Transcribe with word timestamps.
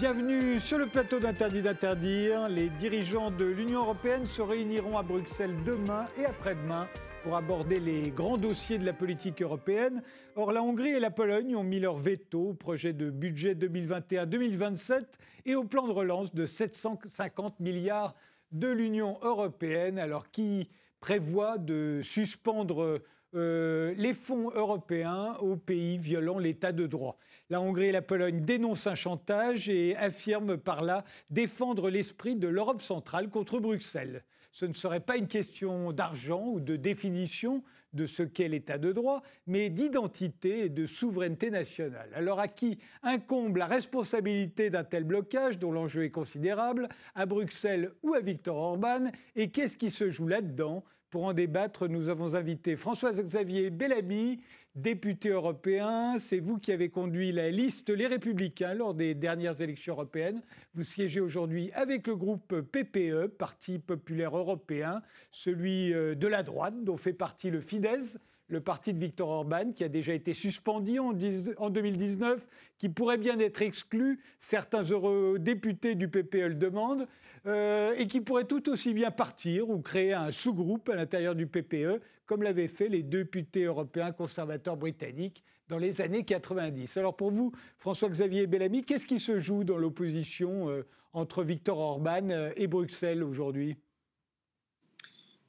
Bienvenue 0.00 0.58
sur 0.58 0.78
le 0.78 0.86
plateau 0.86 1.20
d'Interdit 1.20 1.60
d'interdire. 1.60 2.48
Les 2.48 2.70
dirigeants 2.70 3.30
de 3.30 3.44
l'Union 3.44 3.80
européenne 3.80 4.24
se 4.24 4.40
réuniront 4.40 4.96
à 4.96 5.02
Bruxelles 5.02 5.54
demain 5.62 6.06
et 6.16 6.24
après-demain 6.24 6.88
pour 7.22 7.36
aborder 7.36 7.78
les 7.78 8.10
grands 8.10 8.38
dossiers 8.38 8.78
de 8.78 8.86
la 8.86 8.94
politique 8.94 9.42
européenne. 9.42 10.02
Or, 10.36 10.52
la 10.52 10.62
Hongrie 10.62 10.92
et 10.92 11.00
la 11.00 11.10
Pologne 11.10 11.54
ont 11.54 11.64
mis 11.64 11.80
leur 11.80 11.98
veto 11.98 12.48
au 12.48 12.54
projet 12.54 12.94
de 12.94 13.10
budget 13.10 13.54
2021-2027 13.54 15.02
et 15.44 15.54
au 15.54 15.64
plan 15.64 15.86
de 15.86 15.92
relance 15.92 16.34
de 16.34 16.46
750 16.46 17.60
milliards 17.60 18.14
de 18.52 18.68
l'Union 18.68 19.18
européenne, 19.20 19.98
alors 19.98 20.30
qui 20.30 20.70
prévoit 21.00 21.58
de 21.58 22.00
suspendre 22.02 23.02
euh, 23.34 23.94
les 23.96 24.14
fonds 24.14 24.50
européens 24.50 25.36
aux 25.40 25.56
pays 25.56 25.98
violant 25.98 26.38
l'état 26.38 26.72
de 26.72 26.86
droit. 26.86 27.18
La 27.48 27.60
Hongrie 27.60 27.86
et 27.86 27.92
la 27.92 28.02
Pologne 28.02 28.40
dénoncent 28.44 28.86
un 28.86 28.94
chantage 28.94 29.68
et 29.68 29.96
affirment 29.96 30.56
par 30.56 30.82
là 30.82 31.04
défendre 31.30 31.90
l'esprit 31.90 32.36
de 32.36 32.48
l'Europe 32.48 32.82
centrale 32.82 33.28
contre 33.28 33.60
Bruxelles. 33.60 34.24
Ce 34.52 34.66
ne 34.66 34.72
serait 34.72 35.00
pas 35.00 35.16
une 35.16 35.28
question 35.28 35.92
d'argent 35.92 36.44
ou 36.44 36.58
de 36.58 36.74
définition 36.74 37.62
de 37.92 38.06
ce 38.06 38.22
qu'est 38.22 38.48
l'état 38.48 38.78
de 38.78 38.92
droit, 38.92 39.22
mais 39.46 39.70
d'identité 39.70 40.64
et 40.64 40.68
de 40.68 40.86
souveraineté 40.86 41.50
nationale. 41.50 42.10
Alors 42.14 42.40
à 42.40 42.48
qui 42.48 42.78
incombe 43.02 43.56
la 43.56 43.66
responsabilité 43.66 44.70
d'un 44.70 44.84
tel 44.84 45.04
blocage 45.04 45.58
dont 45.58 45.72
l'enjeu 45.72 46.04
est 46.04 46.10
considérable, 46.10 46.88
à 47.14 47.26
Bruxelles 47.26 47.92
ou 48.02 48.14
à 48.14 48.20
Viktor 48.20 48.56
Orban, 48.56 49.10
et 49.36 49.50
qu'est-ce 49.50 49.76
qui 49.76 49.90
se 49.90 50.10
joue 50.10 50.28
là-dedans? 50.28 50.84
Pour 51.10 51.24
en 51.24 51.32
débattre, 51.32 51.88
nous 51.88 52.08
avons 52.08 52.36
invité 52.36 52.76
François-Xavier 52.76 53.70
Bellamy, 53.70 54.40
député 54.76 55.30
européen. 55.30 56.18
C'est 56.20 56.38
vous 56.38 56.58
qui 56.58 56.70
avez 56.70 56.88
conduit 56.88 57.32
la 57.32 57.50
liste 57.50 57.90
Les 57.90 58.06
Républicains 58.06 58.74
lors 58.74 58.94
des 58.94 59.14
dernières 59.14 59.60
élections 59.60 59.94
européennes. 59.94 60.40
Vous 60.74 60.84
siégez 60.84 61.20
aujourd'hui 61.20 61.72
avec 61.72 62.06
le 62.06 62.14
groupe 62.14 62.60
PPE, 62.60 63.26
Parti 63.26 63.80
populaire 63.80 64.36
européen, 64.36 65.02
celui 65.32 65.92
euh, 65.92 66.14
de 66.14 66.28
la 66.28 66.44
droite 66.44 66.84
dont 66.84 66.96
fait 66.96 67.12
partie 67.12 67.50
le 67.50 67.60
Fidesz 67.60 68.16
le 68.50 68.60
parti 68.60 68.92
de 68.92 68.98
Viktor 68.98 69.28
Orban, 69.28 69.72
qui 69.72 69.84
a 69.84 69.88
déjà 69.88 70.12
été 70.12 70.34
suspendu 70.34 70.98
en 70.98 71.12
2019, 71.12 72.46
qui 72.78 72.88
pourrait 72.88 73.18
bien 73.18 73.38
être 73.38 73.62
exclu, 73.62 74.20
certains 74.40 74.82
eurodéputés 74.82 75.94
du 75.94 76.08
PPE 76.08 76.48
le 76.48 76.54
demandent, 76.54 77.06
euh, 77.46 77.94
et 77.96 78.06
qui 78.06 78.20
pourrait 78.20 78.44
tout 78.44 78.68
aussi 78.68 78.92
bien 78.92 79.10
partir 79.10 79.70
ou 79.70 79.80
créer 79.80 80.12
un 80.12 80.30
sous-groupe 80.30 80.88
à 80.88 80.96
l'intérieur 80.96 81.34
du 81.34 81.46
PPE, 81.46 82.00
comme 82.26 82.42
l'avaient 82.42 82.68
fait 82.68 82.88
les 82.88 83.02
députés 83.02 83.64
européens 83.64 84.12
conservateurs 84.12 84.76
britanniques 84.76 85.44
dans 85.68 85.78
les 85.78 86.00
années 86.00 86.24
90. 86.24 86.96
Alors 86.96 87.16
pour 87.16 87.30
vous, 87.30 87.52
François-Xavier 87.78 88.46
Bellamy, 88.46 88.84
qu'est-ce 88.84 89.06
qui 89.06 89.20
se 89.20 89.38
joue 89.38 89.62
dans 89.62 89.78
l'opposition 89.78 90.68
euh, 90.68 90.84
entre 91.12 91.44
Viktor 91.44 91.78
Orban 91.78 92.28
euh, 92.30 92.52
et 92.56 92.66
Bruxelles 92.66 93.22
aujourd'hui? 93.22 93.76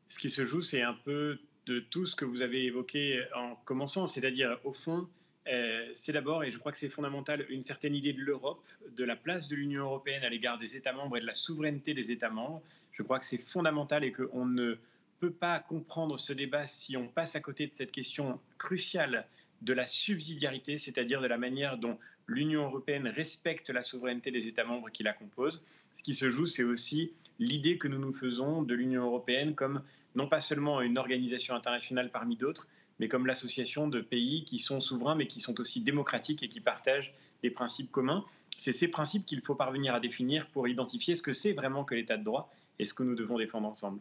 Ce 0.07 0.19
qui 0.19 0.29
se 0.29 0.45
joue, 0.45 0.61
c'est 0.61 0.81
un 0.81 0.93
peu 0.93 1.39
de 1.65 1.79
tout 1.79 2.05
ce 2.05 2.15
que 2.15 2.25
vous 2.25 2.41
avez 2.41 2.65
évoqué 2.65 3.23
en 3.35 3.55
commençant, 3.65 4.07
c'est-à-dire 4.07 4.57
au 4.63 4.71
fond, 4.71 5.07
euh, 5.47 5.89
c'est 5.95 6.13
d'abord, 6.13 6.43
et 6.43 6.51
je 6.51 6.57
crois 6.57 6.71
que 6.71 6.77
c'est 6.77 6.89
fondamental, 6.89 7.45
une 7.49 7.63
certaine 7.63 7.95
idée 7.95 8.13
de 8.13 8.21
l'Europe, 8.21 8.67
de 8.95 9.03
la 9.03 9.15
place 9.15 9.47
de 9.47 9.55
l'Union 9.55 9.83
européenne 9.83 10.23
à 10.23 10.29
l'égard 10.29 10.59
des 10.59 10.75
États 10.75 10.93
membres 10.93 11.17
et 11.17 11.21
de 11.21 11.25
la 11.25 11.33
souveraineté 11.33 11.93
des 11.93 12.11
États 12.11 12.29
membres. 12.29 12.61
Je 12.91 13.03
crois 13.03 13.19
que 13.19 13.25
c'est 13.25 13.41
fondamental 13.41 14.03
et 14.03 14.11
qu'on 14.11 14.45
ne 14.45 14.75
peut 15.19 15.31
pas 15.31 15.59
comprendre 15.59 16.17
ce 16.17 16.33
débat 16.33 16.67
si 16.67 16.95
on 16.97 17.07
passe 17.07 17.35
à 17.35 17.39
côté 17.39 17.67
de 17.67 17.73
cette 17.73 17.91
question 17.91 18.39
cruciale 18.57 19.27
de 19.61 19.73
la 19.73 19.87
subsidiarité, 19.87 20.77
c'est-à-dire 20.77 21.21
de 21.21 21.27
la 21.27 21.37
manière 21.37 21.77
dont 21.77 21.97
l'Union 22.27 22.65
européenne 22.65 23.07
respecte 23.07 23.69
la 23.69 23.83
souveraineté 23.83 24.31
des 24.31 24.47
États 24.47 24.63
membres 24.63 24.89
qui 24.89 25.03
la 25.03 25.13
composent. 25.13 25.63
Ce 25.93 26.03
qui 26.03 26.13
se 26.13 26.29
joue, 26.29 26.45
c'est 26.45 26.63
aussi 26.63 27.11
l'idée 27.39 27.77
que 27.77 27.87
nous 27.87 27.99
nous 27.99 28.13
faisons 28.13 28.61
de 28.63 28.73
l'Union 28.73 29.03
européenne 29.03 29.53
comme 29.55 29.83
non 30.15 30.27
pas 30.27 30.39
seulement 30.39 30.81
une 30.81 30.97
organisation 30.97 31.55
internationale 31.55 32.11
parmi 32.11 32.35
d'autres, 32.35 32.67
mais 32.99 33.07
comme 33.07 33.25
l'association 33.25 33.87
de 33.87 34.01
pays 34.01 34.43
qui 34.43 34.59
sont 34.59 34.79
souverains, 34.79 35.15
mais 35.15 35.27
qui 35.27 35.39
sont 35.39 35.59
aussi 35.59 35.81
démocratiques 35.81 36.43
et 36.43 36.49
qui 36.49 36.59
partagent 36.59 37.13
des 37.41 37.49
principes 37.49 37.91
communs. 37.91 38.23
C'est 38.55 38.71
ces 38.71 38.89
principes 38.89 39.25
qu'il 39.25 39.41
faut 39.41 39.55
parvenir 39.55 39.95
à 39.95 39.99
définir 39.99 40.47
pour 40.49 40.67
identifier 40.67 41.15
ce 41.15 41.21
que 41.21 41.33
c'est 41.33 41.53
vraiment 41.53 41.83
que 41.83 41.95
l'état 41.95 42.17
de 42.17 42.23
droit 42.23 42.51
et 42.79 42.85
ce 42.85 42.93
que 42.93 43.03
nous 43.03 43.15
devons 43.15 43.37
défendre 43.37 43.67
ensemble. 43.67 43.99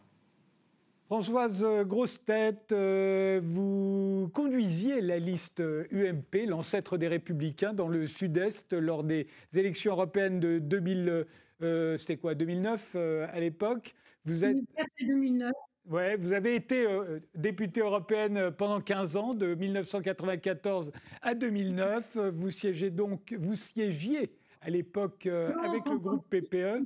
Françoise 1.07 1.65
Grosse-Tête, 1.85 2.71
euh, 2.71 3.41
vous 3.43 4.29
conduisiez 4.33 5.01
la 5.01 5.19
liste 5.19 5.59
UMP, 5.59 6.45
l'ancêtre 6.47 6.97
des 6.97 7.09
Républicains, 7.09 7.73
dans 7.73 7.89
le 7.89 8.07
Sud-Est 8.07 8.71
lors 8.71 9.03
des 9.03 9.27
élections 9.53 9.91
européennes 9.91 10.39
de 10.39 10.59
2000, 10.59 11.25
euh, 11.63 11.97
c'était 11.97 12.15
quoi, 12.15 12.33
2009 12.33 12.93
euh, 12.95 13.27
à 13.29 13.41
l'époque. 13.41 13.93
Vous 14.23 14.45
êtes 14.45 14.55
2009. 15.01 15.51
Ouais, 15.89 16.15
vous 16.15 16.31
avez 16.31 16.55
été 16.55 16.85
euh, 16.85 17.19
députée 17.35 17.81
européenne 17.81 18.51
pendant 18.51 18.79
15 18.79 19.17
ans, 19.17 19.33
de 19.33 19.55
1994 19.55 20.91
à 21.21 21.33
2009. 21.33 22.17
Vous 22.33 22.51
siégez 22.51 22.91
donc, 22.91 23.33
vous 23.37 23.55
siégiez 23.55 24.31
à 24.61 24.69
l'époque 24.69 25.25
euh, 25.25 25.51
avec 25.63 25.85
le 25.87 25.97
groupe 25.97 26.25
PPE 26.29 26.85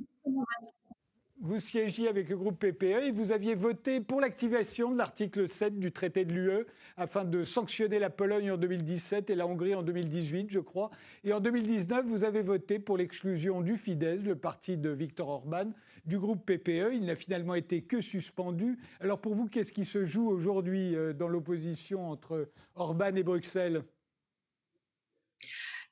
vous 1.42 1.60
siégiez 1.60 2.08
avec 2.08 2.30
le 2.30 2.38
groupe 2.38 2.60
PPE 2.60 3.08
et 3.08 3.12
vous 3.12 3.32
aviez 3.32 3.56
voté 3.56 4.00
pour 4.00 4.22
l'activation 4.22 4.92
de 4.92 4.98
l'article 4.98 5.48
7 5.48 5.80
du 5.80 5.92
traité 5.92 6.26
de 6.26 6.34
l'UE 6.34 6.66
afin 6.98 7.24
de 7.24 7.44
sanctionner 7.44 8.00
la 8.00 8.10
Pologne 8.10 8.52
en 8.52 8.58
2017 8.58 9.30
et 9.30 9.36
la 9.36 9.46
Hongrie 9.46 9.76
en 9.76 9.84
2018, 9.84 10.48
je 10.50 10.60
crois. 10.60 10.90
Et 11.24 11.34
en 11.34 11.40
2019, 11.40 12.06
vous 12.06 12.24
avez 12.24 12.42
voté 12.42 12.80
pour 12.80 12.98
l'exclusion 12.98 13.62
du 13.62 13.78
Fidesz, 13.78 14.24
le 14.24 14.36
parti 14.36 14.78
de 14.78 14.90
Viktor 14.90 15.28
Orban, 15.28 15.72
du 16.06 16.20
groupe 16.20 16.46
PPE. 16.46 16.94
Il 16.94 17.06
n'a 17.06 17.16
finalement 17.16 17.56
été 17.56 17.82
que 17.84 18.02
suspendu. 18.02 18.78
Alors 19.00 19.20
pour 19.20 19.36
vous, 19.36 19.48
qu'est-ce 19.48 19.72
qui 19.72 19.86
se 19.86 20.06
joue 20.06 20.28
aujourd'hui 20.28 20.96
euh, 20.96 21.14
dans 21.14 21.28
l'opposition 21.28 22.10
entre 22.10 22.50
Orban 22.76 23.16
et 23.16 23.24
Bruxelles? 23.24 23.84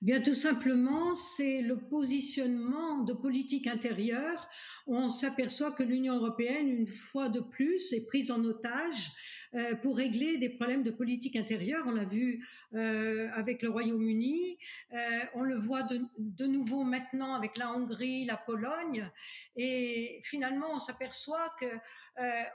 Bien, 0.04 0.20
tout 0.20 0.34
simplement, 0.34 1.16
c'est 1.16 1.62
le 1.62 1.78
positionnement 1.78 3.04
de 3.04 3.14
politique 3.14 3.68
intérieure. 3.68 4.50
On 4.86 5.08
s'aperçoit 5.08 5.72
que 5.72 5.84
l'Union 5.84 6.16
européenne, 6.16 6.68
une 6.68 6.88
fois 6.88 7.30
de 7.30 7.40
plus, 7.40 7.94
est 7.94 8.06
prise 8.06 8.30
en 8.30 8.44
otage 8.44 9.12
euh, 9.56 9.76
pour 9.76 9.98
régler 9.98 10.38
des 10.38 10.50
problèmes 10.50 10.82
de 10.82 10.90
politique 10.90 11.36
intérieure. 11.36 11.84
On 11.86 11.92
l'a 11.92 12.06
vu 12.06 12.48
euh, 12.74 13.30
avec 13.36 13.62
le 13.62 13.70
Royaume-Uni, 13.70 14.58
euh, 14.94 15.20
on 15.36 15.44
le 15.44 15.56
voit 15.56 15.84
de, 15.84 16.02
de, 16.18 16.48
nouveau 16.48 16.84
maintenant 16.84 17.36
avec 17.36 17.58
la 17.58 17.72
Hongrie, 17.72 18.26
la 18.26 18.38
Pologne, 18.38 19.12
et 19.56 20.20
finalement 20.24 20.68
on 20.74 20.80
s'aperçoit 20.80 21.54
que 21.60 21.68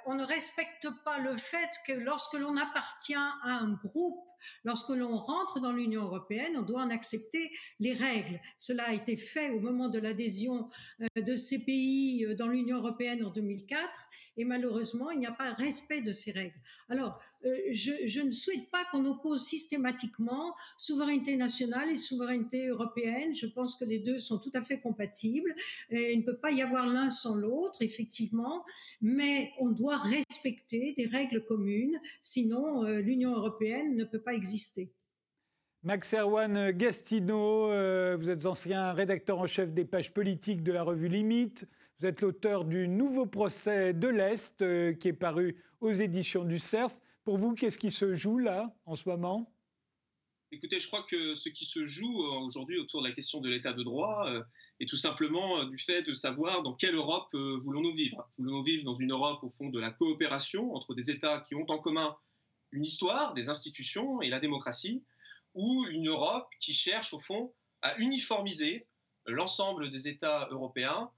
on 0.06 0.14
ne 0.14 0.24
respecte 0.24 0.88
pas 1.04 1.18
le 1.18 1.36
fait 1.36 1.70
que 1.86 1.92
lorsque 1.92 2.34
l'on 2.34 2.56
appartient 2.56 3.14
à 3.14 3.40
un 3.44 3.72
groupe 3.74 4.24
Lorsque 4.62 4.90
l'on 4.90 5.16
rentre 5.16 5.58
dans 5.58 5.72
l'Union 5.72 6.04
européenne, 6.04 6.56
on 6.56 6.62
doit 6.62 6.82
en 6.82 6.90
accepter 6.90 7.50
les 7.80 7.92
règles. 7.92 8.40
Cela 8.56 8.84
a 8.84 8.92
été 8.92 9.16
fait 9.16 9.50
au 9.50 9.58
moment 9.58 9.88
de 9.88 9.98
l'adhésion 9.98 10.70
de 11.16 11.34
ces 11.34 11.64
pays 11.64 12.24
dans 12.36 12.46
l'Union 12.46 12.78
européenne 12.78 13.24
en 13.24 13.30
2004 13.30 14.08
et 14.38 14.44
malheureusement, 14.44 15.10
il 15.10 15.18
n'y 15.18 15.26
a 15.26 15.32
pas 15.32 15.52
respect 15.52 16.00
de 16.00 16.12
ces 16.12 16.30
règles. 16.30 16.54
Alors, 16.88 17.20
euh, 17.44 17.56
je, 17.72 18.20
ne 18.20 18.30
souhaite 18.30 18.70
pas 18.70 18.84
qu'on 18.90 19.04
oppose 19.04 19.44
systématiquement 19.44 20.54
souveraineté 20.76 21.36
nationale 21.36 21.90
et 21.90 21.96
souveraineté 21.96 22.68
européenne. 22.68 23.34
Je 23.34 23.46
pense 23.46 23.76
que 23.76 23.84
les 23.84 23.98
deux 23.98 24.18
sont 24.18 24.38
tout 24.38 24.52
à 24.54 24.60
fait 24.60 24.80
compatibles. 24.80 25.54
Il 25.90 26.20
ne 26.20 26.24
peut 26.24 26.38
pas 26.38 26.52
y 26.52 26.62
avoir 26.62 26.86
l'un 26.86 27.10
sans 27.10 27.34
l'autre, 27.34 27.82
effectivement, 27.82 28.64
mais 29.00 29.50
on 29.58 29.70
doit 29.70 29.98
respecter 29.98 30.94
des 30.96 31.06
règles 31.06 31.44
communes, 31.44 32.00
sinon 32.20 32.84
euh, 32.84 33.00
l'Union 33.00 33.32
européenne 33.32 33.96
ne 33.96 34.04
peut 34.04 34.22
pas 34.22 34.34
exister. 34.34 34.92
Max 35.82 36.12
Erwan 36.14 36.72
Gastino, 36.72 37.70
euh, 37.70 38.16
vous 38.18 38.28
êtes 38.28 38.46
ancien 38.46 38.92
rédacteur 38.92 39.38
en 39.38 39.46
chef 39.46 39.72
des 39.72 39.84
pages 39.84 40.12
politiques 40.12 40.62
de 40.62 40.72
la 40.72 40.82
revue 40.82 41.08
Limite. 41.08 41.66
Vous 42.00 42.06
êtes 42.06 42.20
l'auteur 42.20 42.64
du 42.64 42.86
nouveau 42.86 43.26
procès 43.26 43.92
de 43.92 44.06
l'Est 44.06 44.62
euh, 44.62 44.92
qui 44.92 45.08
est 45.08 45.12
paru 45.12 45.56
aux 45.80 45.90
éditions 45.90 46.44
du 46.44 46.60
CERF. 46.60 46.96
Pour 47.24 47.38
vous, 47.38 47.56
qu'est-ce 47.56 47.76
qui 47.76 47.90
se 47.90 48.14
joue 48.14 48.38
là, 48.38 48.72
en 48.86 48.94
ce 48.94 49.08
moment? 49.08 49.52
Écoutez, 50.52 50.78
je 50.78 50.86
crois 50.86 51.02
que 51.02 51.34
ce 51.34 51.48
qui 51.48 51.64
se 51.64 51.82
joue 51.82 52.22
euh, 52.22 52.38
aujourd'hui 52.38 52.78
autour 52.78 53.02
de 53.02 53.08
la 53.08 53.12
question 53.12 53.40
de 53.40 53.48
l'état 53.48 53.72
de 53.72 53.82
droit 53.82 54.28
euh, 54.28 54.44
est 54.78 54.88
tout 54.88 54.96
simplement 54.96 55.64
du 55.64 55.76
fait 55.76 56.02
de 56.02 56.14
savoir 56.14 56.62
dans 56.62 56.72
quelle 56.72 56.94
Europe 56.94 57.34
voulons-nous 57.34 57.94
vivre. 57.94 58.30
Voulons-nous 58.38 58.62
vivre 58.62 58.84
dans 58.84 58.94
une 58.94 59.10
Europe, 59.10 59.42
au 59.42 59.50
fond, 59.50 59.68
de 59.68 59.80
la 59.80 59.90
coopération 59.90 60.76
entre 60.76 60.94
des 60.94 61.10
États 61.10 61.40
qui 61.48 61.56
ont 61.56 61.68
en 61.68 61.80
commun 61.80 62.16
une 62.70 62.84
histoire, 62.84 63.34
des 63.34 63.48
institutions 63.48 64.22
et 64.22 64.28
la 64.28 64.38
démocratie, 64.38 65.02
ou 65.54 65.84
une 65.90 66.06
Europe 66.06 66.48
qui 66.60 66.72
cherche, 66.72 67.12
au 67.12 67.18
fond, 67.18 67.52
à 67.82 67.98
uniformiser 67.98 68.86
l'ensemble 69.26 69.90
des 69.90 70.06
États 70.06 70.46
européens 70.52 71.10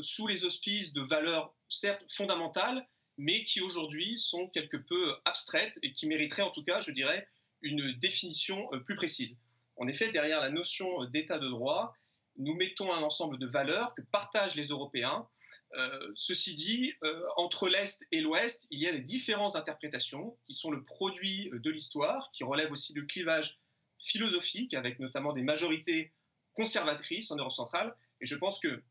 sous 0.00 0.26
les 0.26 0.44
auspices 0.44 0.92
de 0.92 1.00
valeurs 1.00 1.54
certes 1.68 2.04
fondamentales, 2.08 2.86
mais 3.20 3.44
qui 3.44 3.60
aujourd'hui 3.60 4.16
sont 4.16 4.48
quelque 4.48 4.76
peu 4.76 5.14
abstraites 5.24 5.78
et 5.82 5.92
qui 5.92 6.06
mériteraient 6.06 6.42
en 6.42 6.50
tout 6.50 6.64
cas, 6.64 6.80
je 6.80 6.90
dirais, 6.90 7.26
une 7.62 7.92
définition 7.98 8.68
euh, 8.72 8.80
plus 8.80 8.96
précise. 8.96 9.38
En 9.76 9.86
effet, 9.88 10.10
derrière 10.10 10.40
la 10.40 10.50
notion 10.50 11.04
d'état 11.06 11.38
de 11.38 11.48
droit, 11.48 11.94
nous 12.36 12.54
mettons 12.54 12.92
un 12.92 13.02
ensemble 13.02 13.38
de 13.38 13.46
valeurs 13.46 13.94
que 13.94 14.02
partagent 14.02 14.54
les 14.54 14.68
Européens. 14.68 15.28
Euh, 15.74 16.12
ceci 16.16 16.54
dit, 16.54 16.92
euh, 17.02 17.22
entre 17.36 17.68
l'Est 17.68 18.06
et 18.12 18.20
l'Ouest, 18.20 18.66
il 18.70 18.82
y 18.82 18.88
a 18.88 18.92
des 18.92 19.02
différences 19.02 19.54
d'interprétation 19.54 20.36
qui 20.46 20.54
sont 20.54 20.70
le 20.70 20.84
produit 20.84 21.50
de 21.52 21.70
l'histoire, 21.70 22.30
qui 22.32 22.44
relèvent 22.44 22.72
aussi 22.72 22.94
de 22.94 23.02
clivages 23.02 23.58
philosophiques, 24.02 24.74
avec 24.74 24.98
notamment 24.98 25.32
des 25.32 25.42
majorités 25.42 26.12
conservatrices 26.54 27.30
en 27.30 27.36
Europe 27.36 27.52
centrale. 27.52 27.94
Et 28.20 28.26
je 28.26 28.36
pense 28.36 28.58
que 28.58 28.82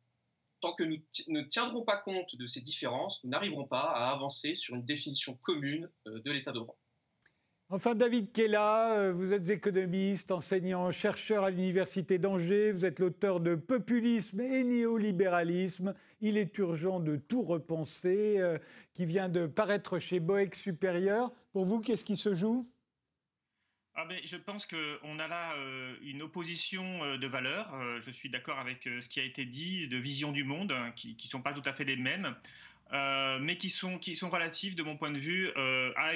tant 0.62 0.74
que 0.74 0.84
nous 0.84 0.98
ne 1.28 1.42
tiendrons 1.44 1.84
pas 1.84 1.98
compte 1.98 2.36
de 2.36 2.48
ces 2.48 2.62
différences, 2.62 3.24
nous 3.24 3.30
n'arriverons 3.30 3.66
pas 3.66 3.82
à 3.82 4.12
avancer 4.12 4.56
sur 4.56 4.76
une 4.76 4.86
définition 4.86 5.38
commune 5.42 5.90
de 6.06 6.32
l'état 6.32 6.52
de 6.52 6.60
droit. 6.60 6.78
Enfin, 7.72 7.94
David 7.94 8.32
Kella, 8.32 8.94
euh, 8.94 9.14
vous 9.14 9.32
êtes 9.32 9.48
économiste, 9.48 10.32
enseignant, 10.32 10.90
chercheur 10.92 11.44
à 11.44 11.52
l'Université 11.52 12.18
d'Angers. 12.18 12.72
Vous 12.72 12.84
êtes 12.84 12.98
l'auteur 12.98 13.40
de 13.40 13.54
Populisme 13.54 14.42
et 14.42 14.64
néolibéralisme. 14.64 15.94
Il 16.20 16.38
est 16.38 16.58
urgent 16.58 17.00
de 17.00 17.16
tout 17.16 17.44
repenser, 17.44 18.40
euh, 18.40 18.58
qui 18.96 19.06
vient 19.06 19.30
de 19.30 19.46
paraître 19.46 20.00
chez 20.00 20.20
Boeck 20.20 20.56
Supérieur. 20.56 21.32
Pour 21.52 21.66
vous, 21.66 21.80
qu'est-ce 21.80 22.04
qui 22.04 22.18
se 22.18 22.34
joue? 22.34 22.68
Ah 23.96 24.06
ben, 24.06 24.20
je 24.24 24.38
pense 24.38 24.66
qu'on 24.66 25.20
a 25.20 25.28
là 25.28 25.56
euh, 25.58 25.96
une 26.04 26.22
opposition 26.22 27.18
de 27.18 27.28
valeurs. 27.28 27.74
je 28.00 28.12
suis 28.12 28.30
d'accord 28.30 28.60
avec 28.60 28.84
ce 28.84 29.10
qui 29.10 29.20
a 29.20 29.24
été 29.24 29.46
dit, 29.46 29.88
de 29.88 29.98
vision 29.98 30.32
du 30.32 30.44
monde, 30.44 30.72
hein, 30.72 30.92
qui 30.96 31.18
ne 31.22 31.30
sont 31.30 31.42
pas 31.42 31.54
tout 31.54 31.64
à 31.66 31.74
fait 31.74 31.84
les 31.84 31.98
mêmes, 31.98 32.34
mais 33.42 33.58
qui 33.58 33.70
sont, 33.70 33.98
qui 34.00 34.16
sont 34.16 34.30
relatifs, 34.30 34.76
de 34.76 34.84
mon 34.84 34.96
point 34.96 35.12
de 35.12 35.18
vue, 35.18 35.50
à 35.56 36.14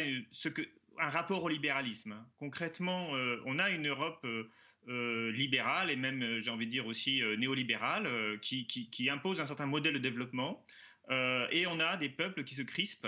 un 1.00 1.10
rapport 1.10 1.44
au 1.44 1.50
libéralisme. 1.50 2.16
Concrètement, 2.38 3.16
euh, 3.16 3.42
on 3.46 3.60
a 3.60 3.70
une 3.70 3.88
Europe 3.88 4.22
euh, 4.26 4.50
euh, 4.90 5.32
libérale 5.32 5.90
et 5.90 5.96
même, 5.96 6.40
j'ai 6.40 6.52
envie 6.52 6.66
de 6.66 6.72
dire 6.72 6.86
aussi 6.86 7.22
néolibérale, 7.38 8.40
qui, 8.42 8.66
qui, 8.66 9.10
impose 9.10 9.40
un 9.42 9.46
certain 9.46 9.66
modèle 9.66 9.94
de 9.94 10.00
développement. 10.00 10.66
et 11.10 11.66
on 11.68 11.80
a 11.80 11.98
des 11.98 12.10
peuples 12.10 12.44
qui 12.44 12.56
se 12.56 12.64
crispent. 12.64 13.08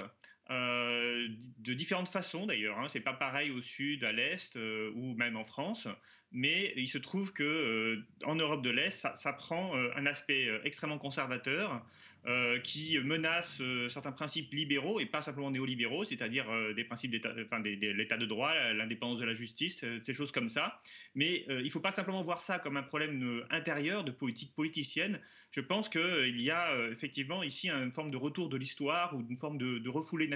De 0.50 1.74
différentes 1.74 2.10
façons 2.10 2.46
d'ailleurs. 2.46 2.78
Hein. 2.80 2.88
C'est 2.90 3.00
pas 3.00 3.14
pareil 3.14 3.52
au 3.52 3.62
sud, 3.62 4.04
à 4.04 4.12
l'est 4.12 4.58
ou 4.96 5.16
même 5.16 5.38
en 5.38 5.44
France, 5.44 5.88
mais 6.32 6.74
il 6.76 6.88
se 6.88 6.98
trouve 6.98 7.34
que 7.34 8.04
en 8.26 8.36
Europe 8.36 8.62
de 8.62 8.70
l'Est, 8.70 9.08
ça, 9.16 9.34
prend 9.34 9.74
un 9.74 10.06
aspect 10.06 10.48
extrêmement 10.64 10.98
conservateur 10.98 11.84
euh, 12.28 12.58
qui 12.58 12.98
menace 13.04 13.60
euh, 13.62 13.88
certains 13.88 14.12
principes 14.12 14.52
libéraux 14.52 15.00
et 15.00 15.06
pas 15.06 15.22
simplement 15.22 15.52
néolibéraux, 15.52 16.06
c'est-à-dire 16.06 16.50
euh, 16.50 16.74
des 16.74 16.84
principes 16.84 17.12
d'état 17.12 17.32
l'état 17.36 18.18
de 18.18 18.26
droit, 18.26 18.52
l'indépendance 18.74 19.20
de 19.20 19.26
la 19.26 19.34
justice, 19.34 19.86
ces 20.04 20.14
choses 20.16 20.32
comme 20.32 20.50
ça. 20.50 20.82
Mais 21.14 21.46
il 21.48 21.64
ne 21.64 21.70
faut 21.70 21.82
pas 21.82 21.92
simplement 21.92 22.24
voir 22.24 22.42
ça 22.42 22.58
comme 22.58 22.78
un 22.78 22.84
problème 22.84 23.44
intérieur 23.52 24.04
de 24.04 24.10
politique 24.10 24.56
politicienne. 24.56 25.20
Je 25.52 25.62
pense 25.62 25.88
qu'il 25.88 26.42
y 26.42 26.50
a 26.50 26.76
effectivement 26.90 27.44
ici 27.44 27.70
une 27.70 27.92
forme 27.92 28.10
de 28.10 28.18
retour 28.18 28.50
de 28.50 28.58
l'histoire 28.58 29.16
ou 29.16 29.24
une 29.30 29.38
forme 29.38 29.60
de, 29.60 29.88
refoulée 29.88 30.28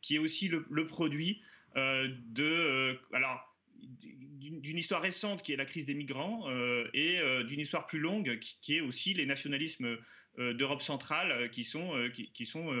qui 0.00 0.16
est 0.16 0.18
aussi 0.18 0.48
le, 0.48 0.86
produit 0.86 1.42
de... 1.76 2.98
alors, 3.12 3.56
d'une 4.40 4.78
histoire 4.78 5.02
récente 5.02 5.42
qui 5.42 5.52
est 5.52 5.56
la 5.56 5.64
crise 5.64 5.86
des 5.86 5.94
migrants 5.94 6.46
et 6.94 7.18
d'une 7.46 7.60
histoire 7.60 7.86
plus 7.86 8.00
longue 8.00 8.38
qui, 8.38 8.76
est 8.76 8.80
aussi 8.80 9.14
les 9.14 9.26
nationalismes 9.26 9.96
euh, 10.38 10.54
d'Europe 10.54 10.80
centrale 10.80 11.32
euh, 11.32 11.48
qui 11.48 11.64
sont, 11.64 11.96
euh, 11.96 12.08
qui, 12.08 12.46
sont 12.46 12.72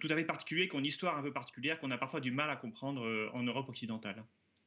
tout 0.00 0.08
à 0.10 0.14
fait 0.14 0.24
particuliers, 0.24 0.68
qui 0.68 0.76
ont 0.76 0.80
une 0.80 0.86
histoire 0.86 1.16
un 1.16 1.22
peu 1.22 1.32
particulière 1.32 1.80
qu'on 1.80 1.90
a 1.90 1.98
parfois 1.98 2.20
du 2.20 2.30
mal 2.30 2.50
à 2.50 2.56
comprendre 2.56 3.30
en 3.32 3.42
Europe 3.42 3.68
occidentale. 3.68 4.24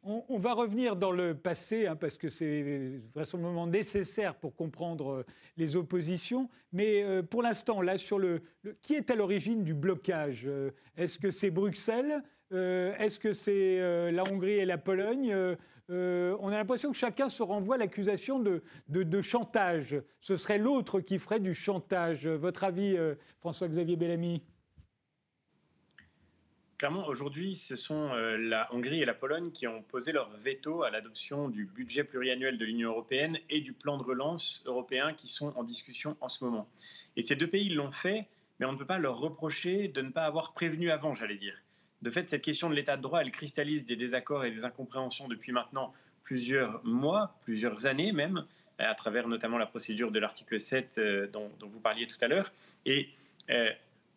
On, 0.07 0.37
va 0.37 0.53
revenir 0.53 0.95
dans 0.95 1.11
le 1.11 1.33
passé, 1.33 1.87
hein, 1.87 1.95
parce 1.95 2.15
que 2.15 2.29
c'est 2.29 3.01
vraisemblablement 3.15 3.65
nécessaire 3.65 4.35
pour 4.35 4.55
comprendre 4.55 5.25
les 5.57 5.75
oppositions. 5.75 6.47
Mais 6.71 7.03
pour 7.23 7.41
l'instant, 7.41 7.81
là, 7.81 7.97
sur 7.97 8.19
le, 8.19 8.43
qui 8.83 8.93
est 8.93 9.09
à 9.09 9.15
l'origine 9.15 9.63
du 9.63 9.73
blocage 9.73 10.47
Est-ce 10.95 11.17
que 11.17 11.31
c'est 11.31 11.49
Bruxelles 11.49 12.21
Est-ce 12.51 13.17
que 13.17 13.33
c'est 13.33 14.11
la 14.11 14.23
Hongrie 14.25 14.59
et 14.59 14.65
la 14.65 14.77
Pologne 14.77 15.35
euh, 15.91 16.35
on 16.39 16.47
a 16.49 16.55
l'impression 16.55 16.91
que 16.91 16.97
chacun 16.97 17.29
se 17.29 17.43
renvoie 17.43 17.77
l'accusation 17.77 18.39
de, 18.39 19.21
chantage. 19.21 19.95
Ce 20.19 20.37
serait 20.37 20.57
l'autre 20.57 20.99
qui 20.99 21.19
ferait 21.19 21.39
du 21.39 21.53
chantage. 21.53 22.27
Votre 22.27 22.63
avis, 22.63 22.97
euh, 22.97 23.15
François-Xavier 23.39 23.95
Bellamy? 23.95 24.43
Clairement, 26.77 27.07
aujourd'hui, 27.07 27.55
ce 27.55 27.77
sont 27.77 28.09
euh, 28.13 28.37
la 28.37 28.67
Hongrie 28.73 29.01
et 29.01 29.05
la 29.05 29.13
Pologne 29.13 29.51
qui 29.51 29.65
ont 29.65 29.81
posé 29.81 30.11
leur 30.11 30.29
veto 30.37 30.83
à 30.83 30.91
l'adoption 30.91 31.47
du 31.47 31.65
budget 31.65 32.03
pluriannuel 32.03 32.57
de 32.57 32.65
l'Union 32.65 32.89
européenne 32.89 33.39
et 33.49 33.61
du 33.61 33.71
plan 33.71 33.97
de 33.97 34.03
relance 34.03 34.61
européen 34.65 35.13
qui 35.13 35.29
sont 35.29 35.53
en 35.55 35.63
discussion 35.63 36.17
en 36.19 36.27
ce 36.27 36.43
moment. 36.43 36.67
Et 37.15 37.21
ces 37.21 37.37
deux 37.37 37.47
pays 37.47 37.69
l'ont 37.69 37.93
fait, 37.93 38.27
mais 38.59 38.65
on 38.65 38.73
ne 38.73 38.77
peut 38.77 38.85
pas 38.85 38.99
leur 38.99 39.17
reprocher 39.17 39.87
de 39.87 40.01
ne 40.01 40.09
pas 40.09 40.25
avoir 40.25 40.51
prévenu 40.51 40.89
avant, 40.89 41.15
j'allais 41.15 41.37
dire. 41.37 41.55
De 42.01 42.09
fait, 42.09 42.27
cette 42.27 42.43
question 42.43 42.69
de 42.69 42.75
l'état 42.75 42.97
de 42.97 43.01
droit, 43.01 43.21
elle 43.21 43.31
cristallise 43.31 43.85
des 43.85 43.95
désaccords 43.95 44.43
et 44.43 44.51
des 44.51 44.65
incompréhensions 44.65 45.29
depuis 45.29 45.53
maintenant 45.53 45.93
plusieurs 46.23 46.83
mois, 46.83 47.37
plusieurs 47.43 47.85
années 47.85 48.11
même, 48.11 48.45
à 48.79 48.93
travers 48.95 49.29
notamment 49.29 49.57
la 49.57 49.65
procédure 49.65 50.11
de 50.11 50.19
l'article 50.19 50.59
7 50.59 50.97
euh, 50.97 51.27
dont, 51.27 51.49
vous 51.61 51.79
parliez 51.79 52.05
tout 52.07 52.17
à 52.19 52.27
l'heure. 52.27 52.51
Et 52.85 53.09
euh, 53.49 53.71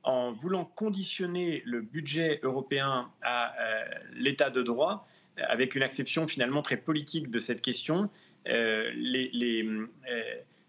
en 0.09 0.33
voulant 0.33 0.65
conditionner 0.65 1.63
le 1.67 1.83
budget 1.83 2.41
européen 2.43 3.11
à 3.23 3.55
euh, 3.61 3.85
l'état 4.15 4.49
de 4.49 4.63
droit, 4.63 5.07
avec 5.37 5.75
une 5.75 5.83
acception 5.83 6.27
finalement 6.27 6.63
très 6.63 6.79
politique 6.79 7.31
de 7.31 7.39
cette 7.39 7.61
question, 7.61 8.11
les, 8.47 9.31
les 9.33 9.63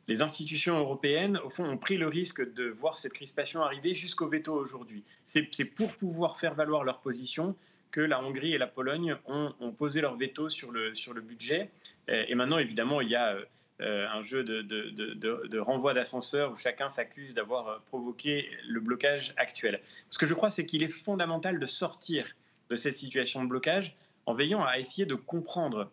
les 0.09 0.24
institutions 0.24 0.75
européennes, 0.77 1.39
au 1.44 1.51
fond, 1.51 1.63
ont 1.63 1.77
pris 1.77 1.97
le 1.97 2.07
risque 2.07 2.41
de 2.53 2.68
voir 2.68 2.97
cette 2.97 3.13
crispation 3.13 3.62
arriver 3.62 3.94
jusqu'au 3.94 4.27
veto 4.27 4.56
aujourd'hui. 4.56 5.03
C'est 5.27 5.65
pour 5.65 5.95
pouvoir 5.95 6.39
faire 6.39 6.56
valoir 6.56 6.83
leur 6.83 7.00
position 7.00 7.56
que 7.92 8.01
la 8.01 8.21
Hongrie 8.21 8.53
et 8.53 8.57
la 8.57 8.65
Pologne 8.65 9.15
ont, 9.25 9.71
posé 9.77 10.01
leur 10.01 10.18
veto 10.18 10.50
sur 10.50 10.71
le, 10.71 10.95
sur 10.95 11.14
le 11.14 11.21
budget. 11.21 11.69
Et 12.07 12.33
maintenant, 12.33 12.57
évidemment, 12.57 13.02
il 13.02 13.09
y 13.09 13.16
a 13.16 13.37
euh, 13.81 14.07
un 14.09 14.24
jeu 14.24 14.44
de, 14.44 14.62
de, 14.62 15.59
renvoi 15.59 15.94
d'ascenseur 15.94 16.52
où 16.52 16.57
chacun 16.57 16.90
s'accuse 16.90 17.33
d'avoir 17.33 17.81
provoqué 17.83 18.50
le 18.68 18.80
blocage 18.80 19.33
actuel. 19.38 19.81
Ce 20.09 20.18
que 20.18 20.26
je 20.26 20.33
crois, 20.33 20.50
c'est 20.50 20.66
qu'il 20.66 20.83
est 20.83 20.90
fondamental 20.90 21.59
de 21.59 21.66
sortir 21.66 22.26
de 22.69 22.76
cette 22.76 22.95
situation 22.95 23.44
de 23.44 23.50
blocage 23.50 23.95
en 24.26 24.33
veillant 24.33 24.64
à 24.64 24.80
essayer 24.80 25.06
de 25.06 25.16
comprendre 25.16 25.90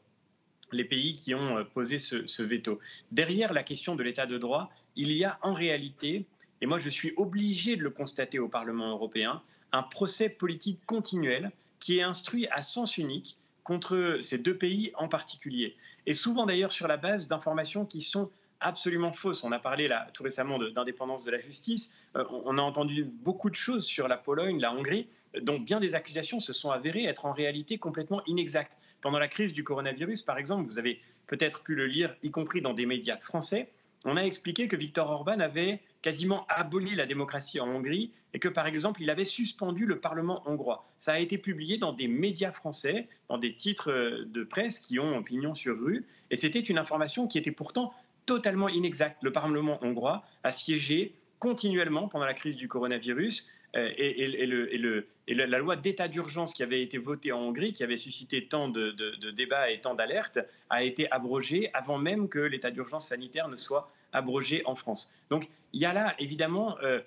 les 0.73 0.85
pays 0.85 1.15
qui 1.15 1.35
ont 1.35 1.59
euh, 1.59 1.65
posé 1.65 1.99
ce, 1.99 2.43
veto. 2.43 2.81
Derrière 3.13 3.53
la 3.53 3.63
question 3.63 3.95
de 3.95 4.03
l'état 4.03 4.27
de 4.27 4.39
droit, 4.39 4.71
il 4.97 5.13
y 5.13 5.25
a 5.25 5.39
en 5.43 5.55
réalité, 5.55 6.27
et 6.61 6.67
moi 6.67 6.79
je 6.79 6.89
suis 6.89 7.13
obligé 7.17 7.77
de 7.77 7.83
le 7.83 7.91
constater 7.91 8.39
au 8.39 8.49
Parlement 8.49 8.91
européen, 8.91 9.43
un 9.73 9.83
procès 9.83 10.29
politique 10.29 10.81
continuel 10.87 11.51
qui 11.79 11.99
est 11.99 12.03
instruit 12.03 12.47
à 12.49 12.63
sens 12.63 12.99
unique 12.99 13.37
contre 13.67 14.21
ces 14.23 14.39
deux 14.39 14.57
pays 14.57 14.93
en 14.95 15.09
particulier. 15.09 15.77
Et 16.07 16.15
souvent 16.15 16.47
d'ailleurs 16.47 16.71
sur 16.71 16.87
la 16.87 16.97
base 16.97 17.27
d'informations 17.27 17.85
qui 17.85 18.01
sont 18.01 18.31
absolument 18.61 19.13
fausses. 19.13 19.43
On 19.43 19.51
a 19.51 19.59
parlé 19.59 19.89
là, 19.89 20.07
tout 20.15 20.23
récemment 20.23 20.59
d'indépendance 20.59 21.25
de, 21.25 21.33
la 21.33 21.41
justice. 21.41 21.93
Euh, 22.15 22.25
on 22.31 22.59
a 22.59 22.63
entendu 22.63 23.05
beaucoup 23.05 23.51
de 23.51 23.57
choses 23.57 23.85
sur 23.85 24.07
la 24.07 24.17
Pologne, 24.17 24.61
la 24.61 24.73
Hongrie, 24.73 25.09
dont 25.43 25.59
bien 25.59 25.81
des 25.81 25.97
accusations 25.97 26.39
se 26.39 26.53
sont 26.53 26.71
avérées 26.71 27.05
être 27.05 27.27
en 27.27 27.33
réalité 27.33 27.77
complètement 27.77 28.23
inexactes. 28.27 28.79
Pendant 29.03 29.19
la 29.19 29.29
crise 29.29 29.53
du 29.53 29.65
coronavirus, 29.65 30.23
par 30.23 30.39
exemple, 30.39 30.67
vous 30.67 30.79
avez 30.79 31.01
peut-être 31.27 31.65
pu 31.65 31.75
le 31.75 31.87
lire, 31.87 32.15
y 32.23 32.31
compris 32.31 32.63
dans 32.63 32.73
des 32.73 32.87
médias 32.87 33.19
français, 33.19 33.69
on 34.05 34.17
a 34.17 34.23
expliqué 34.23 34.69
que 34.69 34.77
Viktor 34.77 35.11
Orban 35.11 35.41
avait 35.41 35.81
quasiment 36.07 36.47
aboli 36.49 36.95
la 36.95 37.05
démocratie 37.05 37.59
en 37.59 37.67
Hongrie 37.67 38.13
et 38.33 38.39
que, 38.39 38.47
par 38.47 38.69
exemple, 38.69 39.03
il 39.03 39.11
avait 39.11 39.25
suspendu 39.25 39.87
le 39.87 39.99
Parlement 39.99 40.41
hongrois. 40.49 40.89
Ça 40.99 41.15
a 41.15 41.19
été 41.19 41.37
publié 41.37 41.79
dans 41.79 41.93
des 41.93 42.07
médias 42.07 42.53
français, 42.53 43.09
dans 43.29 43.39
des 43.39 43.57
titres 43.57 43.91
euh, 43.91 44.25
de 44.25 44.45
presse 44.45 44.79
qui 44.79 45.01
ont 45.01 45.19
opinion 45.19 45.53
sur 45.53 45.77
rue, 45.77 46.07
et 46.31 46.37
c'était 46.37 46.61
une 46.61 46.79
information 46.79 47.27
qui 47.27 47.39
était 47.39 47.51
pourtant 47.51 47.93
totalement 48.25 48.69
inexacte. 48.69 49.25
Le 49.25 49.33
Parlement 49.33 49.81
hongrois 49.83 50.23
a 50.45 50.53
siégé 50.53 51.13
continuellement 51.41 52.07
pendant 52.07 52.25
la 52.25 52.35
crise 52.35 52.55
du 52.55 52.69
coronavirus 52.69 53.49
euh, 53.75 53.91
et, 53.99 55.35
la 55.35 55.59
loi 55.59 55.75
d'état 55.75 56.07
d'urgence 56.07 56.55
qui 56.55 56.63
avait 56.63 56.83
été 56.83 56.99
votée 56.99 57.33
en 57.33 57.41
Hongrie, 57.41 57.73
qui 57.73 57.83
avait 57.83 57.97
suscité 57.97 58.47
tant 58.47 58.69
de, 58.69 58.93
débats 59.33 59.73
et 59.73 59.81
tant 59.81 59.97
d'alertes, 59.97 60.39
a 60.71 60.85
été 60.85 61.11
abrogée 61.11 61.69
avant 61.75 61.99
même 61.99 62.29
que 62.29 62.39
l'état 62.39 62.71
d'urgence 62.71 63.09
sanitaire 63.09 63.49
ne 63.49 63.57
soit 63.57 63.91
abrogé 64.17 64.63
en 64.67 64.75
France. 64.75 65.13
Donc 65.31 65.49
il 65.73 65.81
y 65.81 65.85
a 65.85 65.93
là 65.93 66.15
évidemment, 66.19 66.77
euh, 66.83 67.01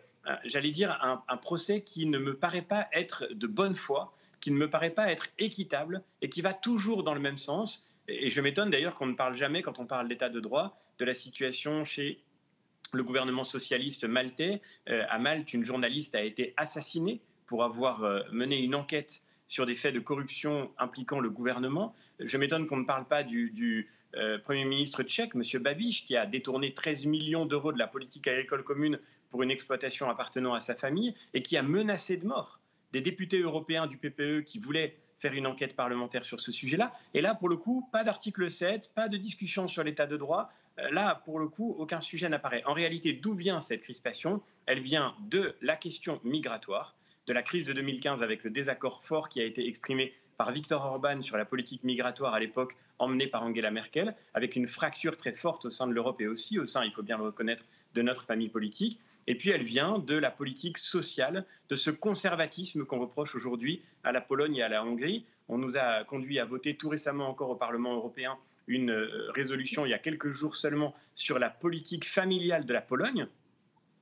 j'allais 0.46 0.72
dire, 0.72 0.92
un, 1.02 1.24
un, 1.28 1.38
procès 1.38 1.82
qui 1.82 2.06
ne 2.06 2.20
me 2.20 2.36
paraît 2.36 2.62
pas 2.62 2.88
être 2.94 3.28
de 3.34 3.48
bonne 3.48 3.76
foi, 3.76 4.14
qui 4.40 4.52
ne 4.52 4.58
me 4.58 4.70
paraît 4.70 4.92
pas 4.92 5.12
être 5.12 5.28
équitable 5.38 6.04
et 6.22 6.30
qui 6.30 6.42
va 6.42 6.54
toujours 6.54 7.04
dans 7.04 7.14
le 7.14 7.20
même 7.20 7.38
sens. 7.38 7.90
Et 8.08 8.30
je 8.30 8.42
m'étonne 8.42 8.70
d'ailleurs 8.70 8.96
qu'on 8.96 9.08
ne 9.08 9.16
parle 9.16 9.36
jamais, 9.36 9.62
quand 9.62 9.80
on 9.80 9.86
parle 9.86 10.08
d'état 10.08 10.30
de 10.30 10.40
droit, 10.40 10.80
de 11.00 11.06
la 11.06 11.14
situation 11.14 11.84
chez 11.84 12.24
le 12.94 13.04
gouvernement 13.04 13.44
socialiste 13.44 14.06
maltais. 14.06 14.62
Euh, 14.90 15.04
à 15.10 15.20
Malte, 15.20 15.54
une 15.54 15.64
journaliste 15.64 16.16
a 16.16 16.24
été 16.24 16.54
assassinée 16.58 17.22
pour 17.46 17.64
avoir 17.64 18.04
euh, 18.04 18.20
mené 18.32 18.60
une 18.60 18.76
enquête 18.76 19.22
sur 19.48 19.66
des 19.66 19.76
faits 19.76 19.94
de 19.94 20.00
corruption 20.00 20.72
impliquant 20.78 21.20
le 21.20 21.30
gouvernement. 21.30 21.96
Je 22.20 22.38
m'étonne 22.38 22.68
qu'on 22.68 22.78
ne 22.78 22.86
parle 22.86 23.08
pas 23.08 23.24
du, 23.24 23.90
Premier 24.44 24.66
ministre 24.66 25.04
tchèque, 25.04 25.36
M. 25.36 25.44
Babiš, 25.62 26.06
qui 26.06 26.18
a 26.18 26.26
détourné 26.26 26.74
13 26.74 27.06
millions 27.06 27.46
d'euros 27.46 27.72
de 27.72 27.78
la 27.78 27.88
politique 27.88 28.28
agricole 28.28 28.64
commune 28.64 29.00
pour 29.30 29.44
une 29.44 29.52
exploitation 29.52 30.10
appartenant 30.10 30.54
à 30.54 30.60
sa 30.60 30.76
famille 30.76 31.14
et 31.34 31.42
qui 31.42 31.58
a 31.58 31.62
menacé 31.62 32.18
de 32.18 32.26
mort 32.26 32.60
des 32.92 33.02
députés 33.02 33.40
européens 33.40 33.88
du 33.88 33.98
PPE 33.98 34.44
qui 34.46 34.60
voulaient 34.60 34.98
faire 35.20 35.34
une 35.34 35.48
enquête 35.48 35.76
parlementaire 35.76 36.24
sur 36.24 36.40
ce 36.40 36.52
sujet-là. 36.52 36.94
Et 37.14 37.22
là, 37.22 37.36
pour 37.36 37.50
le 37.50 37.58
coup, 37.58 37.88
pas 37.92 38.04
d'article 38.04 38.50
7, 38.50 38.94
pas 38.96 39.10
de 39.10 39.18
discussion 39.18 39.68
sur 39.68 39.84
l'état 39.84 40.08
de 40.08 40.18
droit. 40.18 40.50
Euh, 40.80 40.90
là, 40.92 41.22
pour 41.26 41.40
le 41.40 41.48
coup, 41.48 41.76
aucun 41.78 42.00
sujet 42.00 42.30
n'apparaît. 42.30 42.64
En 42.66 42.74
réalité, 42.74 43.14
d'où 43.14 43.34
vient 43.34 43.60
cette 43.60 43.82
crispation? 43.82 44.42
Elle 44.66 44.82
vient 44.82 45.16
de 45.30 45.56
la 45.62 45.76
question 45.76 46.22
migratoire, 46.24 46.96
de 47.28 47.34
la 47.34 47.42
crise 47.42 47.66
de 47.66 47.74
2015 47.74 48.24
avec 48.24 48.44
le 48.44 48.50
désaccord 48.50 49.04
fort 49.04 49.28
qui 49.28 49.42
a 49.42 49.44
été 49.44 49.68
exprimé 49.68 50.14
par 50.38 50.54
Viktor 50.54 50.84
Orban 50.86 51.22
sur 51.22 51.36
la 51.38 51.44
politique 51.44 51.84
migratoire 51.84 52.34
à 52.34 52.40
l'époque 52.40 52.78
emmenée 53.00 53.28
par 53.28 53.44
Angela 53.44 53.72
Merkel, 53.72 54.16
avec 54.34 54.56
une 54.56 54.68
fracture 54.68 55.18
très 55.18 55.32
forte 55.32 55.66
au 55.66 55.70
sein 55.70 55.88
de 55.88 55.94
l'Europe 55.94 56.22
et 56.22 56.28
aussi 56.28 56.60
au 56.60 56.66
sein, 56.66 56.84
il 56.84 56.92
faut 56.92 57.04
bien 57.04 57.18
le 57.18 57.24
reconnaître, 57.24 57.66
de 57.96 58.02
notre 58.02 58.24
famille 58.26 58.50
politique. 58.50 59.00
Et 59.28 59.36
puis 59.36 59.50
elle 59.50 59.64
vient 59.64 60.00
de 60.00 60.16
la 60.16 60.32
politique 60.32 60.78
sociale, 60.78 61.46
de 61.70 61.76
ce 61.76 61.90
conservatisme 61.90 62.86
qu'on 62.86 63.00
reproche 63.00 63.36
aujourd'hui 63.36 63.82
à 64.04 64.12
la 64.12 64.22
Pologne 64.22 64.58
et 64.58 64.64
à 64.64 64.70
la 64.70 64.84
Hongrie. 64.84 65.26
On 65.48 65.58
nous 65.58 65.78
a 65.78 66.04
conduit 66.04 66.40
à 66.40 66.46
voter 66.46 66.76
tout 66.76 66.90
récemment 66.90 67.30
encore 67.30 67.50
au 67.50 67.56
Parlement 67.56 67.96
européen 67.96 68.38
une 68.68 68.92
euh, 68.92 69.32
résolution 69.32 69.86
il 69.86 69.90
y 69.90 69.94
a 69.94 70.00
quelques 70.00 70.30
jours 70.30 70.56
seulement 70.56 70.96
sur 71.16 71.40
la 71.40 71.50
politique 71.50 72.06
familiale 72.06 72.66
de 72.66 72.74
la 72.74 72.82
Pologne. 72.82 73.28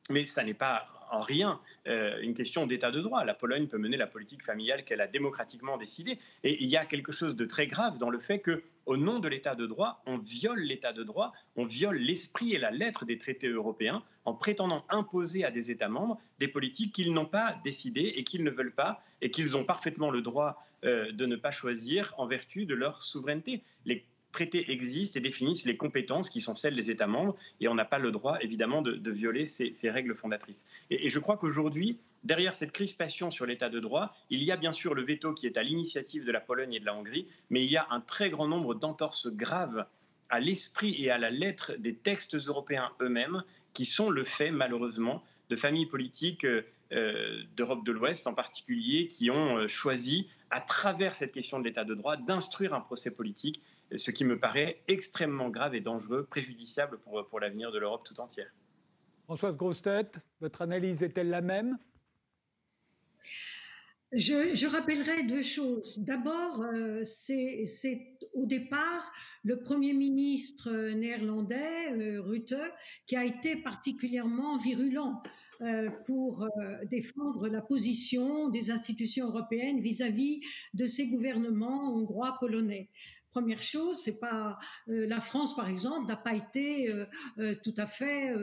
Mais 0.10 0.26
ça 0.26 0.44
n'est 0.44 0.54
pas 0.54 0.86
en 1.12 1.22
rien 1.22 1.60
euh, 1.88 2.20
une 2.22 2.34
question 2.34 2.68
d'état 2.68 2.92
de 2.92 3.02
droit. 3.02 3.24
La 3.24 3.34
Pologne 3.34 3.68
peut 3.68 3.78
mener 3.78 3.98
la 3.98 4.08
politique 4.08 4.44
familiale 4.44 4.84
qu'elle 4.84 5.02
a 5.02 5.08
démocratiquement 5.08 5.78
décidée. 5.78 6.20
Et 6.44 6.64
il 6.64 6.70
y 6.70 6.78
a 6.78 6.86
quelque 6.86 7.12
chose 7.12 7.36
de 7.36 7.46
très 7.46 7.68
grave 7.68 7.98
dans 7.98 8.10
le 8.10 8.20
fait 8.20 8.40
que, 8.40 8.64
au 8.86 8.98
nom 8.98 9.20
de 9.20 9.28
l'état 9.28 9.56
de 9.56 9.66
droit, 9.66 10.02
on 10.06 10.18
viole 10.18 10.60
l'état 10.60 10.94
de 10.94 11.04
droit, 11.04 11.34
on 11.56 11.66
viole 11.66 11.98
l'esprit 11.98 12.54
et 12.54 12.58
la 12.58 12.72
lettre 12.72 13.06
des 13.06 13.18
traités 13.18 13.48
européens 13.48 14.04
en 14.26 14.34
prétendant 14.34 14.86
imposer 14.90 15.44
à 15.44 15.52
des 15.52 15.72
États 15.72 15.90
membres 15.90 16.20
des 16.40 16.48
politiques 16.48 16.94
qu'ils 16.94 17.14
n'ont 17.14 17.26
pas 17.26 17.56
décidées 17.64 18.14
et 18.16 18.24
qu'ils 18.24 18.44
ne 18.44 18.52
veulent 18.52 18.76
pas 18.76 19.02
et 19.22 19.32
qu'ils 19.32 19.58
ont 19.58 19.64
parfaitement 19.64 20.10
le 20.10 20.22
droit 20.22 20.64
euh, 20.86 21.12
de 21.12 21.26
ne 21.26 21.36
pas 21.36 21.52
choisir 21.52 22.14
en 22.18 22.28
vertu 22.28 22.66
de 22.66 22.76
leur 22.76 23.02
souveraineté. 23.02 23.64
Traités 24.32 24.72
existent 24.72 25.20
et 25.20 25.22
définissent 25.22 25.66
les 25.66 25.78
compétences 25.78 26.30
qui 26.30 26.42
sont 26.42 26.56
celles 26.56 26.76
des 26.76 26.90
États 26.92 27.08
membres, 27.08 27.36
et 27.60 27.68
on 27.68 27.76
n'a 27.76 27.86
pas 27.86 28.00
le 28.00 28.12
droit, 28.12 28.38
évidemment, 28.42 28.82
de, 28.82 29.12
violer 29.12 29.46
ces, 29.46 29.90
règles 29.90 30.16
fondatrices. 30.16 30.66
Et, 30.90 31.10
je 31.10 31.20
crois 31.20 31.38
qu'aujourd'hui, 31.38 31.98
derrière 32.24 32.54
cette 32.54 32.72
crispation 32.72 33.32
sur 33.32 33.46
l'état 33.46 33.70
de 33.70 33.80
droit, 33.80 34.16
il 34.30 34.44
y 34.44 34.52
a 34.52 34.58
bien 34.58 34.74
sûr 34.74 34.94
le 34.94 35.04
veto 35.04 35.34
qui 35.34 35.48
est 35.48 35.58
à 35.58 35.64
l'initiative 35.64 36.26
de 36.26 36.32
la 36.32 36.42
Pologne 36.42 36.74
et 36.74 36.80
de 36.80 36.86
la 36.86 36.96
Hongrie, 36.96 37.28
mais 37.50 37.64
il 37.64 37.72
y 37.72 37.78
a 37.78 37.88
un 37.90 38.02
très 38.02 38.30
grand 38.30 38.48
nombre 38.48 38.76
d'entorses 38.76 39.28
graves 39.28 39.86
à 40.30 40.40
l'esprit 40.40 41.04
et 41.04 41.10
à 41.10 41.18
la 41.18 41.32
lettre 41.32 41.74
des 41.80 41.96
textes 41.96 42.36
européens 42.36 42.92
eux-mêmes, 43.02 43.44
qui 43.74 43.86
sont 43.86 44.10
le 44.10 44.24
fait, 44.24 44.52
malheureusement, 44.52 45.24
de 45.50 45.56
familles 45.56 45.86
politiques 45.86 46.46
euh, 46.46 46.64
euh, 46.92 47.44
d'Europe 47.56 47.86
de 47.86 47.92
l'Ouest 47.92 48.28
en 48.28 48.34
particulier, 48.34 49.08
qui 49.08 49.30
ont 49.30 49.58
euh, 49.58 49.68
choisi, 49.68 50.30
à 50.50 50.62
travers 50.62 51.14
cette 51.14 51.32
question 51.32 51.60
de 51.60 51.66
l'état 51.66 51.84
de 51.84 51.94
droit, 51.96 52.18
d'instruire 52.18 52.74
un 52.74 52.82
procès 52.82 53.12
politique 53.12 53.62
ce 53.96 54.12
qui 54.12 54.26
me 54.26 54.38
paraît 54.38 54.82
extrêmement 54.90 55.50
grave 55.50 55.74
et 55.74 55.80
dangereux, 55.80 56.26
préjudiciable 56.30 57.00
pour, 57.00 57.26
pour 57.28 57.40
l'avenir 57.40 57.72
de 57.72 57.80
l'Europe 57.80 58.02
tout 58.04 58.20
entière. 58.20 58.52
Françoise 59.24 59.56
Grostet, 59.56 60.12
votre 60.42 60.62
analyse 60.62 61.04
est-elle 61.04 61.30
la 61.30 61.40
même? 61.40 61.78
Je, 64.18 64.68
rappellerai 64.68 65.24
deux 65.24 65.44
choses. 65.44 66.00
D'abord, 66.00 66.62
euh, 66.62 67.04
c'est 67.04 67.64
au 68.34 68.46
départ 68.46 69.12
le 69.44 69.60
Premier 69.60 69.94
ministre 69.94 70.72
néerlandais, 70.94 71.94
euh, 71.94 72.22
Rutte, 72.22 72.56
qui 73.06 73.16
a 73.16 73.26
été 73.26 73.56
particulièrement 73.58 74.58
virulent 74.58 75.22
euh, 75.62 75.90
pour 76.06 76.48
défendre 76.90 77.48
la 77.48 77.62
position 77.62 78.50
des 78.50 78.72
institutions 78.72 79.28
européennes 79.28 79.82
vis 79.82 80.02
à 80.02 80.10
-vis 80.10 80.42
de 80.74 80.86
ces 80.86 81.08
gouvernements 81.08 81.96
hongrois 81.96 82.38
polonais. 82.40 82.90
Première 83.30 83.62
chose, 83.62 83.98
c'est 83.98 84.20
pas 84.20 84.58
euh, 84.90 85.06
la 85.08 85.20
France 85.20 85.56
par 85.56 85.70
exemple 85.70 86.08
n'a 86.08 86.16
pas 86.16 86.34
été 86.34 86.90
euh, 86.90 87.06
euh, 87.40 87.56
tout 87.62 87.74
à 87.78 87.86
fait 87.86 88.34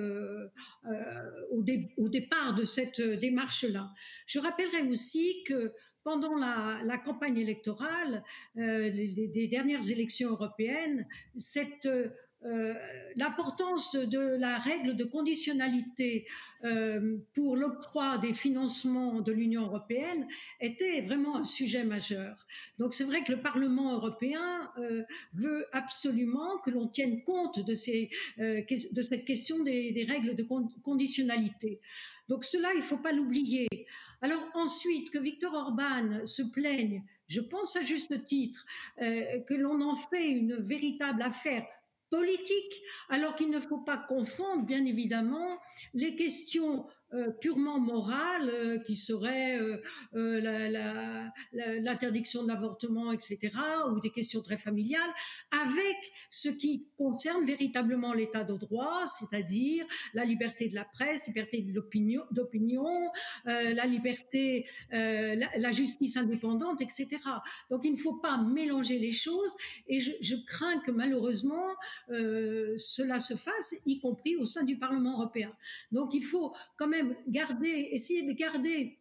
au, 1.50 2.08
départ 2.08 2.54
de 2.54 2.64
cette 2.64 3.00
démarche-là. 3.00 3.90
Je 4.26 4.38
rappellerai 4.38 4.88
aussi 4.88 5.42
que 5.44 5.72
pendant 6.02 6.34
la, 6.34 6.98
campagne 6.98 7.38
électorale 7.38 8.22
des, 8.54 9.48
dernières 9.50 9.90
élections 9.90 10.30
européennes, 10.30 11.06
cette 11.36 11.88
euh, 12.46 12.74
l'importance 13.16 13.94
de 13.94 14.18
la 14.18 14.58
règle 14.58 14.96
de 14.96 15.04
conditionnalité 15.04 16.26
euh, 16.64 17.16
pour 17.32 17.56
l'octroi 17.56 18.18
des 18.18 18.34
financements 18.34 19.22
de 19.22 19.32
l'Union 19.32 19.62
européenne 19.62 20.26
était 20.60 21.00
vraiment 21.00 21.36
un 21.36 21.44
sujet 21.44 21.84
majeur. 21.84 22.46
Donc 22.78 22.92
c'est 22.92 23.04
vrai 23.04 23.24
que 23.24 23.32
le 23.32 23.40
Parlement 23.40 23.94
européen 23.94 24.70
euh, 24.76 25.04
veut 25.32 25.66
absolument 25.72 26.58
que 26.58 26.70
l'on 26.70 26.86
tienne 26.86 27.24
compte 27.24 27.60
de, 27.60 27.74
cette 27.74 29.24
question 29.24 29.62
des, 29.62 30.06
règles 30.06 30.34
de 30.34 30.46
conditionnalité. 30.82 31.80
Donc 32.28 32.44
cela, 32.44 32.72
il 32.74 32.78
ne 32.78 32.82
faut 32.82 32.98
pas 32.98 33.12
l'oublier. 33.12 33.68
Alors 34.20 34.42
ensuite, 34.52 35.10
que 35.10 35.18
Victor 35.18 35.54
Orban 35.54 36.26
se 36.26 36.42
plaigne, 36.42 37.04
je 37.26 37.40
pense 37.40 37.76
à 37.76 37.82
juste 37.82 38.22
titre, 38.24 38.66
que 38.98 39.54
l'on 39.54 39.80
en 39.80 39.94
fait 39.94 40.26
une 40.26 40.56
véritable 40.56 41.22
affaire 41.22 41.64
politique, 42.14 42.82
alors 43.08 43.34
qu'il 43.34 43.50
ne 43.50 43.58
faut 43.58 43.78
pas 43.78 43.96
confondre, 43.96 44.64
bien 44.64 44.84
évidemment, 44.84 45.58
les 45.94 46.14
questions 46.14 46.86
euh, 47.14 47.30
purement 47.30 47.78
morales, 47.78 48.50
euh, 48.50 48.78
qui 48.78 48.96
seraient 48.96 49.56
euh, 50.14 50.40
l'interdiction 51.52 52.42
de 52.42 52.48
l'avortement, 52.48 53.12
etc., 53.12 53.50
ou 53.92 54.00
des 54.00 54.10
questions 54.10 54.42
très 54.42 54.56
familiales, 54.56 55.10
avec 55.52 56.12
ce 56.28 56.48
qui 56.48 56.88
concerne 56.98 57.44
véritablement 57.44 58.14
l'état 58.14 58.42
de 58.42 58.56
droit, 58.56 59.06
c'est-à-dire 59.06 59.86
la 60.12 60.24
liberté 60.24 60.68
de 60.68 60.74
la 60.74 60.84
presse, 60.84 61.28
liberté 61.28 61.62
d'opinion, 61.62 62.92
la 63.44 63.86
liberté, 63.86 64.66
la, 64.90 65.72
justice 65.72 66.16
indépendante, 66.16 66.80
etc. 66.80 67.18
Donc 67.70 67.84
il 67.84 67.92
ne 67.92 67.98
faut 67.98 68.14
pas 68.14 68.38
mélanger 68.38 68.98
les 68.98 69.12
choses, 69.12 69.54
et 69.88 70.00
je 70.00 70.36
crains 70.46 70.80
que 70.80 70.90
malheureusement 70.90 71.68
cela 72.08 73.20
se 73.20 73.34
fasse, 73.34 73.74
y 73.86 74.00
compris 74.00 74.36
au 74.36 74.44
sein 74.44 74.64
du 74.64 74.78
Parlement 74.78 75.12
européen. 75.12 75.52
Donc 75.92 76.14
il 76.14 76.22
faut 76.22 76.54
quand 76.76 76.88
même 76.88 77.03
garder, 77.28 77.88
essayer 77.92 78.26
de 78.26 78.32
garder 78.32 79.00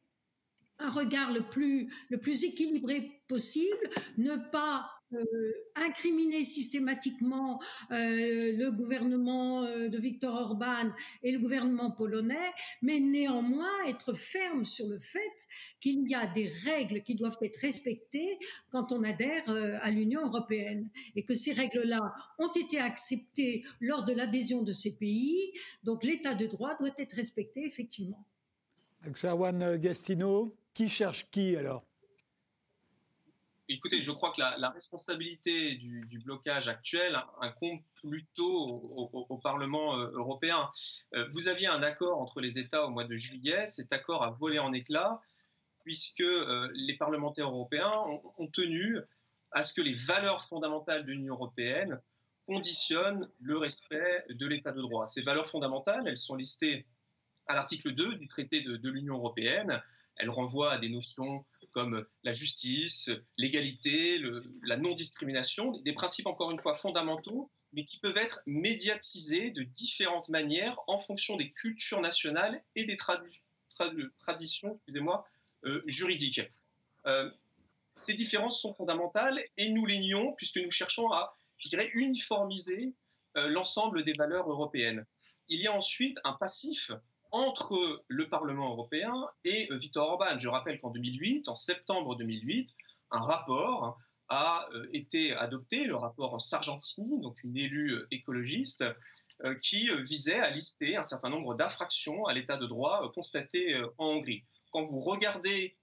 un 0.80 0.90
regard 0.90 1.32
le 1.32 1.42
plus, 1.42 1.92
le 2.10 2.20
plus 2.20 2.44
équilibré 2.44 3.24
possible, 3.28 3.90
ne 4.18 4.36
pas 4.52 4.90
euh, 5.14 5.54
incriminer 5.76 6.44
systématiquement 6.44 7.62
euh, 7.92 8.52
le 8.58 8.72
gouvernement 8.72 9.64
euh, 9.64 9.88
de 9.88 9.98
Viktor 9.98 10.34
Orban 10.34 10.92
et 11.24 11.32
le 11.32 11.40
gouvernement 11.40 11.92
polonais, 11.92 12.52
mais 12.82 13.00
néanmoins 13.00 13.86
être 13.88 14.14
ferme 14.14 14.66
sur 14.66 14.88
le 14.88 15.00
fait 15.00 15.48
qu'il 15.80 16.10
y 16.10 16.16
a 16.16 16.28
des 16.28 16.48
règles 16.64 17.04
qui 17.04 17.16
doivent 17.16 17.38
être 17.42 17.58
respectées 17.58 18.38
quand 18.72 18.92
on 18.92 19.04
adhère 19.04 19.44
à 19.82 19.92
l'Union 19.92 20.22
européenne 20.26 20.90
et 21.16 21.24
que 21.24 21.36
ces 21.36 21.52
règles-là 21.52 22.00
ont 22.40 22.52
été 22.52 22.80
acceptées 22.80 23.64
lors 23.82 24.06
de 24.06 24.14
l'adhésion 24.14 24.64
de 24.64 24.72
ces 24.72 24.96
pays, 24.96 25.52
donc 25.84 26.04
l'état 26.04 26.34
de 26.34 26.46
droit 26.46 26.76
doit 26.80 26.94
être 26.98 27.14
respecté 27.14 27.66
effectivement. 27.66 28.26
Gastino, 29.78 30.56
qui 30.74 30.90
cherche 30.90 31.30
qui 31.30 31.56
alors? 31.56 31.84
Écoutez, 33.70 34.02
je 34.02 34.12
crois 34.12 34.32
que 34.32 34.42
la, 34.42 34.70
responsabilité 34.72 35.76
du, 35.76 36.20
blocage 36.20 36.68
actuel 36.68 37.18
incombe 37.40 37.80
plutôt 37.96 38.46
au, 38.46 39.38
Parlement 39.38 39.98
euh, 39.98 40.12
européen. 40.12 40.70
Euh, 41.14 41.28
vous 41.32 41.48
aviez 41.48 41.68
un 41.68 41.82
accord 41.82 42.20
entre 42.20 42.42
les 42.42 42.60
États 42.60 42.86
au 42.86 42.90
mois 42.90 43.06
de 43.06 43.16
juillet. 43.16 43.66
Cet 43.66 43.94
accord 43.94 44.24
a 44.24 44.32
volé 44.32 44.60
en 44.60 44.74
éclats 44.74 45.22
puisque 45.84 46.22
euh, 46.22 46.70
les 46.74 46.96
parlementaires 46.96 47.50
européens 47.50 47.94
ont, 48.38 48.48
tenu 48.48 49.00
à 49.52 49.64
ce 49.64 49.74
que 49.74 49.82
les 49.82 49.94
valeurs 49.94 50.46
fondamentales 50.46 51.06
de 51.06 51.12
l'Union 51.12 51.36
européenne 51.36 52.02
conditionnent 52.46 53.30
le 53.40 53.58
respect 53.58 54.26
de 54.30 54.46
l'état 54.46 54.72
de 54.72 54.82
droit. 54.82 55.06
Ces 55.06 55.22
valeurs 55.22 55.48
fondamentales, 55.48 56.08
elles 56.08 56.18
sont 56.18 56.36
listées 56.36 56.86
à 57.48 57.56
l'article 57.56 57.94
2 57.94 58.16
du 58.16 58.28
traité 58.28 58.62
de, 58.62 58.76
de 58.76 58.90
l'Union 58.90 59.16
européenne. 59.16 59.82
Elles 60.18 60.30
renvoient 60.30 60.74
à 60.74 60.78
des 60.78 60.90
notions 60.90 61.46
comme 61.74 62.06
la 62.24 62.34
justice, 62.34 63.12
l'égalité, 63.38 64.22
la 64.64 64.78
non-discrimination, 64.78 65.78
des 65.80 65.94
principes 65.94 66.28
encore 66.28 66.52
une 66.52 66.60
fois 66.60 66.76
fondamentaux, 66.76 67.52
mais 67.74 67.86
qui 67.86 68.00
peuvent 68.00 68.18
être 68.18 68.42
médiatisés 68.46 69.50
de 69.50 69.64
différentes 69.64 70.30
manières 70.30 70.80
en 70.88 71.00
fonction 71.00 71.36
des 71.36 71.52
cultures 71.52 72.02
nationales 72.02 72.62
et 72.76 72.86
des 72.86 72.98
traditions 72.98 74.80
euh, 75.66 75.82
juridiques. 75.88 76.42
Euh, 77.08 77.30
ces 77.96 78.14
différences 78.14 78.62
sont 78.62 78.74
fondamentales 78.74 79.44
et 79.58 79.70
nous 79.70 79.86
les 79.86 79.98
nions 79.98 80.34
puisque 80.34 80.58
nous 80.58 80.72
cherchons 80.72 81.12
à 81.12 81.36
je 81.58 81.70
dirais, 81.70 81.90
uniformiser 81.94 82.94
l'ensemble 83.36 84.04
des 84.04 84.14
valeurs 84.14 84.50
européennes. 84.50 85.06
Il 85.48 85.62
y 85.62 85.68
a 85.68 85.74
ensuite 85.74 86.20
un 86.24 86.34
passif 86.34 86.92
entre 87.34 88.06
le 88.08 88.30
Parlement 88.30 88.72
européen 88.72 89.14
et 89.44 89.68
Viktor 89.72 90.08
Orban. 90.08 90.38
Je 90.38 90.48
rappelle 90.48 90.80
qu'en 90.80 90.92
2008, 90.92 91.50
en 91.50 91.56
septembre 91.56 92.16
2008, 92.16 92.70
un 93.12 93.20
rapport 93.20 93.98
a 94.30 94.70
été 94.94 95.34
adopté, 95.34 95.84
le 95.84 95.96
rapport 95.96 96.40
Sargentini, 96.40 97.20
donc 97.20 97.36
une 97.44 97.58
élue 97.58 98.06
écologiste, 98.12 98.86
qui 99.62 99.90
visait 100.04 100.40
à 100.40 100.52
lister 100.52 100.96
un 100.96 101.04
certain 101.04 101.30
nombre 101.30 101.56
d'infractions 101.56 102.26
à 102.26 102.34
l'état 102.34 102.56
de 102.56 102.68
droit 102.68 103.12
constatées 103.14 103.76
en 103.98 104.12
Hongrie. 104.12 104.44
Quand 104.72 104.84
vous 104.84 105.00
regardez 105.00 105.76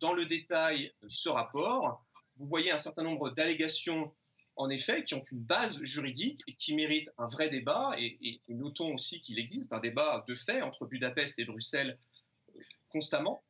dans 0.00 0.12
le 0.12 0.26
détail 0.26 0.92
ce 1.08 1.28
rapport, 1.28 2.04
vous 2.36 2.46
voyez 2.48 2.72
un 2.72 2.76
certain 2.76 3.04
nombre 3.04 3.30
d'allégations, 3.30 4.12
en 4.56 4.68
effet, 4.70 5.04
qui 5.04 5.14
ont 5.14 5.22
une 5.30 5.42
base 5.42 5.82
juridique 5.82 6.42
et 6.46 6.54
qui 6.54 6.74
méritent 6.74 7.10
un 7.18 7.28
vrai 7.28 7.50
débat. 7.50 7.94
Et, 7.98 8.40
notons 8.48 8.94
aussi 8.94 9.20
qu'il 9.20 9.38
existe 9.38 9.72
un 9.72 9.80
débat 9.80 10.24
de 10.26 10.34
fait 10.34 10.62
entre 10.62 10.86
Budapest 10.86 11.38
et 11.38 11.44
Bruxelles 11.44 11.98
euh, 12.54 12.60
constamment, 12.88 13.42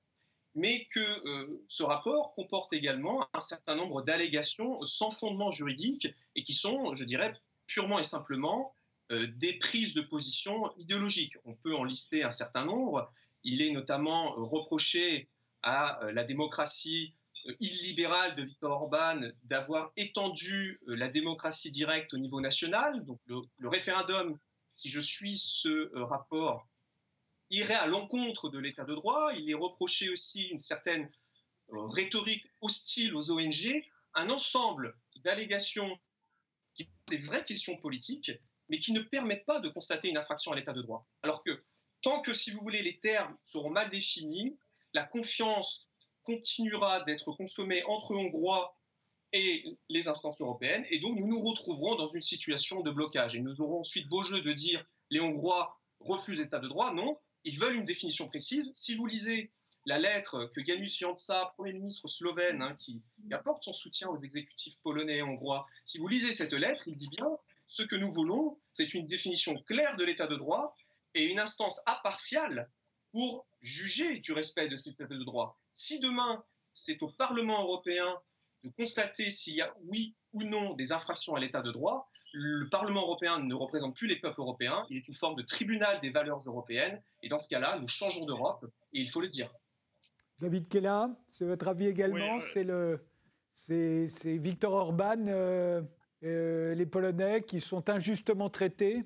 mais 0.55 0.87
que 0.87 1.01
euh, 1.01 1.65
ce 1.69 1.85
rapport 1.85 2.35
comporte 2.35 2.73
également 2.73 3.29
un 3.33 3.41
certain 3.41 3.77
nombre 3.77 4.03
d'allégations 4.03 4.83
sans 4.85 5.11
fondement 5.11 5.51
juridique 5.51 6.09
et 6.35 6.43
qui 6.43 6.55
sont, 6.55 6.95
je 6.95 7.05
dirais, 7.05 7.33
purement 7.67 7.99
et 8.01 8.05
simplement 8.05 8.75
euh, 9.13 9.29
des 9.37 9.59
prises 9.59 9.95
de 9.95 10.03
position 10.03 10.73
idéologiques. 10.77 11.37
On 11.45 11.55
peut 11.55 11.75
en 11.75 11.85
lister 11.85 12.25
un 12.25 12.33
certain 12.33 12.65
nombre. 12.65 13.13
Il 13.45 13.63
est 13.63 13.71
notamment 13.71 14.33
reproché 14.33 15.29
à 15.63 16.01
la 16.13 16.25
démocratie 16.25 17.15
illibéral 17.61 18.35
de 18.37 18.43
Viktor 18.43 18.71
Orban 18.71 19.21
d'avoir 19.45 19.93
étendu 19.97 20.81
euh, 20.89 20.97
la 20.97 21.09
démocratie 21.09 21.71
directe 21.71 22.15
au 22.15 22.19
niveau 22.19 22.41
national. 22.41 23.05
Donc 23.05 23.21
le, 23.27 23.69
référendum, 23.69 24.39
si 24.75 24.89
je 24.89 25.01
suis 25.01 25.37
ce 25.37 25.69
euh, 25.69 26.05
rapport, 26.05 26.67
irait 27.51 27.75
à 27.75 27.87
l'encontre 27.87 28.49
de 28.49 28.59
l'état 28.59 28.85
de 28.85 28.95
droit. 28.95 29.33
Il 29.37 29.51
est 29.51 29.55
reproché 29.55 30.11
aussi 30.11 30.43
une 30.43 30.59
certaine 30.59 31.11
rhétorique 31.69 32.47
hostile 32.61 33.15
aux 33.15 33.31
ONG, 33.31 33.83
un 34.15 34.31
ensemble 34.31 34.97
d'allégations 35.25 35.99
qui 36.75 36.85
posent 36.85 37.19
des 37.19 37.19
vraies 37.19 37.45
questions 37.45 37.77
politiques, 37.77 38.33
mais 38.69 38.79
qui 38.79 38.93
ne 38.93 39.01
permettent 39.01 39.47
pas 39.47 39.61
de 39.61 39.69
constater 39.69 40.09
une 40.09 40.19
infraction 40.19 40.53
à 40.53 40.57
l'état 40.57 40.73
de 40.73 40.83
droit. 40.83 41.07
Alors 41.23 41.43
que 41.43 41.63
tant 42.03 42.21
que, 42.21 42.35
si 42.35 42.51
vous 42.51 42.61
voulez, 42.61 42.83
les 42.83 42.99
termes 42.99 43.37
seront 43.45 43.71
mal 43.71 43.91
définis, 43.91 44.59
la 44.93 45.05
confiance 45.05 45.91
continuera 46.27 47.01
d'être 47.05 47.33
consommé 47.33 47.83
entre 47.85 48.15
Hongrois 48.15 48.77
et 49.33 49.65
les 49.89 50.09
instances 50.09 50.41
européennes. 50.41 50.85
Et 50.91 50.99
donc, 50.99 51.19
nous 51.19 51.27
nous 51.27 51.43
retrouverons 51.43 51.95
dans 51.95 52.11
une 52.11 52.23
situation 52.23 52.83
de 52.83 52.91
blocage. 52.91 53.37
Et 53.37 53.41
nous 53.41 53.61
aurons 53.61 53.81
ensuite 53.81 54.09
beau 54.09 54.23
jeu 54.23 54.41
de 54.41 54.53
dire 54.53 54.85
les 55.11 55.21
Hongrois 55.21 55.81
refusent 56.01 56.41
l'état 56.41 56.59
de 56.59 56.69
droit. 56.69 56.93
Non, 56.93 57.19
ils 57.45 57.59
veulent 57.59 57.77
une 57.77 57.85
définition 57.85 58.29
précise. 58.29 58.71
Si 58.75 58.95
vous 58.95 59.07
lisez 59.07 59.51
la 59.87 59.99
lettre 59.99 60.51
que 60.55 60.65
Janusz 60.65 60.99
Jansa, 60.99 61.51
Premier 61.55 61.73
ministre 61.73 62.09
slovène, 62.09 62.61
hein, 62.61 62.77
qui, 62.81 63.03
apporte 63.31 63.63
son 63.63 63.73
soutien 63.73 64.09
aux 64.09 64.17
exécutifs 64.17 64.79
polonais 64.83 65.19
et 65.19 65.23
hongrois, 65.23 65.67
si 65.85 65.99
vous 65.99 66.09
lisez 66.09 66.33
cette 66.33 66.53
lettre, 66.53 66.89
il 66.89 66.95
dit 66.95 67.09
bien 67.09 67.29
ce 67.69 67.83
que 67.83 67.97
nous 67.97 68.13
voulons, 68.13 68.59
c'est 68.73 68.95
une 68.95 69.07
définition 69.07 69.55
claire 69.63 69.97
de 69.97 70.05
l'état 70.05 70.27
de 70.27 70.37
droit 70.37 70.75
et 71.15 71.27
une 71.27 71.39
instance 71.39 71.81
impartiale 71.87 72.71
pour 73.13 73.47
juger 73.61 74.19
du 74.19 74.33
respect 74.33 74.69
de 74.69 74.77
cet 74.77 75.01
état 75.01 75.15
de 75.15 75.25
droit. 75.25 75.59
Si 75.73 76.01
demain, 76.01 76.45
c'est 76.73 77.03
au 77.03 77.09
Parlement 77.09 77.63
européen 77.63 78.21
de 78.65 78.71
constater 78.71 79.31
s'il 79.31 79.57
y 79.57 79.63
a 79.63 79.75
oui 79.85 80.15
ou 80.33 80.43
non 80.43 80.75
des 80.75 80.93
infractions 80.93 81.35
à 81.35 81.41
l'état 81.41 81.63
de 81.63 81.73
droit, 81.73 82.11
le 82.33 82.69
Parlement 82.69 83.03
européen 83.03 83.39
ne 83.39 83.55
représente 83.55 83.97
plus 83.97 84.09
les 84.09 84.17
peuples 84.17 84.41
européens, 84.41 84.85
il 84.91 84.99
est 84.99 85.09
une 85.09 85.15
forme 85.15 85.37
de 85.37 85.43
tribunal 85.43 86.01
des 86.01 86.11
valeurs 86.11 86.41
européennes, 86.47 87.01
et 87.23 87.29
dans 87.29 87.39
ce 87.39 87.49
cas-là, 87.49 87.79
nous 87.79 87.89
changeons 87.89 88.27
d'Europe, 88.27 88.67
et 88.93 89.01
il 89.01 89.11
faut 89.11 89.21
le 89.21 89.29
dire. 89.29 89.51
David 90.39 90.69
Kella, 90.69 91.17
c'est 91.31 91.47
votre 91.47 91.69
avis 91.69 91.87
également 91.87 92.41
C'est 92.53 92.65
le, 92.65 93.01
c'est, 93.55 94.37
Viktor 94.37 94.73
Orban, 94.73 95.27
euh, 95.29 95.83
euh, 96.25 96.75
les 96.75 96.87
Polonais 96.87 97.43
qui 97.43 97.61
sont 97.61 97.89
injustement 97.89 98.51
traités 98.51 99.05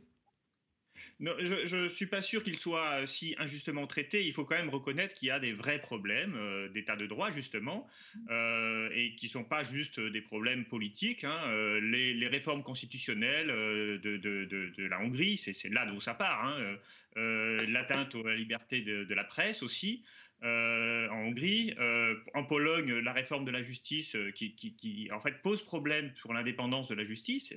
je 1.21 1.77
ne 1.77 1.89
suis 1.89 2.07
pas 2.07 2.23
sûr 2.23 2.43
qu'il 2.43 2.57
soit 2.57 3.07
si 3.07 3.35
injustement 3.39 3.87
traité. 3.87 4.27
Il 4.27 4.33
faut 4.33 4.45
quand 4.45 4.57
même 4.57 4.71
reconnaître 4.71 5.15
qu'il 5.15 5.29
y 5.29 5.31
a 5.31 5.41
des 5.41 5.53
vrais 5.53 5.81
problèmes 5.81 6.35
euh, 6.37 6.69
d'état 6.69 6.97
de 6.97 7.07
droit, 7.07 7.31
justement, 7.31 7.87
euh, 8.31 8.89
et 8.93 9.15
qui 9.15 9.27
ne 9.27 9.31
sont 9.31 9.45
pas 9.45 9.63
juste 9.63 10.01
des 10.01 10.21
problèmes 10.21 10.65
politiques. 10.65 11.25
Hein. 11.25 11.39
Euh, 11.47 11.81
les, 11.81 12.29
réformes 12.29 12.63
constitutionnelles 12.63 13.49
de, 13.49 14.87
la 14.89 15.01
Hongrie, 15.01 15.37
c'est 15.37 15.69
là 15.69 15.87
d'où 15.87 16.01
ça 16.01 16.15
part. 16.15 16.45
Hein. 16.45 16.77
L'atteinte 17.17 18.15
à 18.15 18.29
la 18.29 18.37
liberté 18.37 18.81
de, 18.81 19.15
la 19.15 19.25
presse 19.25 19.63
aussi. 19.63 20.03
En 20.43 21.27
Hongrie. 21.27 21.75
en 22.35 22.45
Pologne, 22.45 22.99
la 23.01 23.13
réforme 23.13 23.45
de 23.45 23.51
la 23.51 23.63
justice 23.63 24.17
qui, 24.35 24.55
qui, 24.55 25.09
en 25.13 25.21
fait 25.21 25.43
pose 25.43 25.63
problème 25.63 26.13
pour 26.23 26.33
l'indépendance 26.35 26.89
de 26.89 26.95
la 26.95 27.05
justice. 27.05 27.53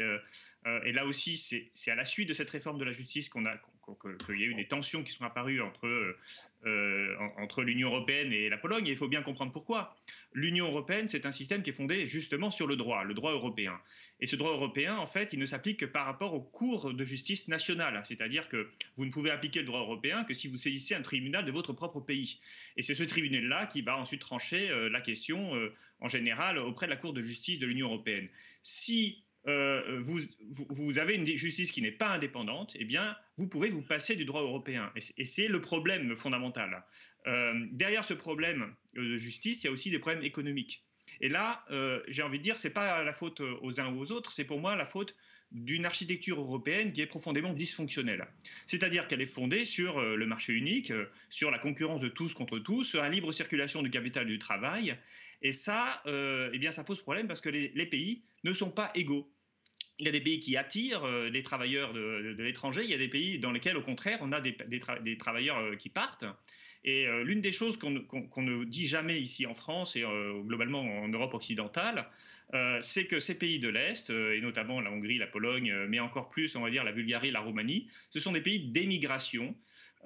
et 0.85 0.91
là 0.91 1.05
aussi, 1.05 1.37
c'est 1.73 1.91
à 1.91 1.95
la 1.95 2.05
suite 2.05 2.29
de 2.29 2.33
cette 2.33 2.49
réforme 2.49 2.77
de 2.77 2.85
la 2.85 2.91
justice 2.91 3.29
qu'on 3.29 3.45
a 3.45 3.57
qu'il 4.01 4.39
y 4.39 4.43
a 4.43 4.47
eu 4.47 4.53
des 4.53 4.67
tensions 4.67 5.03
qui 5.03 5.11
sont 5.11 5.23
apparues 5.23 5.61
entre, 5.61 5.87
euh, 6.65 7.17
entre 7.37 7.63
l'Union 7.63 7.89
européenne 7.89 8.31
et 8.31 8.49
la 8.49 8.57
Pologne, 8.57 8.87
et 8.87 8.91
il 8.91 8.97
faut 8.97 9.09
bien 9.09 9.21
comprendre 9.21 9.51
pourquoi. 9.51 9.95
L'Union 10.33 10.67
européenne, 10.67 11.07
c'est 11.07 11.25
un 11.25 11.31
système 11.31 11.61
qui 11.61 11.69
est 11.69 11.73
fondé 11.73 12.07
justement 12.07 12.49
sur 12.49 12.65
le 12.65 12.75
droit, 12.75 13.03
le 13.03 13.13
droit 13.13 13.31
européen. 13.31 13.79
Et 14.19 14.27
ce 14.27 14.35
droit 14.35 14.51
européen, 14.51 14.97
en 14.97 15.05
fait, 15.05 15.33
il 15.33 15.39
ne 15.39 15.45
s'applique 15.45 15.79
que 15.79 15.85
par 15.85 16.05
rapport 16.05 16.33
aux 16.33 16.41
cours 16.41 16.93
de 16.93 17.05
justice 17.05 17.47
nationale, 17.47 18.01
c'est-à-dire 18.05 18.49
que 18.49 18.69
vous 18.95 19.05
ne 19.05 19.11
pouvez 19.11 19.29
appliquer 19.29 19.59
le 19.59 19.65
droit 19.65 19.81
européen 19.81 20.23
que 20.23 20.33
si 20.33 20.47
vous 20.47 20.57
saisissez 20.57 20.95
un 20.95 21.01
tribunal 21.01 21.45
de 21.45 21.51
votre 21.51 21.73
propre 21.73 21.99
pays. 21.99 22.39
Et 22.77 22.81
c'est 22.81 22.95
ce 22.95 23.03
tribunal-là 23.03 23.67
qui 23.67 23.81
va 23.81 23.97
ensuite 23.97 24.21
trancher 24.21 24.69
euh, 24.71 24.89
la 24.89 25.01
question, 25.01 25.55
euh, 25.55 25.73
en 25.99 26.07
général, 26.07 26.57
auprès 26.57 26.87
de 26.87 26.91
la 26.91 26.97
Cour 26.97 27.13
de 27.13 27.21
justice 27.21 27.59
de 27.59 27.67
l'Union 27.67 27.87
européenne. 27.87 28.27
Si 28.61 29.23
euh, 29.47 29.99
vous, 30.01 30.99
avez 30.99 31.15
une 31.15 31.25
justice 31.25 31.71
qui 31.71 31.81
n'est 31.81 31.91
pas 31.91 32.09
indépendante, 32.09 32.75
eh 32.79 32.85
bien, 32.85 33.15
vous 33.37 33.47
pouvez 33.47 33.69
vous 33.69 33.81
passer 33.81 34.15
du 34.15 34.25
droit 34.25 34.41
européen. 34.41 34.91
Et 35.17 35.25
c'est 35.25 35.47
le 35.47 35.59
problème 35.59 36.15
fondamental. 36.15 36.85
Euh, 37.27 37.53
derrière 37.71 38.05
ce 38.05 38.13
problème 38.13 38.73
de 38.95 39.17
justice, 39.17 39.63
il 39.63 39.67
y 39.67 39.69
a 39.69 39.73
aussi 39.73 39.91
des 39.91 39.99
problèmes 39.99 40.23
économiques. 40.23 40.85
Et 41.19 41.29
là, 41.29 41.65
euh, 41.71 42.01
j'ai 42.07 42.23
envie 42.23 42.37
de 42.37 42.43
dire, 42.43 42.57
c'est 42.57 42.69
pas 42.69 43.03
la 43.03 43.13
faute 43.13 43.41
aux 43.41 43.79
uns 43.79 43.93
ou 43.93 43.99
aux 43.99 44.11
autres, 44.11 44.31
c'est 44.31 44.45
pour 44.45 44.59
moi 44.59 44.75
la 44.75 44.85
faute 44.85 45.15
d'une 45.51 45.85
architecture 45.85 46.39
européenne 46.39 46.91
qui 46.93 47.01
est 47.01 47.05
profondément 47.05 47.53
dysfonctionnelle. 47.53 48.25
C'est-à-dire 48.65 49.07
qu'elle 49.07 49.21
est 49.21 49.27
fondée 49.27 49.65
sur 49.65 50.01
le 50.01 50.25
marché 50.25 50.53
unique, 50.53 50.91
sur 51.29 51.51
la 51.51 51.59
concurrence 51.59 52.01
de 52.01 52.07
tous 52.07 52.33
contre 52.33 52.57
tous, 52.57 52.83
sur 52.83 53.01
la 53.01 53.09
libre 53.09 53.31
circulation 53.31 53.83
du 53.83 53.91
capital 53.91 54.25
et 54.27 54.31
du 54.31 54.39
travail. 54.39 54.97
Et 55.43 55.53
ça, 55.53 56.01
eh 56.07 56.57
bien, 56.57 56.71
ça 56.71 56.83
pose 56.83 57.01
problème 57.01 57.27
parce 57.27 57.39
que 57.39 57.49
les 57.49 57.85
pays 57.85 58.23
ne 58.43 58.51
sont 58.51 58.71
pas 58.71 58.89
égaux. 58.95 59.31
Il 59.99 60.05
y 60.07 60.09
a 60.09 60.11
des 60.11 60.21
pays 60.21 60.39
qui 60.39 60.57
attirent 60.57 61.05
euh, 61.05 61.29
des 61.29 61.43
travailleurs 61.43 61.93
de, 61.93 62.35
l'étranger, 62.39 62.81
il 62.83 62.89
y 62.89 62.95
a 62.95 62.97
des 62.97 63.07
pays 63.07 63.37
dans 63.37 63.51
lesquels, 63.51 63.77
au 63.77 63.81
contraire, 63.81 64.19
on 64.21 64.31
a 64.31 64.41
des, 64.41 65.17
travailleurs 65.17 65.59
euh, 65.59 65.75
qui 65.75 65.89
partent. 65.89 66.25
Et 66.83 67.07
euh, 67.07 67.23
l'une 67.23 67.41
des 67.41 67.51
choses 67.51 67.77
qu'on 67.77 67.91
ne 67.91 68.63
dit 68.63 68.87
jamais 68.87 69.19
ici 69.19 69.45
en 69.45 69.53
France 69.53 69.95
et 69.95 70.03
globalement 70.45 70.81
en 70.81 71.07
Europe 71.07 71.33
occidentale, 71.33 72.09
c'est 72.81 73.05
que 73.05 73.19
ces 73.19 73.35
pays 73.35 73.57
de 73.57 73.69
l'Est, 73.69 74.09
et 74.09 74.41
notamment 74.41 74.81
la 74.81 74.91
Hongrie, 74.91 75.17
la 75.17 75.27
Pologne, 75.27 75.73
mais 75.87 75.99
encore 75.99 76.29
plus, 76.29 76.55
on 76.55 76.61
va 76.61 76.69
dire, 76.69 76.83
la 76.83 76.91
Bulgarie, 76.91 77.31
la 77.31 77.39
Roumanie, 77.39 77.87
ce 78.09 78.19
sont 78.19 78.31
des 78.33 78.41
pays 78.41 78.59
d'émigration. 78.59 79.55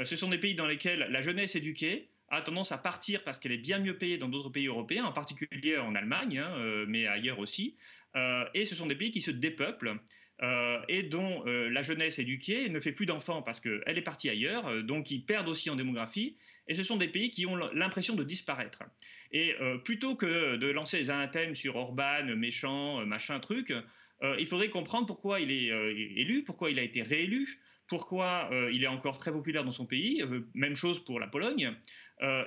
ce 0.04 0.15
sont 0.15 0.30
des 0.30 0.38
pays 0.38 0.56
dans 0.56 0.67
lesquels 0.67 1.08
la 1.10 1.19
jeunesse 1.19 1.56
éduquée 1.56 2.10
a 2.30 2.42
tendance 2.42 2.72
à 2.72 2.78
partir 2.78 3.24
parce 3.24 3.40
qu'elle 3.40 3.54
est 3.54 3.58
bien 3.58 3.80
mieux 3.80 3.98
payée 3.98 4.18
dans 4.18 4.28
d'autres 4.28 4.50
pays 4.50 4.68
européens, 4.68 5.06
en 5.06 5.13
particulier 5.13 5.78
en 5.78 5.96
Allemagne, 5.96 6.40
hein, 6.40 6.86
mais 6.88 7.08
ailleurs 7.08 7.40
aussi. 7.40 7.76
Euh, 8.18 8.46
et 8.54 8.66
ce 8.66 8.76
sont 8.76 8.88
des 8.88 8.96
pays 8.96 9.12
qui 9.12 9.22
se 9.22 9.32
dépeuplent. 9.32 10.00
Euh, 10.44 10.80
et 10.88 11.02
dont 11.02 11.44
euh, 11.48 11.68
la 11.72 11.82
jeunesse 11.82 12.20
éduquée 12.20 12.70
ne 12.70 12.80
fait 12.80 12.92
plus 12.92 13.08
d'enfants 13.08 13.42
parce 13.42 13.60
qu'elle 13.60 13.98
est 13.98 14.04
partie 14.04 14.30
ailleurs, 14.30 14.84
donc 14.84 15.10
ils 15.10 15.26
perdent 15.26 15.50
aussi 15.50 15.72
en 15.72 15.76
démographie, 15.76 16.38
et 16.68 16.76
ce 16.76 16.84
sont 16.84 16.96
des 16.96 17.08
pays 17.08 17.32
qui 17.32 17.48
ont 17.48 17.56
l'impression 17.56 18.13
de 18.13 18.24
disparaître. 18.24 18.84
Et 19.32 19.56
plutôt 19.84 20.16
que 20.16 20.56
de 20.56 20.70
lancer 20.70 21.00
des 21.00 21.10
anathèmes 21.10 21.56
sur 21.56 21.76
Orban, 21.76 22.36
méchant, 22.38 23.04
machin 23.08 23.40
truc, 23.40 23.74
il 24.22 24.46
faudrait 24.46 24.70
comprendre 24.70 25.08
pourquoi 25.08 25.40
il 25.40 25.50
est 25.52 25.70
élu, 26.18 26.44
pourquoi 26.44 26.70
il 26.70 26.78
a 26.78 26.84
été 26.84 27.02
réélu, 27.02 27.60
pourquoi 27.88 28.50
il 28.71 28.84
est 28.84 28.88
encore 28.88 29.17
très 29.17 29.32
populaire 29.32 29.63
dans 29.63 29.71
son 29.71 29.86
pays, 29.86 30.23
même 30.54 30.76
chose 30.76 31.04
pour 31.04 31.19
la 31.19 31.28
Pologne. 31.28 31.73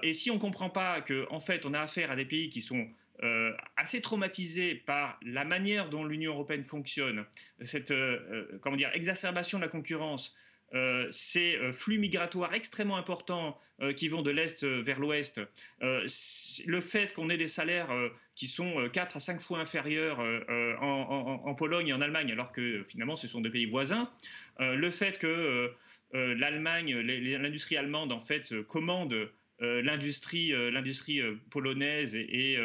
et 0.03 0.13
si 0.13 0.31
on 0.31 0.35
ne 0.35 0.41
comprend 0.41 0.71
pas 0.71 1.01
qu'en 1.01 1.25
en 1.31 1.41
fait 1.41 1.67
on 1.67 1.75
a 1.75 1.81
affaire 1.81 2.11
à 2.11 2.17
des 2.17 2.27
pays 2.27 2.49
qui 2.49 2.61
sont 2.61 2.87
euh, 3.23 3.53
assez 3.77 4.01
traumatisé 4.01 4.75
par 4.75 5.21
la 5.23 5.45
manière 5.45 5.91
dont 5.91 6.05
l'Union 6.05 6.33
européenne 6.33 6.65
fonctionne, 6.65 7.27
cette 7.61 7.91
euh, 7.91 8.19
euh, 8.31 8.59
comment 8.63 8.77
dire, 8.77 8.91
exacerbation 8.95 9.59
de 9.59 9.65
la 9.65 9.69
concurrence, 9.69 10.35
euh, 10.73 11.09
ces 11.11 11.57
euh, 11.57 11.73
flux 11.73 11.99
migratoires 11.99 12.55
extrêmement 12.55 12.97
importants 12.97 13.59
euh, 13.81 13.93
qui 13.93 14.07
vont 14.07 14.23
de 14.23 14.31
l'Est 14.31 14.65
vers 14.65 15.01
l'Ouest, 15.01 15.41
le 15.81 16.81
fait 16.81 17.13
qu'on 17.13 17.29
ait 17.29 17.39
des 17.39 17.49
salaires 17.49 17.89
qui 18.35 18.47
sont 18.47 18.89
4 18.93 19.17
à 19.17 19.21
5 19.21 19.41
fois 19.41 19.59
inférieurs 19.59 20.21
en, 20.81 21.55
Pologne 21.55 21.89
et 21.89 21.93
en 21.93 22.01
Allemagne, 22.01 22.31
alors 22.31 22.53
que 22.53 22.83
finalement 22.85 23.17
ce 23.17 23.27
sont 23.27 23.41
des 23.41 23.51
pays 23.51 23.67
voisins, 23.67 24.11
le 24.59 24.91
fait 24.91 25.19
que 25.19 25.73
l'Allemagne, 26.13 26.99
l'industrie 26.99 27.77
allemande 27.77 28.13
en 28.13 28.21
fait 28.21 28.55
commande 28.63 29.31
l'industrie, 29.61 30.53
euh, 30.53 30.71
l'industrie 30.71 31.21
euh, 31.21 31.37
polonaise 31.51 32.15
et, 32.15 32.57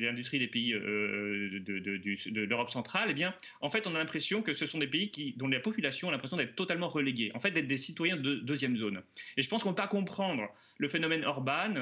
l'industrie 0.00 0.38
des 0.38 0.46
pays 0.46 0.72
de, 0.72 2.44
l'Europe 2.44 2.70
centrale, 2.70 3.08
eh 3.10 3.14
bien, 3.14 3.34
en 3.60 3.68
fait, 3.68 3.86
on 3.86 3.94
a 3.94 3.98
l'impression 3.98 4.42
que 4.42 4.52
ce 4.52 4.66
sont 4.66 4.78
des 4.78 4.86
pays 4.86 5.10
qui, 5.10 5.34
dont 5.36 5.48
la 5.48 5.60
population 5.60 6.08
a 6.08 6.12
l'impression 6.12 6.36
d'être 6.36 6.54
totalement 6.54 6.88
reléguée, 6.88 7.30
en 7.34 7.38
fait, 7.38 7.50
d'être 7.50 7.66
des 7.66 7.76
citoyens 7.76 8.16
de 8.16 8.36
deuxième 8.36 8.76
zone. 8.76 9.02
Et 9.36 9.42
je 9.42 9.48
pense 9.48 9.62
qu'on 9.62 9.70
ne 9.70 9.74
peut 9.74 9.82
pas 9.82 9.88
comprendre 9.88 10.48
le 10.78 10.88
phénomène 10.88 11.24
Orban 11.24 11.74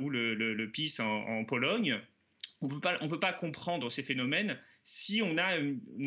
ou 0.00 0.10
le, 0.10 0.70
PIS 0.72 1.00
en 1.00 1.44
Pologne 1.44 2.00
on 2.62 2.68
ne 2.68 3.08
peut 3.08 3.20
pas 3.20 3.32
comprendre 3.32 3.90
ces 3.90 4.02
phénomènes 4.02 4.58
si 4.82 5.20
on, 5.22 5.36
a, 5.36 5.58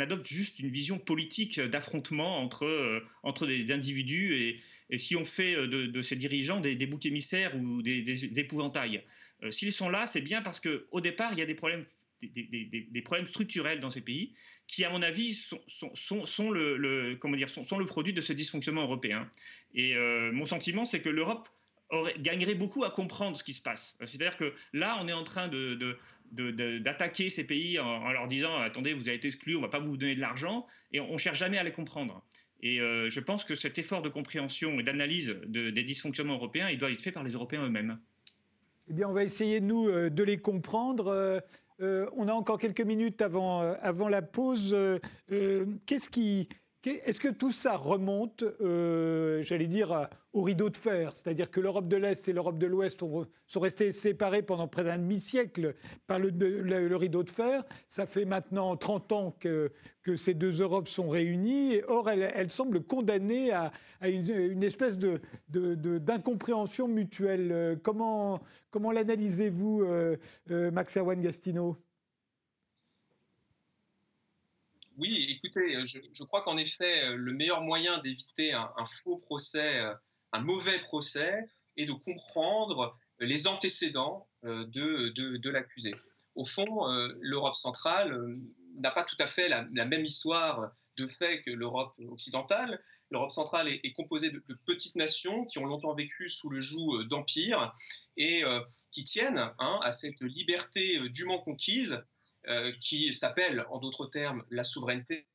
adopte 0.02 0.28
juste 0.28 0.60
une 0.60 0.70
vision 0.70 0.98
politique 0.98 1.60
d'affrontement 1.60 2.40
entre, 2.40 2.66
euh, 2.66 3.02
entre 3.24 3.46
des 3.46 3.72
individus 3.72 4.36
et, 4.36 4.62
si 4.98 5.16
on 5.16 5.24
fait 5.24 5.56
euh, 5.56 5.68
de, 5.68 6.02
ces 6.02 6.16
dirigeants 6.16 6.60
des, 6.60 6.76
boucs 6.86 7.06
émissaires 7.06 7.56
ou 7.56 7.82
des, 7.82 8.40
épouvantails. 8.40 9.04
Euh, 9.44 9.52
s'ils 9.52 9.72
sont 9.72 9.90
là, 9.90 10.08
c'est 10.08 10.22
bien 10.22 10.42
parce 10.42 10.60
qu'au 10.60 11.02
départ, 11.02 11.34
il 11.34 11.40
y 11.40 11.42
a 11.42 11.46
des 11.46 11.56
problèmes, 11.56 11.84
des, 12.22 13.02
problèmes 13.04 13.28
structurels 13.28 13.80
dans 13.80 13.90
ces 13.90 14.02
pays 14.02 14.34
qui, 14.68 14.84
à 14.84 14.90
mon 14.90 15.02
avis, 15.02 15.34
sont, 15.34 16.52
le, 16.52 17.16
comment 17.16 17.38
dire, 17.38 17.50
sont, 17.50 17.78
le 17.78 17.86
produit 17.86 18.14
de 18.14 18.22
ce 18.22 18.34
dysfonctionnement 18.34 18.84
européen. 18.84 19.30
Et 19.74 19.96
mon 20.32 20.46
sentiment, 20.46 20.86
c'est 20.86 21.02
que 21.02 21.10
l'Europe 21.10 21.50
gagnerait 22.20 22.56
beaucoup 22.56 22.84
à 22.84 22.92
comprendre 22.92 23.36
ce 23.38 23.44
qui 23.44 23.54
se 23.54 23.62
passe. 23.62 23.96
C'est-à-dire 24.04 24.38
que 24.38 24.54
là, 24.74 25.00
on 25.02 25.08
est 25.08 25.14
en 25.14 25.24
train 25.24 25.46
d'attaquer 26.32 27.30
ces 27.30 27.46
pays 27.46 27.80
en, 27.80 28.12
leur 28.12 28.28
disant 28.28 28.58
attendez, 28.58 28.94
vous 28.94 29.08
avez 29.08 29.18
été 29.18 29.28
exclus, 29.28 29.56
on 29.56 29.60
ne 29.60 29.66
va 29.66 29.70
pas 29.70 29.80
vous 29.80 29.98
donner 29.98 30.16
de 30.16 30.22
l'argent, 30.22 30.68
et 30.92 31.00
on 31.00 31.14
ne 31.14 31.18
cherche 31.18 31.40
jamais 31.40 31.58
à 31.58 31.64
les 31.64 31.72
comprendre. 31.72 32.24
Et 32.62 32.80
euh, 32.80 33.10
je 33.10 33.20
pense 33.20 33.44
que 33.44 33.56
cet 33.56 33.78
effort 33.78 34.02
de 34.02 34.10
compréhension 34.10 34.80
et 34.80 34.84
d'analyse 34.84 35.36
des 35.48 35.84
dysfonctionnements 35.84 36.36
européens, 36.36 36.70
il 36.70 36.78
doit 36.78 36.92
être 36.92 37.02
fait 37.02 37.12
par 37.12 37.24
les 37.24 37.32
Européens 37.32 37.66
eux-mêmes. 37.66 38.00
Eh 38.90 38.94
bien, 38.94 39.08
on 39.08 39.14
va 39.14 39.24
essayer, 39.24 39.62
nous, 39.62 39.88
euh, 39.88 40.10
de 40.10 40.24
les 40.24 40.38
comprendre. 40.38 41.42
Euh, 41.80 42.10
on 42.18 42.28
a 42.28 42.34
encore 42.34 42.58
quelques 42.58 42.82
minutes 42.82 43.22
avant, 43.22 43.62
avant 43.62 44.10
la 44.10 44.22
pause. 44.22 44.76
Qu'est-ce 45.30 46.10
qui, 46.10 46.50
est-ce 46.86 47.20
que 47.20 47.28
tout 47.28 47.52
ça 47.52 47.76
remonte, 47.76 48.44
euh, 48.62 49.44
j'allais 49.44 49.68
dire, 49.68 50.08
au 50.32 50.44
rideau 50.44 50.70
de 50.70 50.78
fer? 50.78 51.14
C'est-à-dire 51.16 51.52
que 51.52 51.60
l'Europe 51.60 51.90
de 51.90 51.98
l'Est 51.98 52.28
et 52.30 52.34
l'Europe 52.34 52.58
de 52.58 52.68
l'Ouest 52.68 53.02
sont 53.48 53.60
restés 53.60 53.92
séparés 53.92 54.44
pendant 54.44 54.68
près 54.68 54.86
d'un 54.86 54.98
demi-siècle 54.98 55.76
par 56.08 56.20
le, 56.20 56.96
rideau 56.96 57.24
de 57.24 57.30
fer. 57.30 57.64
Ça 57.90 58.06
fait 58.06 58.24
maintenant 58.24 58.78
30 58.78 59.12
ans 59.12 59.36
que, 59.40 59.72
ces 60.16 60.34
deux 60.34 60.62
Europes 60.62 60.88
sont 60.88 61.10
réunies. 61.10 61.82
or, 61.88 62.10
elles, 62.10 62.50
semblent 62.50 62.82
condamnées 62.82 63.52
à, 63.52 63.72
une, 64.08 64.64
espèce 64.64 64.98
d'incompréhension 65.50 66.88
mutuelle. 66.88 67.78
Comment, 67.84 68.42
l'analysez-vous, 68.72 69.84
euh, 69.84 70.16
euh, 70.50 70.72
Max 70.72 70.96
Erwan 70.98 71.20
Gastino? 71.20 71.78
Oui, 75.00 75.28
écoutez, 75.30 75.78
euh, 75.78 75.86
je, 75.86 76.24
crois 76.26 76.42
qu'en 76.42 76.58
effet, 76.58 77.06
euh, 77.06 77.16
le 77.16 77.32
meilleur 77.32 77.62
moyen 77.62 78.00
d'éviter 78.00 78.52
un, 78.52 78.70
faux 79.02 79.18
procès, 79.18 79.78
euh, 79.78 79.94
un 80.34 80.42
mauvais 80.42 80.78
procès, 80.80 81.40
est 81.78 81.86
de 81.86 81.94
comprendre 81.94 83.00
les 83.22 83.48
antécédents 83.48 84.28
de, 84.44 85.10
de, 85.38 85.50
l'accusé. 85.50 85.96
Au 86.36 86.44
fond, 86.44 86.86
l'Europe 87.22 87.56
centrale 87.56 88.38
n'a 88.76 88.92
pas 88.92 89.04
tout 89.04 89.16
à 89.20 89.28
fait 89.28 89.48
la, 89.48 89.64
même 89.64 90.04
histoire 90.04 90.72
de 90.98 91.08
fait 91.08 91.42
que 91.44 91.52
l'Europe 91.52 91.94
occidentale. 92.10 92.82
L'Europe 93.12 93.32
centrale 93.32 93.70
est, 93.70 93.94
composée 93.94 94.30
de, 94.30 94.42
petites 94.66 94.96
nations 94.96 95.46
qui 95.46 95.60
ont 95.60 95.66
longtemps 95.66 95.94
vécu 95.94 96.28
sous 96.28 96.50
le 96.50 96.60
joug 96.60 97.04
d'empires 97.10 97.74
et 98.18 98.44
qui 98.92 99.06
tiennent 99.06 99.52
hein, 99.60 99.80
à 99.84 99.92
cette 99.92 100.22
liberté 100.22 101.00
dûment 101.10 101.40
conquise 101.40 102.04
qui 102.82 103.14
s'appelle, 103.14 103.66
en 103.70 103.80
d'autres 103.80 104.08
termes, 104.08 104.44
la 104.50 104.64
souveraineté, 104.64 105.26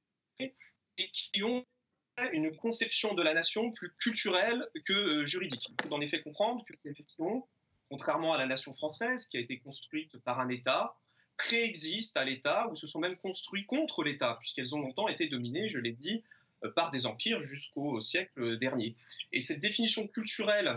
et 0.41 1.11
qui 1.13 1.43
ont 1.43 1.65
une 2.33 2.55
conception 2.57 3.15
de 3.15 3.23
la 3.23 3.35
nation 3.35 3.71
plus 3.73 3.93
culturelle 3.97 4.69
que 4.87 4.93
euh, 4.93 5.27
juridique. 5.27 5.69
Il 5.71 5.89
faut 5.89 5.95
en 5.95 6.01
effet 6.01 6.23
comprendre 6.23 6.65
que 6.65 6.75
ces 6.77 6.93
nations, 6.93 7.47
contrairement 7.91 8.33
à 8.33 8.39
la 8.39 8.47
nation 8.47 8.73
française, 8.73 9.27
qui 9.27 9.37
a 9.37 9.41
été 9.41 9.59
construite 9.59 10.17
par 10.19 10.41
un 10.41 10.49
État, 10.49 10.97
préexistent 11.37 12.17
à 12.17 12.25
l'État 12.25 12.69
ou 12.71 12.77
se 12.77 12.87
sont 12.87 13.01
même 13.01 13.17
construits 13.19 13.67
contre 13.67 14.05
l'État, 14.05 14.37
puisqu'elles 14.41 14.75
ont 14.75 14.81
longtemps 14.81 15.09
été 15.09 15.27
dominées, 15.27 15.69
je 15.69 15.79
l'ai 15.79 15.93
dit, 15.93 16.23
euh, 16.65 16.71
par 16.71 16.91
des 16.91 17.07
empires 17.07 17.41
jusqu'au 17.41 18.01
siècle 18.01 18.59
dernier. 18.59 18.95
Et 19.33 19.41
cette 19.41 19.61
définition 19.61 20.07
culturelle 20.07 20.73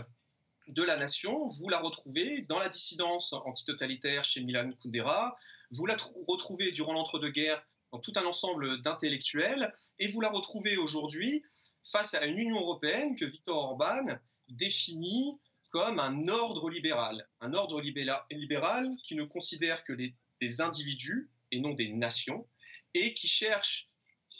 de 0.68 0.82
la 0.82 0.96
nation, 0.96 1.46
vous 1.46 1.68
la 1.68 1.78
retrouvez 1.78 2.42
dans 2.42 2.58
la 2.58 2.68
dissidence 2.68 3.32
antitotalitaire 3.32 4.24
chez 4.24 4.40
Milan 4.40 4.70
Kundera, 4.82 5.36
vous 5.70 5.86
la 5.86 5.96
retrouvez 6.26 6.72
durant 6.72 6.92
l'entre-deux-guerres 6.92 7.62
dans 7.92 7.98
tout 7.98 8.12
un 8.16 8.24
ensemble 8.24 8.82
d'intellectuels, 8.82 9.72
et 9.98 10.08
vous 10.08 10.20
la 10.20 10.30
retrouvez 10.30 10.76
aujourd'hui 10.76 11.42
face 11.84 12.14
à 12.14 12.24
une 12.26 12.38
Union 12.38 12.60
européenne 12.60 13.16
que 13.16 13.24
Viktor 13.24 13.56
Orban 13.56 14.18
définit 14.48 15.38
comme 15.70 15.98
un 15.98 16.28
ordre 16.28 16.70
libéral. 16.70 17.26
Un 17.40 17.54
ordre 17.54 17.80
libéral 17.80 18.94
qui 19.04 19.14
ne 19.14 19.24
considère 19.24 19.84
que 19.84 19.92
des 19.92 20.60
individus 20.60 21.30
et 21.50 21.60
non 21.60 21.72
des 21.72 21.92
nations, 21.92 22.46
et 22.94 23.14
qui 23.14 23.26
cherche 23.26 23.88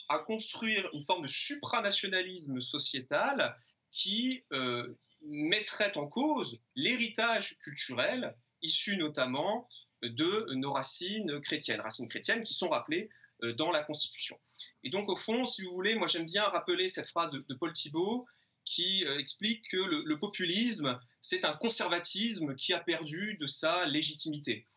à 0.09 0.19
construire 0.19 0.87
une 0.93 1.03
forme 1.03 1.23
de 1.23 1.27
supranationalisme 1.27 2.61
sociétal 2.61 3.55
qui 3.91 4.43
euh, 4.51 4.95
mettrait 5.21 5.97
en 5.97 6.07
cause 6.07 6.59
l'héritage 6.75 7.57
culturel 7.59 8.29
issu 8.61 8.97
notamment 8.97 9.67
de 10.01 10.53
nos 10.53 10.71
racines 10.71 11.41
chrétiennes, 11.41 11.81
racines 11.81 12.07
chrétiennes 12.07 12.43
qui 12.43 12.53
sont 12.53 12.69
rappelées 12.69 13.09
euh, 13.43 13.53
dans 13.53 13.71
la 13.71 13.83
Constitution. 13.83 14.39
Et 14.83 14.89
donc 14.89 15.09
au 15.09 15.15
fond, 15.15 15.45
si 15.45 15.63
vous 15.63 15.73
voulez, 15.73 15.95
moi 15.95 16.07
j'aime 16.07 16.25
bien 16.25 16.43
rappeler 16.43 16.87
cette 16.87 17.09
phrase 17.09 17.31
de, 17.31 17.53
Paul 17.55 17.73
Thibault 17.73 18.25
qui 18.63 19.03
euh, 19.05 19.17
explique 19.17 19.67
que 19.69 19.77
le, 19.77 20.19
populisme, 20.19 20.99
c'est 21.21 21.43
un 21.43 21.53
conservatisme 21.53 22.55
qui 22.55 22.73
a 22.73 22.79
perdu 22.79 23.35
de 23.39 23.47
sa 23.47 23.85
légitimité. 23.87 24.67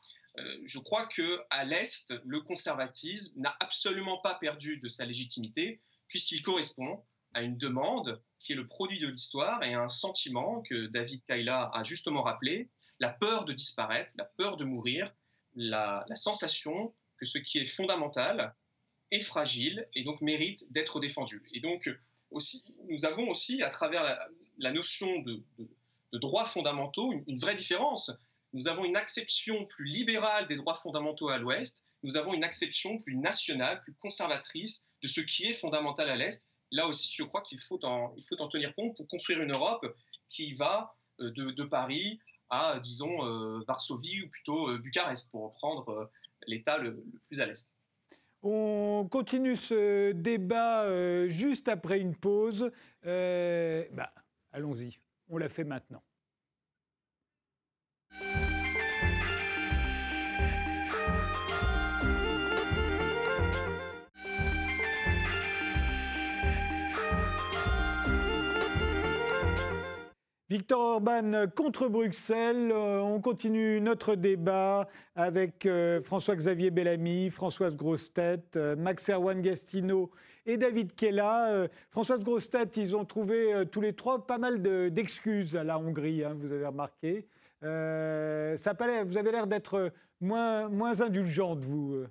je 0.64 0.79
crois 0.79 1.05
que 1.07 1.40
à 1.51 1.64
l'est, 1.64 2.14
le 2.25 2.40
conservatisme 2.40 3.38
n'a 3.38 3.55
absolument 3.61 4.18
pas 4.22 4.35
perdu 4.37 4.79
de 4.79 4.88
sa 4.88 5.05
légitimité 5.05 5.83
puisqu'il 6.09 6.40
correspond 6.40 7.05
à 7.35 7.42
une 7.42 7.59
demande 7.59 8.22
qui 8.43 8.53
est 8.53 8.57
le 8.57 8.67
produit 8.67 8.99
de 8.99 9.07
l'histoire 9.07 9.63
et 9.63 9.75
un 9.75 9.89
sentiment 9.89 10.63
que 10.63 10.87
David 10.89 11.25
Kaila 11.25 11.71
a 11.73 11.83
justement 11.85 12.23
rappelé, 12.23 12.69
la 12.99 13.09
peur 13.09 13.45
de 13.45 13.53
disparaître, 13.53 14.15
la 14.19 14.25
peur 14.25 14.57
de 14.57 14.65
mourir, 14.65 15.13
la, 15.55 16.05
sensation 16.15 16.95
que 17.19 17.27
ce 17.27 17.39
qui 17.39 17.59
est 17.59 17.67
fondamental 17.67 18.55
est 19.11 19.21
fragile 19.21 19.89
et 19.95 20.05
donc 20.05 20.21
mérite 20.21 20.73
d'être 20.73 21.01
défendu. 21.01 21.43
Et 21.53 21.61
donc, 21.61 21.91
aussi, 22.31 22.75
nous 22.89 23.05
avons 23.05 23.29
aussi, 23.29 23.63
à 23.63 23.71
travers 23.71 24.03
la, 24.59 24.73
notion 24.73 25.21
de, 25.21 25.43
droits 26.13 26.47
fondamentaux, 26.47 27.13
une, 27.27 27.39
vraie 27.39 27.57
différence. 27.57 28.11
Nous 28.53 28.69
avons 28.69 28.85
une 28.85 28.97
acception 28.97 29.67
plus 29.67 29.85
libérale 29.85 30.49
des 30.49 30.57
droits 30.57 30.77
fondamentaux 30.77 31.29
à 31.29 31.39
l'Ouest, 31.39 31.87
nous 32.03 32.17
avons 32.17 32.35
une 32.35 32.45
acception 32.45 32.97
plus 32.97 33.17
nationale, 33.17 33.81
plus 33.81 33.95
conservatrice 33.95 34.89
de 35.03 35.07
ce 35.07 35.21
qui 35.21 35.45
est 35.45 35.55
fondamental 35.55 36.11
à 36.11 36.17
l'Est, 36.17 36.49
là 36.73 36.89
aussi, 36.89 37.13
je 37.15 37.23
crois 37.23 37.43
qu'il 37.43 37.61
faut, 37.61 37.79
en, 37.85 38.15
tenir 38.51 38.75
compte 38.75 38.97
pour 38.97 39.07
construire 39.07 39.41
une 39.41 39.53
Europe 39.53 39.87
qui 40.29 40.55
va 40.55 40.97
euh, 41.21 41.31
de, 41.31 41.65
Paris 41.65 42.19
à, 42.51 42.81
disons, 42.81 43.25
euh, 43.25 43.59
Varsovie 43.69 44.23
ou 44.23 44.29
plutôt 44.29 44.71
euh, 44.71 44.79
Bucarest, 44.79 45.31
pour 45.31 45.45
reprendre 45.45 46.11
l'État 46.47 46.79
le, 46.79 47.05
plus 47.27 47.41
à 47.41 47.47
l'est. 47.47 47.71
On 48.43 49.07
continue 49.09 49.55
ce 49.55 50.11
débat 50.11 51.29
juste 51.29 51.69
après 51.69 52.01
une 52.01 52.17
pause. 52.17 52.73
Bah, 53.05 54.13
allons-y, 54.53 54.99
on 55.29 55.39
l'a 55.39 55.49
fait 55.49 55.63
maintenant. 55.63 56.03
Victor 70.53 70.81
Orban 70.81 71.47
contre 71.57 71.88
Bruxelles. 71.88 72.73
Euh, 72.73 73.01
on 73.01 73.23
continue 73.23 73.81
notre 73.81 74.17
débat 74.17 74.87
avec 75.17 75.65
euh, 75.65 75.99
François-Xavier 76.03 76.71
Bellamy, 76.71 77.31
Françoise 77.31 77.75
Grostet, 77.75 78.43
euh, 78.57 78.77
Max 78.77 79.09
Erwan 79.09 79.41
Gastino 79.41 80.11
et 80.45 80.59
David 80.59 80.95
Kella. 80.95 81.69
Françoise 81.88 82.23
Grostet, 82.23 82.69
ils 82.77 82.95
ont 82.95 83.07
trouvé 83.07 83.65
tous 83.73 83.81
les 83.81 83.95
trois 83.95 84.27
pas 84.27 84.37
mal 84.37 84.61
d'excuses 84.93 85.57
à 85.57 85.65
la 85.65 85.79
Hongrie, 85.79 86.23
hein, 86.23 86.37
vous 86.38 86.53
avez 86.53 86.67
remarqué. 86.67 87.27
ça 87.62 88.77
vous 89.07 89.17
avez 89.17 89.33
l'air 89.33 89.47
d'être 89.47 89.91
moins, 90.21 90.69
moins 90.69 91.01
indulgente, 91.01 91.65
vous. 91.65 92.05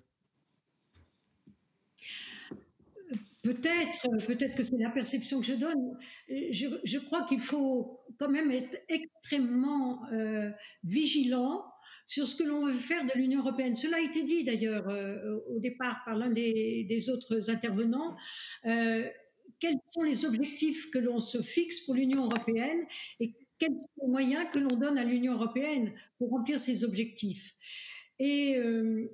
Peut-être, 3.44 4.08
peut-être 4.28 4.56
que 4.56 4.64
c'est 4.64 4.78
la 4.78 4.92
perception 4.92 5.40
que 5.40 5.48
je 5.48 5.56
donne. 5.56 5.98
Je, 6.30 6.68
je 6.84 7.00
crois 7.00 7.24
qu'il 7.24 7.40
faut 7.40 8.00
quand 8.20 8.30
même 8.30 8.52
être 8.52 8.78
extrêmement 8.88 10.06
euh, 10.12 10.52
vigilant 10.84 11.64
sur 12.06 12.28
ce 12.28 12.36
que 12.36 12.44
l'on 12.44 12.66
veut 12.66 12.74
faire 12.74 13.06
de 13.06 13.14
l'Union 13.16 13.40
européenne. 13.40 13.76
Cela 13.76 13.98
a 13.98 14.02
été 14.02 14.24
dit 14.24 14.44
d'ailleurs 14.44 14.88
euh, 14.90 15.40
au 15.48 15.60
départ 15.60 16.02
par 16.06 16.16
l'un 16.18 16.30
des, 16.30 17.10
autres 17.10 17.50
intervenants. 17.50 18.16
Euh, 18.66 19.08
quels 19.60 19.78
sont 19.88 20.04
les 20.04 20.26
objectifs 20.26 20.92
que 20.92 21.00
l'on 21.00 21.20
se 21.20 21.42
fixe 21.42 21.82
pour 21.82 21.96
l'Union 21.96 22.26
européenne 22.26 22.86
et 23.20 23.34
quels 23.58 23.80
sont 23.80 24.04
les 24.04 24.10
moyens 24.10 24.46
que 24.52 24.60
l'on 24.60 24.76
donne 24.76 24.98
à 24.98 25.04
l'Union 25.04 25.34
européenne 25.34 25.94
pour 26.18 26.30
remplir 26.30 26.60
ces 26.60 26.84
objectifs 26.84 27.56
euh, 28.22 29.08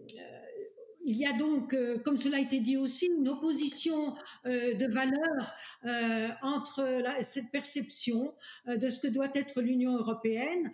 il 1.08 1.16
y 1.16 1.26
a 1.26 1.32
donc, 1.32 1.74
euh, 1.74 1.98
comme 2.00 2.18
cela 2.18 2.36
a 2.36 2.42
été 2.42 2.60
dit 2.60 2.76
aussi, 2.76 3.10
une 3.18 3.30
opposition 3.30 4.14
euh, 4.46 4.74
de 4.74 4.88
valeurs 4.94 5.54
euh, 5.86 6.28
entre 6.42 6.86
cette 7.22 7.50
perception 7.50 8.36
de 8.68 8.90
ce 8.90 9.00
que 9.00 9.08
doit 9.08 9.30
être 9.34 9.62
l'Union 9.62 9.96
européenne. 9.96 10.70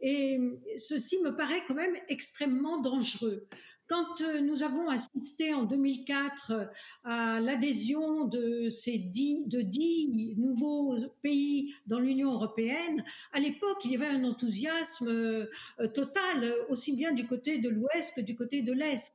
Et 0.00 0.38
ceci 0.76 1.18
me 1.22 1.34
paraît 1.36 1.62
quand 1.66 1.74
même 1.74 1.96
extrêmement 2.08 2.80
dangereux. 2.80 3.46
Quand 3.86 4.22
euh, 4.22 4.40
nous 4.40 4.62
avons 4.62 4.88
assisté 4.88 5.52
en 5.52 5.64
2004 5.64 6.52
euh, 6.52 6.64
à 7.04 7.38
l'adhésion 7.40 8.24
de 8.24 8.70
ces 8.70 8.96
dix, 8.96 9.42
dix 9.46 10.34
nouveaux 10.38 10.96
pays 11.22 11.74
dans 11.86 12.00
l'Union 12.00 12.32
européenne, 12.32 13.04
à 13.34 13.40
l'époque, 13.40 13.84
il 13.84 13.90
y 13.90 13.96
avait 13.96 14.06
un 14.06 14.24
enthousiasme 14.24 15.08
euh, 15.08 15.46
total, 15.92 16.50
aussi 16.70 16.96
bien 16.96 17.12
du 17.12 17.26
côté 17.26 17.58
de 17.58 17.68
l'Ouest 17.68 18.16
que 18.16 18.22
du 18.22 18.34
côté 18.34 18.62
de 18.62 18.72
l'Est. 18.72 19.12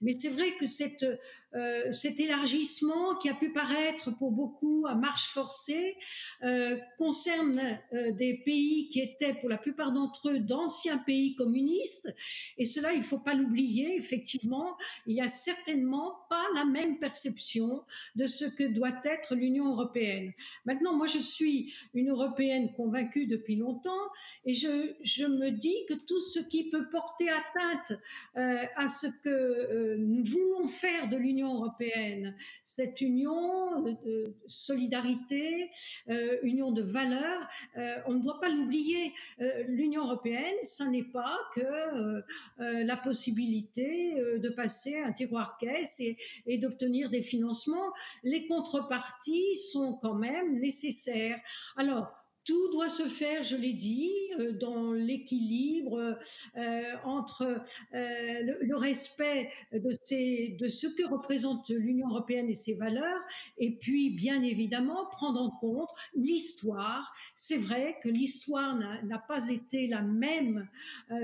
Mais 0.00 0.12
c'est 0.12 0.30
vrai 0.30 0.50
que 0.58 0.66
cette 0.66 1.06
euh, 1.54 1.92
cet 1.92 2.20
élargissement 2.20 3.14
qui 3.14 3.30
a 3.30 3.34
pu 3.34 3.50
paraître 3.52 4.10
pour 4.10 4.32
beaucoup 4.32 4.84
à 4.86 4.94
marche 4.94 5.28
forcée 5.28 5.96
euh, 6.42 6.76
concerne 6.98 7.58
euh, 7.94 8.12
des 8.12 8.34
pays 8.44 8.90
qui 8.90 9.00
étaient 9.00 9.32
pour 9.32 9.48
la 9.48 9.56
plupart 9.56 9.92
d'entre 9.92 10.28
eux 10.28 10.40
d'anciens 10.40 10.98
pays 10.98 11.34
communistes. 11.34 12.14
Et 12.58 12.66
cela 12.66 12.92
il 12.92 13.00
faut 13.00 13.18
pas 13.18 13.32
l'oublier 13.32 13.96
effectivement 13.96 14.76
il 15.06 15.16
y 15.16 15.22
a 15.22 15.28
certainement 15.28 16.18
pas 16.28 16.44
la 16.54 16.66
même 16.66 16.98
perception 16.98 17.82
de 18.14 18.26
ce 18.26 18.44
que 18.44 18.64
doit 18.64 19.00
être 19.04 19.34
l'Union 19.34 19.72
européenne. 19.72 20.32
Maintenant 20.66 20.94
moi 20.94 21.06
je 21.06 21.18
suis 21.18 21.72
une 21.94 22.10
européenne 22.10 22.74
convaincue 22.74 23.26
depuis 23.26 23.56
longtemps 23.56 24.12
et 24.44 24.52
je, 24.52 24.92
je 25.02 25.24
me 25.24 25.50
dis 25.50 25.76
que 25.88 25.94
tout 25.94 26.20
ce 26.20 26.40
qui 26.40 26.68
peut 26.68 26.90
porter 26.90 27.28
atteinte 27.30 27.98
à 28.34 28.86
ce 28.86 29.06
que 29.06 29.96
nous 29.96 30.22
voulons 30.24 30.66
faire 30.66 31.08
de 31.08 31.16
l'Union 31.16 31.37
européenne, 31.46 32.34
cette 32.64 33.00
union 33.00 33.82
de 33.82 34.34
solidarité, 34.46 35.70
euh, 36.10 36.36
union 36.42 36.72
de 36.72 36.82
valeurs, 36.82 37.48
euh, 37.76 37.96
on 38.06 38.14
ne 38.14 38.22
doit 38.22 38.40
pas 38.40 38.48
l'oublier. 38.48 39.12
Euh, 39.40 39.64
L'Union 39.68 40.04
européenne, 40.04 40.56
ça 40.62 40.88
n'est 40.88 41.04
pas 41.04 41.36
que 41.54 42.22
la 42.58 42.96
possibilité 42.96 44.20
de 44.38 44.48
passer 44.48 44.98
un 44.98 45.12
tiroir 45.12 45.56
caisse 45.56 46.00
et, 46.00 46.16
et 46.46 46.58
d'obtenir 46.58 47.10
des 47.10 47.22
financements. 47.22 47.92
Les 48.22 48.46
contreparties 48.46 49.56
sont 49.56 49.98
quand 50.00 50.14
même 50.14 50.58
nécessaires. 50.58 51.38
Alors, 51.76 52.17
tout 52.48 52.70
doit 52.70 52.88
se 52.88 53.08
faire, 53.08 53.42
je 53.42 53.56
l'ai 53.56 53.74
dit, 53.74 54.10
euh, 54.40 54.52
dans 54.52 54.92
l'équilibre 54.92 56.18
euh, 56.56 56.82
entre 57.04 57.42
euh, 57.42 58.56
le, 58.62 58.74
respect 58.74 59.50
de, 59.74 59.90
ce 59.92 60.86
que 60.86 61.06
représente 61.06 61.68
l'Union 61.68 62.08
européenne 62.08 62.48
et 62.48 62.54
ses 62.54 62.72
valeurs, 62.72 63.20
et 63.58 63.76
puis 63.76 64.08
bien 64.08 64.40
évidemment 64.40 65.04
prendre 65.10 65.42
en 65.42 65.50
compte 65.50 65.90
l'histoire. 66.16 67.14
C'est 67.34 67.58
vrai 67.58 67.98
que 68.02 68.08
l'histoire 68.08 68.74
n'a 68.76 69.18
pas 69.18 69.50
été 69.50 69.86
la 69.86 70.00
même 70.00 70.68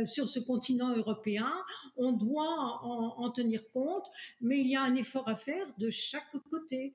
sur 0.05 0.29
ce 0.29 0.41
continent 0.41 0.95
européen. 0.95 1.51
On 1.97 2.13
doit 2.13 2.83
en, 2.83 3.15
en 3.17 3.31
tenir 3.31 3.67
compte, 3.71 4.07
mais 4.43 4.61
il 4.61 4.67
y 4.67 4.77
a 4.77 4.83
un 4.83 4.95
effort 4.95 5.29
à 5.29 5.37
faire 5.37 5.67
de 5.79 5.89
chaque 5.89 6.31
côté. 6.51 6.95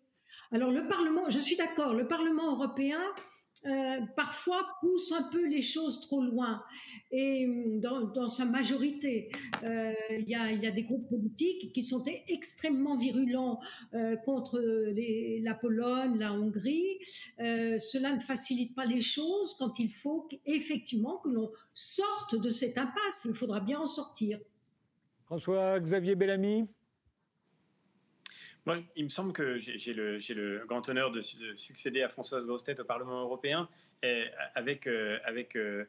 Alors 0.51 0.71
le 0.71 0.87
Parlement, 0.87 1.29
je 1.29 1.39
suis 1.39 1.55
d'accord, 1.55 1.93
le 1.93 2.07
Parlement 2.07 2.51
européen 2.51 2.99
euh, 3.65 3.97
parfois 4.15 4.65
pousse 4.79 5.11
un 5.11 5.23
peu 5.23 5.45
les 5.45 5.61
choses 5.61 5.99
trop 6.01 6.21
loin. 6.21 6.63
Et 7.11 7.45
hum, 7.45 7.81
dans, 7.81 8.27
sa 8.27 8.45
majorité, 8.45 9.31
euh, 9.63 9.93
il 10.11 10.29
y, 10.29 10.35
a, 10.35 10.71
des 10.71 10.83
groupes 10.83 11.09
politiques 11.09 11.73
qui 11.73 11.83
sont 11.83 12.03
extrêmement 12.27 12.95
virulents 12.95 13.59
euh, 13.93 14.15
contre 14.17 14.59
la 14.59 15.53
Pologne, 15.55 16.17
la 16.17 16.33
Hongrie. 16.33 16.99
cela 17.37 18.15
ne 18.15 18.19
facilite 18.19 18.75
pas 18.75 18.85
les 18.85 19.01
choses 19.01 19.55
quand 19.59 19.79
il 19.79 19.91
faut 19.91 20.29
effectivement 20.45 21.17
que 21.17 21.29
l'on 21.29 21.51
sorte 21.73 22.35
de 22.35 22.49
cette 22.49 22.77
impasse. 22.77 23.25
Il 23.25 23.33
faudra 23.33 23.59
bien 23.59 23.79
en 23.79 23.87
sortir. 23.87 24.39
François-Xavier 25.25 26.15
Bellamy 26.15 26.65
il 28.95 29.03
me 29.03 29.09
semble 29.09 29.33
que 29.33 29.57
j'ai 29.59 29.93
le, 29.93 30.65
grand 30.67 30.87
honneur 30.89 31.11
de, 31.11 31.21
succéder 31.21 32.01
à 32.01 32.09
Françoise 32.09 32.45
Grostet 32.45 32.79
au 32.79 32.83
Parlement 32.83 33.21
européen 33.21 33.69
avec, 34.55 34.87
euh, 34.87 35.19
euh, 35.55 35.85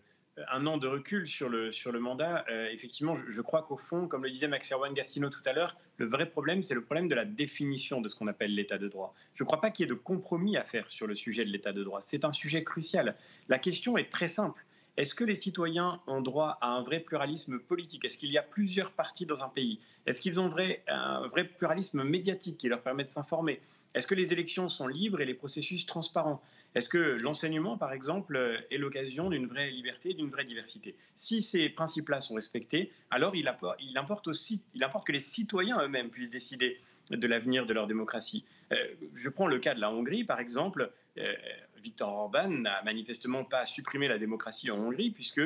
un 0.49 0.67
an 0.67 0.79
de 0.79 0.87
recul 0.87 1.27
sur 1.27 1.49
le, 1.49 1.71
sur 1.71 1.93
le 1.93 2.01
mandat. 2.01 2.45
Euh, 2.51 2.69
effectivement, 2.71 3.15
je, 3.15 3.41
crois 3.41 3.63
qu'au 3.63 3.77
fond, 3.77 4.07
comme 4.09 4.25
le 4.25 4.31
disait 4.31 4.49
Max 4.49 4.73
Erwan 4.73 4.95
Gastino 4.95 5.29
tout 5.29 5.43
à 5.45 5.53
l'heure, 5.53 5.77
le 5.99 6.07
vrai 6.07 6.27
problème, 6.27 6.63
c'est 6.63 6.75
le 6.75 6.83
problème 6.83 7.09
de 7.09 7.15
la 7.15 7.25
définition 7.25 8.01
de 8.01 8.09
ce 8.09 8.17
qu'on 8.17 8.29
appelle 8.29 8.55
l'état 8.55 8.79
de 8.79 8.89
droit. 8.89 9.15
Je 9.35 9.43
ne 9.43 9.47
crois 9.47 9.61
pas 9.61 9.71
qu'il 9.71 9.85
y 9.85 9.89
ait 9.89 9.95
de 9.95 9.99
compromis 9.99 10.57
à 10.57 10.65
faire 10.65 10.87
sur 10.87 11.07
le 11.07 11.15
sujet 11.15 11.45
de 11.45 11.51
l'état 11.51 11.73
de 11.73 11.83
droit. 11.83 12.01
C'est 12.03 12.25
un 12.25 12.33
sujet 12.33 12.65
crucial. 12.65 13.17
La 13.49 13.59
question 13.59 13.99
est 13.99 14.11
très 14.11 14.29
simple. 14.29 14.65
Est-ce 14.97 15.15
que 15.15 15.25
les 15.25 15.35
citoyens 15.35 16.01
ont 16.07 16.21
droit 16.21 16.59
à 16.61 16.71
un 16.71 16.83
vrai 16.83 17.01
pluralisme 17.01 17.59
politique? 17.59 18.05
Est-ce 18.05 18.19
qu'il 18.19 18.31
y 18.31 18.39
a 18.39 18.43
plusieurs 18.43 18.93
partis 18.93 19.27
dans 19.27 19.43
un 19.43 19.49
pays? 19.49 19.81
Est-ce 20.07 20.21
qu'ils 20.21 20.41
ont 20.41 20.49
vrai, 20.49 20.83
un 20.89 21.27
vrai 21.29 21.45
pluralisme 21.45 22.03
médiatique 22.05 22.59
qui 22.59 22.69
leur 22.69 22.83
permet 22.83 23.05
de 23.05 23.11
s'informer? 23.11 23.61
Est-ce 23.95 24.07
que 24.07 24.15
les 24.15 24.33
élections 24.33 24.69
sont 24.69 24.87
libres 24.87 25.21
et 25.21 25.25
les 25.25 25.35
processus 25.35 25.85
transparents? 25.87 26.41
Est-ce 26.75 26.89
que 26.89 26.99
l'enseignement, 26.99 27.77
par 27.77 27.93
exemple, 27.93 28.65
est 28.71 28.79
l'occasion 28.79 29.29
d'une 29.31 29.47
vraie 29.47 29.71
liberté, 29.71 30.15
d'une 30.15 30.31
vraie 30.31 30.45
diversité? 30.45 30.95
Si 31.15 31.43
ces 31.43 31.69
principes-là 31.69 32.21
sont 32.21 32.35
respectés, 32.35 32.93
alors 33.11 33.35
il, 33.35 33.49
importe 33.97 34.29
aussi, 34.29 34.63
il 34.75 34.85
importe 34.85 35.07
que 35.07 35.13
les 35.13 35.21
citoyens 35.21 35.83
eux-mêmes 35.83 36.11
puissent 36.11 36.31
décider 36.31 36.79
de 37.11 37.27
l'avenir 37.27 37.67
de 37.67 37.73
leur 37.73 37.89
démocratie. 37.89 38.45
Euh, 38.73 38.77
je 39.17 39.29
prends 39.29 39.49
le 39.49 39.59
cas 39.59 39.75
de 39.75 39.81
la 39.81 39.91
Hongrie, 39.91 40.23
par 40.23 40.39
exemple. 40.39 40.93
Euh, 41.19 41.35
Viktor 41.83 42.09
Orban 42.09 42.49
n'a 42.49 42.83
manifestement 42.83 43.45
pas 43.45 43.67
supprimé 43.67 44.09
la 44.09 44.19
démocratie 44.19 44.71
en 44.71 44.79
Hongrie, 44.79 45.11
puisque 45.11 45.41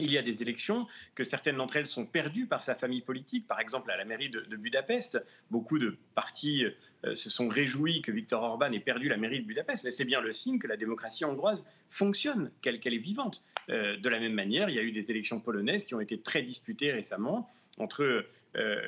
il 0.00 0.10
y 0.10 0.18
a 0.18 0.22
des 0.22 0.42
élections, 0.42 0.86
que 1.14 1.24
certaines 1.24 1.56
d'entre 1.56 1.76
elles 1.76 1.86
sont 1.86 2.06
perdues 2.06 2.46
par 2.46 2.62
sa 2.62 2.74
famille 2.74 3.02
politique. 3.02 3.46
Par 3.46 3.60
exemple, 3.60 3.90
à 3.90 3.96
la 3.96 4.04
mairie 4.04 4.30
de, 4.30 4.56
Budapest, 4.56 5.22
beaucoup 5.50 5.78
de 5.78 5.96
partis 6.14 6.64
euh, 7.04 7.14
se 7.14 7.30
sont 7.30 7.48
réjouis 7.48 8.02
que 8.02 8.10
Viktor 8.12 8.42
Orban 8.42 8.72
ait 8.72 8.80
perdu 8.80 9.08
la 9.08 9.16
mairie 9.16 9.40
de 9.40 9.46
Budapest, 9.46 9.84
mais 9.84 9.90
c'est 9.90 10.04
bien 10.04 10.20
le 10.20 10.32
signe 10.32 10.58
que 10.58 10.66
la 10.66 10.76
démocratie 10.76 11.24
hongroise 11.24 11.68
fonctionne, 11.90 12.50
qu'elle 12.62 12.76
est 12.76 12.98
vivante. 12.98 13.44
Euh, 13.68 13.96
de 13.96 14.08
la 14.08 14.20
même 14.20 14.34
manière, 14.34 14.68
il 14.68 14.76
y 14.76 14.78
a 14.78 14.82
eu 14.82 14.92
des 14.92 15.10
élections 15.10 15.40
polonaises 15.40 15.84
qui 15.84 15.94
ont 15.94 16.00
été 16.00 16.20
très 16.20 16.42
disputées 16.42 16.92
récemment 16.92 17.48
entre 17.78 18.24
euh, 18.56 18.80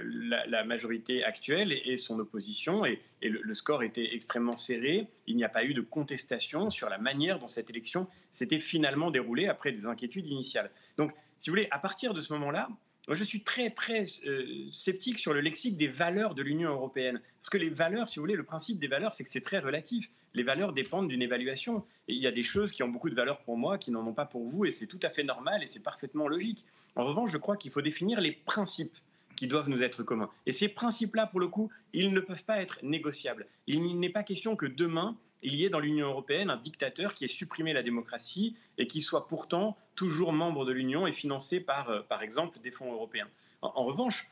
la, 0.49 0.65
majorité 0.65 1.23
actuelle 1.23 1.73
et, 1.73 1.97
son 1.97 2.19
opposition, 2.19 2.85
et, 2.85 3.01
le, 3.23 3.55
score 3.55 3.85
était 3.85 4.15
extrêmement 4.15 4.57
serré. 4.57 5.07
Il 5.29 5.37
n'y 5.37 5.45
a 5.45 5.49
pas 5.49 5.65
eu 5.65 5.73
de 5.73 5.81
contestation 5.81 6.69
sur 6.69 6.89
la 6.89 6.99
manière 6.99 7.39
dont 7.39 7.47
cette 7.47 7.71
élection 7.71 8.09
s'était 8.31 8.59
finalement 8.59 9.11
déroulée 9.11 9.47
après 9.47 9.71
des 9.71 9.87
inquiétudes 9.87 10.27
initiales. 10.27 10.71
Donc, 10.97 11.13
si 11.39 11.49
vous 11.49 11.55
voulez, 11.55 11.69
à 11.71 11.79
partir 11.79 12.13
de 12.13 12.21
ce 12.21 12.33
moment-là, 12.33 12.69
je 13.09 13.25
suis 13.25 13.43
très, 13.43 13.71
très 13.71 14.05
euh, 14.27 14.69
sceptique 14.73 15.19
sur 15.19 15.33
le 15.33 15.41
lexique 15.41 15.77
des 15.77 15.89
valeurs 15.89 16.35
de 16.35 16.43
l'Union 16.43 16.71
européenne. 16.71 17.21
Parce 17.41 17.51
que 17.51 17.59
les 17.59 17.71
valeurs, 17.71 18.09
si 18.09 18.17
vous 18.17 18.23
voulez, 18.23 18.37
le 18.37 18.45
principe 18.45 18.79
des 18.79 18.87
valeurs, 18.89 19.13
c'est 19.13 19.25
que 19.25 19.31
c'est 19.31 19.41
très 19.41 19.59
relatif. 19.59 20.11
Les 20.35 20.43
valeurs 20.43 20.73
dépendent 20.73 21.09
d'une 21.09 21.23
évaluation. 21.23 21.85
Il 22.09 22.19
y 22.19 22.27
a 22.27 22.33
des 22.33 22.43
choses 22.43 22.73
qui 22.73 22.83
ont 22.83 22.89
beaucoup 22.89 23.11
de 23.11 23.15
valeur 23.15 23.43
pour 23.43 23.57
moi, 23.57 23.79
qui 23.79 23.91
n'en 23.91 24.07
ont 24.07 24.15
pas 24.15 24.27
pour 24.27 24.47
vous, 24.47 24.65
et 24.65 24.71
c'est 24.71 24.87
tout 24.87 25.01
à 25.03 25.11
fait 25.11 25.25
normal 25.25 25.63
et 25.63 25.67
c'est 25.67 25.83
parfaitement 25.83 26.29
logique. 26.29 26.65
En 26.97 27.05
revanche, 27.05 27.31
je 27.31 27.39
crois 27.39 27.57
qu'il 27.57 27.71
faut 27.71 27.83
définir 27.83 28.21
les 28.21 28.33
principes 28.33 28.97
qui 29.37 29.47
doivent 29.47 29.69
nous 29.69 29.83
être 29.83 30.03
communs. 30.03 30.31
Et 30.47 30.53
ces 30.53 30.69
principes-là, 30.69 31.27
pour 31.27 31.41
le 31.41 31.49
coup, 31.49 31.71
ils 31.93 32.13
ne 32.13 32.21
peuvent 32.21 32.45
pas 32.45 32.61
être 32.61 32.79
négociables. 32.83 33.47
Il 33.67 33.99
n'est 33.99 34.11
pas 34.11 34.23
question 34.23 34.57
que 34.57 34.67
demain, 34.67 35.17
il 35.43 35.55
y 35.55 35.65
ait 35.65 35.71
dans 35.71 35.81
l'Union 35.81 36.09
européenne 36.09 36.51
un 36.51 36.57
dictateur 36.57 37.15
qui 37.15 37.25
ait 37.25 37.29
supprimé 37.29 37.73
la 37.73 37.83
démocratie 37.83 38.57
et 38.79 38.87
qui 38.87 39.01
soit 39.01 39.27
pourtant 39.27 39.77
toujours 39.95 40.33
membre 40.33 40.65
de 40.65 40.73
l'Union 40.73 41.07
et 41.07 41.13
financé 41.13 41.61
par, 41.61 41.91
euh, 41.91 42.01
par 42.03 42.23
exemple, 42.23 42.61
des 42.61 42.71
fonds 42.71 42.93
européens. 42.93 43.29
En, 43.61 43.85
revanche, 43.85 44.29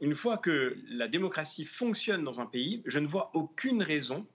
une 0.00 0.14
fois 0.14 0.38
que 0.38 0.76
la 0.88 1.08
démocratie 1.08 1.64
fonctionne 1.64 2.24
dans 2.24 2.40
un 2.40 2.46
pays, 2.46 2.82
je 2.86 2.98
ne 2.98 3.06
vois 3.06 3.30
aucune 3.34 3.82
raison 3.82 4.26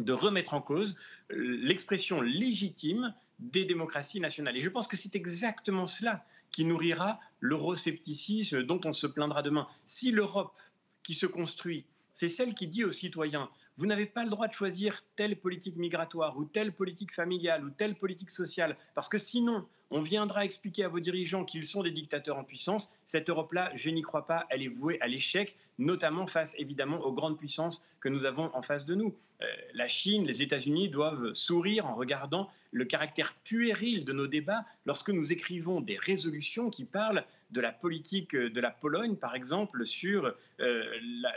de 0.00 0.12
remettre 0.12 0.54
en 0.54 0.60
cause 0.60 0.96
euh, 1.30 1.36
l'expression 1.62 2.20
légitime 2.20 3.14
des 3.38 3.64
démocraties 3.64 4.20
nationales. 4.20 4.56
Et 4.56 4.60
je 4.60 4.68
pense 4.68 4.88
que 4.88 4.96
c'est 4.96 5.14
exactement 5.14 5.86
cela 5.86 6.24
qui 6.50 6.64
nourrira 6.64 7.20
l'euroscepticisme 7.40 8.62
dont 8.62 8.80
on 8.84 8.92
se 8.92 9.06
plaindra 9.06 9.42
demain. 9.42 9.68
Si 9.86 10.10
l'Europe 10.10 10.58
qui 11.02 11.14
se 11.14 11.26
construit, 11.26 11.84
c'est 12.12 12.28
celle 12.28 12.54
qui 12.54 12.66
dit 12.66 12.84
aux 12.84 12.90
citoyens 12.90 13.50
vous 13.78 13.86
n'avez 13.86 14.06
pas 14.06 14.24
le 14.24 14.30
droit 14.30 14.48
de 14.48 14.52
choisir 14.52 15.02
telle 15.14 15.36
politique 15.36 15.76
migratoire 15.76 16.36
ou 16.36 16.44
telle 16.44 16.72
politique 16.72 17.14
familiale 17.14 17.64
ou 17.64 17.70
telle 17.70 17.94
politique 17.94 18.30
sociale, 18.30 18.76
parce 18.96 19.08
que 19.08 19.18
sinon, 19.18 19.64
on 19.90 20.00
viendra 20.00 20.44
expliquer 20.44 20.82
à 20.82 20.88
vos 20.88 20.98
dirigeants 20.98 21.44
qu'ils 21.44 21.64
sont 21.64 21.84
des 21.84 21.92
dictateurs 21.92 22.36
en 22.36 22.44
puissance. 22.44 22.92
Cette 23.04 23.30
Europe-là, 23.30 23.70
je 23.76 23.88
n'y 23.90 24.02
crois 24.02 24.26
pas, 24.26 24.46
elle 24.50 24.64
est 24.64 24.68
vouée 24.68 25.00
à 25.00 25.06
l'échec, 25.06 25.56
notamment 25.78 26.26
face 26.26 26.56
évidemment 26.58 26.98
aux 27.02 27.12
grandes 27.12 27.38
puissances 27.38 27.84
que 28.00 28.08
nous 28.08 28.26
avons 28.26 28.50
en 28.52 28.62
face 28.62 28.84
de 28.84 28.96
nous. 28.96 29.14
Euh, 29.42 29.46
la 29.74 29.86
Chine, 29.86 30.26
les 30.26 30.42
États-Unis 30.42 30.88
doivent 30.88 31.32
sourire 31.32 31.86
en 31.86 31.94
regardant 31.94 32.50
le 32.72 32.84
caractère 32.84 33.32
puéril 33.44 34.04
de 34.04 34.12
nos 34.12 34.26
débats 34.26 34.64
lorsque 34.86 35.10
nous 35.10 35.32
écrivons 35.32 35.80
des 35.80 35.98
résolutions 35.98 36.68
qui 36.68 36.84
parlent 36.84 37.24
de 37.50 37.60
la 37.60 37.72
politique 37.72 38.34
de 38.36 38.60
la 38.60 38.70
Pologne, 38.70 39.16
par 39.16 39.34
exemple, 39.34 39.86
sur 39.86 40.34
euh, 40.60 40.84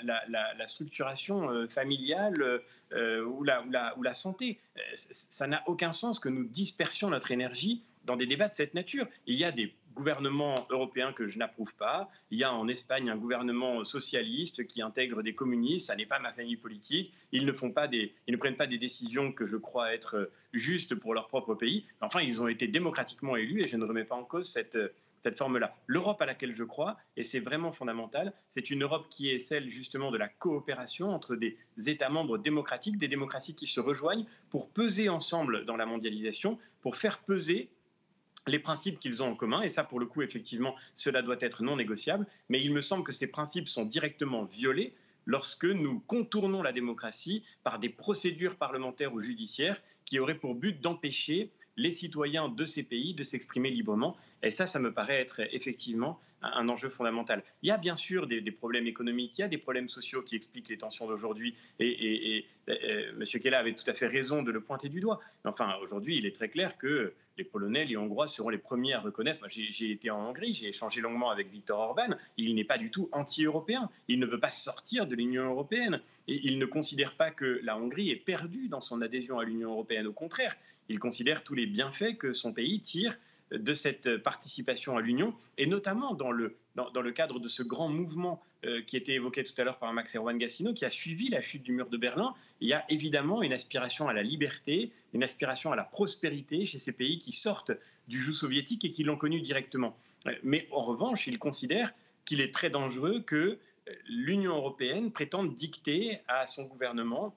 la, 0.04 0.68
structuration 0.68 1.50
euh, 1.50 1.68
familiale 1.68 2.62
ou, 2.94 3.44
la, 3.44 3.98
ou 3.98 4.04
la 4.04 4.14
santé. 4.14 4.60
Ça 4.96 5.48
n'a 5.48 5.64
aucun 5.68 5.92
sens 5.92 6.20
que 6.20 6.30
nous 6.30 6.46
dispersions 6.46 7.10
notre 7.10 7.32
énergie 7.32 7.84
dans 8.06 8.16
des 8.16 8.26
débats 8.26 8.50
de 8.50 8.56
cette 8.56 8.74
nature. 8.74 9.08
Il 9.28 9.36
y 9.36 9.44
a 9.44 9.52
des 9.52 9.74
gouvernements 9.94 10.66
européens 10.70 11.14
que 11.14 11.28
je 11.28 11.38
n'approuve 11.38 11.76
pas. 11.76 12.10
Il 12.30 12.40
y 12.40 12.44
a 12.44 12.54
en 12.54 12.68
Espagne 12.68 13.10
un 13.10 13.18
gouvernement 13.18 13.84
socialiste 13.84 14.66
qui 14.68 14.82
intègre 14.82 15.22
des 15.22 15.36
communistes. 15.36 15.88
Ça 15.88 15.96
n'est 15.96 16.06
pas 16.06 16.20
ma 16.20 16.34
famille 16.34 16.58
politique. 16.58 17.14
Ils 17.32 17.46
ne, 17.46 17.52
font 17.52 17.72
pas 17.72 17.88
des, 17.88 18.14
ils 18.28 18.32
ne 18.32 18.38
prennent 18.38 18.58
pas 18.58 18.68
des 18.68 18.78
décisions 18.78 19.32
que 19.32 19.46
je 19.46 19.58
crois 19.58 19.94
être 19.94 20.32
justes 20.54 20.96
pour 20.96 21.14
leur 21.14 21.28
propre 21.28 21.56
pays. 21.56 21.86
Enfin, 22.02 22.22
ils 22.22 22.42
ont 22.42 22.48
été 22.48 22.68
démocratiquement 22.68 23.36
élus 23.36 23.62
et 23.62 23.68
je 23.68 23.78
ne 23.78 23.86
remets 23.86 24.06
pas 24.06 24.16
en 24.16 24.24
cause 24.24 24.50
cette, 24.50 24.78
cette 25.22 25.38
forme-là. 25.38 25.76
L'Europe 25.86 26.22
à 26.22 26.26
laquelle 26.26 26.56
je 26.56 26.64
crois, 26.64 26.98
et 27.16 27.24
c'est 27.24 27.40
vraiment 27.40 27.72
fondamental, 27.72 28.34
c'est 28.50 28.72
une 28.72 28.84
Europe 28.84 29.06
qui 29.10 29.30
est 29.30 29.40
celle 29.40 29.72
justement 29.72 30.10
de 30.10 30.18
la 30.18 30.28
coopération 30.28 31.10
entre 31.10 31.36
des 31.36 31.58
États 31.86 32.10
membres 32.10 32.38
démocratiques, 32.38 32.98
des 32.98 33.08
démocraties 33.08 33.56
qui 33.56 33.68
se 33.68 33.80
rejoignent 33.80 34.26
pour 34.50 34.70
peser 34.70 35.10
ensemble 35.10 35.64
dans 35.66 35.78
la 35.78 35.86
mondialisation, 35.86 36.58
pour 36.82 36.96
faire 36.96 37.20
peser 37.20 37.70
les 38.48 38.60
principes 38.60 39.00
qu'ils 39.00 39.22
ont 39.22 39.30
en 39.32 39.36
commun, 39.36 39.62
et 39.62 39.70
ça 39.70 39.84
pour 39.84 40.00
le 40.00 40.06
coup 40.06 40.22
effectivement 40.22 40.76
cela 40.96 41.22
doit 41.22 41.38
être 41.40 41.64
non 41.64 41.76
négociable, 41.76 42.26
mais 42.50 42.62
il 42.62 42.74
me 42.74 42.82
semble 42.82 43.04
que 43.04 43.12
ces 43.12 43.28
principes 43.28 43.68
sont 43.68 43.86
directement 43.86 44.44
violés 44.44 44.94
lorsque 45.26 45.66
nous 45.66 46.00
contournons 46.08 46.64
la 46.64 46.72
démocratie 46.72 47.44
par 47.64 47.78
des 47.78 47.90
procédures 47.90 48.56
parlementaires 48.56 49.14
ou 49.14 49.20
judiciaires 49.20 49.78
qui 50.06 50.20
auraient 50.20 50.40
pour 50.40 50.56
but 50.56 50.82
d'empêcher 50.82 51.52
les 51.82 51.92
citoyens 51.92 52.48
de 52.48 52.66
ces 52.66 52.84
pays 52.84 53.14
de 53.14 53.24
s'exprimer 53.24 53.72
librement. 53.72 54.16
Et 54.44 54.52
ça, 54.52 54.68
ça 54.68 54.80
me 54.80 54.94
paraît 54.94 55.20
être 55.20 55.42
effectivement 55.52 56.20
un, 56.42 56.70
enjeu 56.70 56.90
fondamental. 56.90 57.44
Il 57.62 57.70
y 57.70 57.72
a 57.72 57.78
bien 57.78 57.96
sûr 57.96 58.28
des, 58.28 58.42
problèmes 58.52 58.88
économiques, 58.88 59.38
il 59.38 59.42
y 59.42 59.44
a 59.44 59.48
des 59.48 59.58
problèmes 59.58 59.90
sociaux 59.90 60.22
qui 60.22 60.36
expliquent 60.36 60.70
les 60.70 60.78
tensions 60.78 61.08
d'aujourd'hui. 61.08 61.56
Et, 61.80 62.46
euh, 62.70 63.12
M. 63.20 63.24
Kella 63.42 63.60
avait 63.60 63.74
tout 63.74 63.90
à 63.90 63.94
fait 63.94 64.08
raison 64.08 64.44
de 64.44 64.52
le 64.52 64.62
pointer 64.62 64.90
du 64.90 65.00
doigt. 65.00 65.20
Mais 65.44 65.50
enfin, 65.50 65.76
aujourd'hui, 65.82 66.18
il 66.18 66.26
est 66.26 66.36
très 66.36 66.50
clair 66.50 66.78
que 66.78 67.14
les 67.38 67.44
Polonais, 67.44 67.86
les 67.86 67.98
Hongrois 67.98 68.28
seront 68.28 68.50
les 68.50 68.58
premiers 68.58 68.94
à 68.94 69.00
reconnaître. 69.00 69.40
Moi, 69.40 69.50
j'ai 69.50 69.92
été 69.92 70.10
en 70.10 70.30
Hongrie, 70.30 70.54
j'ai 70.54 70.70
échangé 70.70 71.02
longuement 71.02 71.30
avec 71.30 71.50
Viktor 71.50 71.80
Orban. 71.80 72.16
Il 72.38 72.54
n'est 72.56 72.64
pas 72.64 72.78
du 72.78 72.92
tout 72.92 73.10
anti-européen. 73.12 73.90
Il 74.08 74.20
ne 74.20 74.26
veut 74.26 74.40
pas 74.40 74.52
sortir 74.52 75.08
de 75.08 75.16
l'Union 75.16 75.46
européenne. 75.46 76.02
Et 76.28 76.40
il 76.44 76.60
ne 76.60 76.66
considère 76.66 77.16
pas 77.16 77.32
que 77.32 77.60
la 77.64 77.78
Hongrie 77.78 78.12
est 78.12 78.16
perdue 78.16 78.68
dans 78.68 78.82
son 78.82 79.02
adhésion 79.02 79.40
à 79.40 79.44
l'Union 79.44 79.72
européenne. 79.72 80.08
Au 80.08 80.14
contraire, 80.14 80.56
il 80.92 81.00
considère 81.00 81.44
tous 81.44 81.56
les 81.56 81.66
bienfaits 81.66 82.18
que 82.18 82.34
son 82.34 82.54
pays 82.54 82.82
tire 82.82 83.18
de 83.52 83.74
cette 83.74 84.18
participation 84.18 84.98
à 84.98 85.02
l'Union, 85.02 85.34
et 85.58 85.66
notamment 85.66 86.14
dans 86.14 86.32
le, 86.32 86.56
dans, 86.76 87.02
le 87.02 87.12
cadre 87.12 87.40
de 87.40 87.48
ce 87.48 87.64
grand 87.64 87.90
mouvement 87.90 88.42
euh, 88.66 88.82
qui 88.82 88.96
était 88.96 89.14
évoqué 89.14 89.44
tout 89.44 89.54
à 89.58 89.64
l'heure 89.64 89.78
par 89.78 89.92
Max 89.94 90.16
Erwan 90.16 90.38
Gassino, 90.38 90.74
qui 90.74 90.86
a 90.86 90.90
suivi 90.90 91.30
la 91.30 91.42
chute 91.42 91.64
du 91.64 91.74
mur 91.74 91.90
de 91.90 91.98
Berlin. 91.98 92.34
Il 92.62 92.70
y 92.70 92.74
a 92.74 92.86
évidemment 92.90 93.42
une 93.42 93.54
aspiration 93.54 94.08
à 94.08 94.14
la 94.14 94.24
liberté, 94.24 94.92
une 95.14 95.24
aspiration 95.24 95.72
à 95.72 95.76
la 95.76 95.84
prospérité 95.84 96.66
chez 96.66 96.80
ces 96.80 96.94
pays 96.94 97.20
qui 97.20 97.32
sortent 97.32 97.72
du 98.08 98.22
joug 98.22 98.34
soviétique 98.34 98.86
et 98.86 98.92
qui 98.92 99.04
l'ont 99.04 99.18
connu 99.18 99.42
directement. 99.42 99.98
Euh, 100.28 100.34
mais 100.44 100.68
en 100.72 100.80
revanche, 100.80 101.28
il 101.28 101.38
considère 101.38 101.92
qu'il 102.26 102.40
est 102.40 102.54
très 102.54 102.70
dangereux 102.70 103.22
que 103.22 103.36
euh, 103.36 103.94
l'Union 104.08 104.56
européenne 104.56 105.12
prétende 105.12 105.56
dicter 105.56 106.20
à 106.28 106.48
son 106.48 106.66
gouvernement 106.66 107.36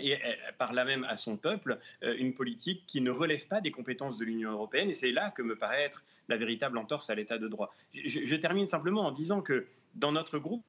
et 0.00 0.14
euh, 0.14 0.18
par 0.58 0.72
là 0.72 0.84
même 0.84 1.04
à 1.04 1.16
son 1.16 1.36
peuple 1.36 1.78
euh, 2.02 2.16
une 2.18 2.34
politique 2.34 2.84
qui 2.86 3.00
ne 3.00 3.10
relève 3.10 3.46
pas 3.46 3.60
des 3.60 3.70
compétences 3.70 4.18
de 4.18 4.24
l'Union 4.24 4.50
européenne. 4.50 4.90
Et 4.90 4.94
c'est 4.94 5.12
là 5.12 5.30
que 5.30 5.42
me 5.42 5.56
paraît 5.56 5.82
être 5.82 6.04
la 6.28 6.36
véritable 6.36 6.78
entorse 6.78 7.10
à 7.10 7.14
l'état 7.14 7.38
de 7.38 7.48
droit. 7.48 7.72
Je, 7.92 8.34
termine 8.36 8.66
simplement 8.66 9.02
en 9.02 9.12
disant 9.12 9.42
que 9.42 9.66
dans 9.94 10.10
notre 10.10 10.38
groupe 10.38 10.64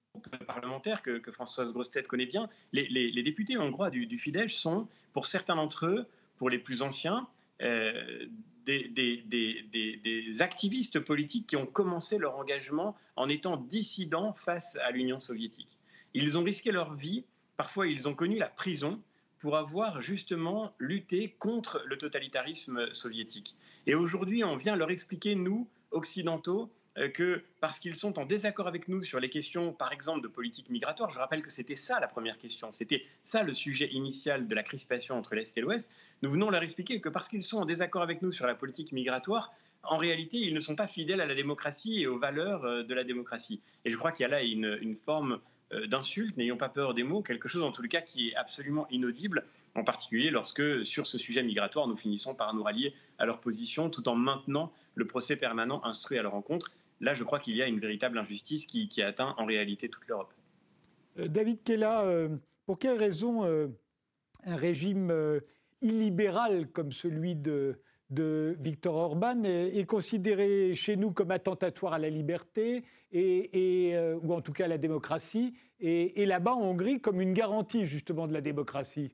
parlementaire 0.45 1.01
que, 1.01 1.21
Françoise 1.31 1.71
Grostet 1.71 2.03
connaît 2.03 2.25
bien, 2.25 2.49
les, 2.73 3.23
députés 3.23 3.57
hongrois 3.57 3.89
du, 3.89 4.05
du, 4.05 4.19
Fidesz 4.19 4.53
sont, 4.53 4.87
pour 5.13 5.25
certains 5.25 5.55
d'entre 5.55 5.87
eux, 5.87 6.05
pour 6.37 6.49
les 6.49 6.59
plus 6.59 6.81
anciens, 6.81 7.27
euh, 7.61 8.25
des, 8.65 8.89
des, 8.89 10.41
activistes 10.41 10.99
politiques 10.99 11.47
qui 11.47 11.55
ont 11.55 11.65
commencé 11.67 12.17
leur 12.17 12.35
engagement 12.37 12.95
en 13.15 13.29
étant 13.29 13.57
dissidents 13.57 14.33
face 14.33 14.75
à 14.77 14.91
l'Union 14.91 15.19
soviétique. 15.19 15.79
Ils 16.13 16.37
ont 16.37 16.43
risqué 16.43 16.71
leur 16.71 16.95
vie, 16.95 17.23
parfois 17.57 17.87
ils 17.87 18.07
ont 18.07 18.15
connu 18.15 18.37
la 18.37 18.49
prison, 18.49 19.01
pour 19.39 19.57
avoir 19.57 20.01
justement 20.01 20.73
lutté 20.79 21.35
contre 21.39 21.83
le 21.85 21.97
totalitarisme 21.97 22.93
soviétique. 22.93 23.55
Et 23.87 23.95
aujourd'hui, 23.95 24.43
on 24.43 24.55
vient 24.55 24.75
leur 24.75 24.91
expliquer, 24.91 25.35
nous, 25.35 25.67
occidentaux, 25.91 26.71
euh, 26.97 27.09
que 27.09 27.43
parce 27.59 27.79
qu'ils 27.79 27.95
sont 27.95 28.17
en 28.19 28.25
désaccord 28.25 28.67
avec 28.67 28.87
nous 28.87 29.03
sur 29.03 29.19
les 29.19 29.29
questions, 29.29 29.73
par 29.73 29.91
exemple, 29.91 30.21
de 30.21 30.29
politique 30.29 30.69
migratoire, 30.69 31.09
je 31.09 31.19
rappelle 31.19 31.41
que 31.41 31.51
c'était 31.51 31.75
ça 31.75 31.99
la 31.99 32.07
première 32.07 32.37
question, 32.37 32.71
c'était 32.71 33.05
ça 33.23 33.43
le 33.43 33.53
sujet 33.53 33.89
initial 33.91 34.47
de 34.47 34.55
la 34.55 34.63
crispation 34.63 35.17
entre 35.17 35.35
l'Est 35.35 35.57
et 35.57 35.61
l'Ouest, 35.61 35.89
nous 36.21 36.31
venons 36.31 36.49
leur 36.49 36.63
expliquer 36.63 37.01
que 37.01 37.09
parce 37.09 37.27
qu'ils 37.27 37.43
sont 37.43 37.57
en 37.57 37.65
désaccord 37.65 38.01
avec 38.01 38.21
nous 38.21 38.31
sur 38.31 38.45
la 38.45 38.55
politique 38.55 38.93
migratoire, 38.93 39.51
en 39.83 39.97
réalité, 39.97 40.37
ils 40.37 40.53
ne 40.53 40.61
sont 40.61 40.75
pas 40.75 40.87
fidèles 40.87 41.19
à 41.19 41.25
la 41.25 41.35
démocratie 41.35 42.01
et 42.01 42.07
aux 42.07 42.17
valeurs 42.17 42.63
euh, 42.63 42.83
de 42.83 42.93
la 42.93 43.03
démocratie. 43.03 43.59
Et 43.83 43.89
je 43.89 43.97
crois 43.97 44.13
qu'il 44.13 44.23
y 44.23 44.27
a 44.27 44.29
là 44.29 44.41
une, 44.41 44.77
une 44.81 44.95
forme 44.95 45.41
d'insultes, 45.87 46.37
n'ayons 46.37 46.57
pas 46.57 46.69
peur 46.69 46.93
des 46.93 47.03
mots, 47.03 47.21
quelque 47.21 47.47
chose 47.47 47.63
en 47.63 47.71
tout 47.71 47.81
cas 47.83 48.01
qui 48.01 48.29
est 48.29 48.35
absolument 48.35 48.87
inaudible, 48.89 49.45
en 49.75 49.83
particulier 49.83 50.29
lorsque 50.29 50.85
sur 50.85 51.07
ce 51.07 51.17
sujet 51.17 51.43
migratoire, 51.43 51.87
nous 51.87 51.97
finissons 51.97 52.35
par 52.35 52.53
nous 52.53 52.63
rallier 52.63 52.93
à 53.17 53.25
leur 53.25 53.39
position 53.39 53.89
tout 53.89 54.07
en 54.07 54.15
maintenant 54.15 54.71
le 54.95 55.05
procès 55.05 55.35
permanent 55.35 55.83
instruit 55.83 56.17
à 56.17 56.23
leur 56.23 56.31
rencontre. 56.31 56.71
Là, 57.01 57.13
je 57.13 57.23
crois 57.23 57.39
qu'il 57.39 57.55
y 57.55 57.61
a 57.61 57.67
une 57.67 57.79
véritable 57.79 58.17
injustice 58.17 58.65
qui, 58.65 59.01
atteint 59.01 59.35
en 59.37 59.45
réalité 59.45 59.89
toute 59.89 60.07
l'Europe. 60.07 60.33
Euh, 61.19 61.27
David 61.27 61.63
Kella, 61.63 62.03
euh, 62.03 62.29
pour 62.65 62.79
quelle 62.79 62.97
raison 62.97 63.43
un 63.43 64.55
régime 64.55 65.41
illibéral 65.81 66.67
comme 66.67 66.91
celui 66.91 67.35
de, 67.35 67.79
de 68.15 68.55
Viktor 68.59 68.95
Orban 68.95 69.43
est, 69.43 69.85
considéré 69.85 70.73
chez 70.73 70.95
nous 70.95 71.11
comme 71.11 71.29
attentatoire 71.29 71.93
à 71.93 71.99
la 71.99 72.09
liberté 72.09 72.83
et, 73.11 73.91
euh, 73.93 74.17
ou 74.23 74.33
en 74.33 74.41
tout 74.41 74.53
cas 74.53 74.65
à 74.65 74.67
la 74.67 74.79
démocratie, 74.79 75.53
et, 75.79 76.25
là-bas 76.25 76.53
en 76.53 76.63
Hongrie 76.63 76.99
comme 76.99 77.21
une 77.21 77.33
garantie 77.33 77.85
justement 77.85 78.25
de 78.27 78.33
la 78.33 78.41
démocratie. 78.41 79.13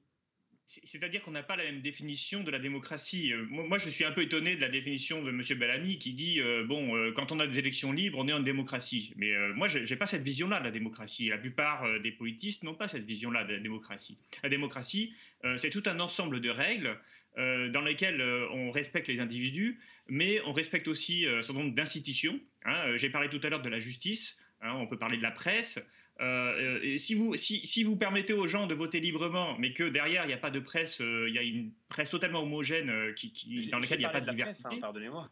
C'est-à-dire 0.84 1.22
qu'on 1.22 1.32
n'a 1.32 1.44
pas 1.44 1.56
la 1.56 1.64
même 1.64 1.82
définition 1.82 2.44
de 2.44 2.52
la 2.52 2.60
démocratie. 2.60 3.34
Euh, 3.34 3.46
moi, 3.50 3.78
je 3.78 3.90
suis 3.90 4.06
un 4.06 4.12
peu 4.12 4.22
étonné 4.22 4.56
de 4.56 4.62
la 4.62 4.70
définition 4.70 5.22
de 5.22 5.30
M. 5.30 5.42
Bellamy 5.60 5.98
qui 5.98 6.14
dit 6.14 6.40
euh, 6.40 6.64
bon, 6.64 7.12
quand 7.14 7.32
on 7.32 7.40
a 7.40 7.48
des 7.48 7.60
élections 7.60 7.92
libres, 7.92 8.18
on 8.20 8.28
est 8.28 8.34
en 8.34 8.40
démocratie. 8.40 9.14
Mais 9.16 9.32
moi, 9.54 9.68
je 9.68 9.80
n'ai 9.80 9.96
pas 9.96 10.06
cette 10.06 10.24
vision-là 10.24 10.60
de 10.60 10.66
la 10.66 10.72
démocratie. 10.72 11.30
La 11.30 11.38
plupart 11.38 12.00
des 12.02 12.12
politistes 12.12 12.64
n'ont 12.64 12.74
pas 12.74 12.88
cette 12.88 13.06
vision-là 13.06 13.44
de 13.44 13.54
la 13.54 13.60
démocratie. 13.60 14.18
La 14.44 14.50
démocratie, 14.50 15.14
c'est 15.58 15.70
tout 15.70 15.84
un 15.86 16.00
ensemble 16.00 16.40
de 16.40 16.50
règles 16.50 16.98
euh, 17.38 17.70
dans 17.70 17.80
lesquelles 17.80 18.20
euh, 18.20 18.50
on 18.52 18.72
respecte 18.72 19.08
les 19.08 19.22
individus, 19.22 19.80
mais 20.10 20.42
on 20.46 20.52
respecte 20.52 20.90
aussi 20.90 21.26
euh, 21.26 21.40
un 21.40 21.42
certain 21.42 21.62
nombre 21.62 21.74
d'institutions. 21.74 22.38
Hein. 22.66 22.98
J'ai 22.98 23.10
parlé 23.10 23.30
tout 23.30 23.40
à 23.44 23.50
l'heure 23.50 23.62
de 23.62 23.70
la 23.70 23.80
justice, 23.80 24.38
hein, 24.62 24.74
on 24.74 24.86
peut 24.86 24.98
parler 24.98 25.16
de 25.16 25.22
la 25.22 25.32
presse, 25.32 25.80
euh, 26.22 26.98
si, 26.98 27.16
vous, 27.16 27.36
si, 27.36 27.84
vous 27.84 27.96
permettez 27.96 28.34
aux 28.34 28.48
gens 28.48 28.68
de 28.68 28.76
voter 28.76 29.00
librement, 29.00 29.58
mais 29.58 29.74
que 29.74 29.84
derrière, 29.84 30.24
il 30.26 30.28
n'y 30.28 30.34
a 30.34 30.38
pas 30.38 30.52
de 30.52 30.60
presse, 30.60 31.00
il 31.00 31.34
y 31.34 31.40
a 31.40 31.42
une 31.42 31.72
presse 31.90 32.12
totalement 32.12 32.44
homogène 32.44 33.14
qui, 33.16 33.70
dans 33.72 33.80
laquelle 33.80 34.00
il 34.00 34.04
n'y 34.04 34.06
a 34.06 34.10
pas 34.10 34.22
de, 34.22 34.30
diversité, 34.30 34.76
hein, 34.76 34.80
pardonnez-moi. 34.82 35.30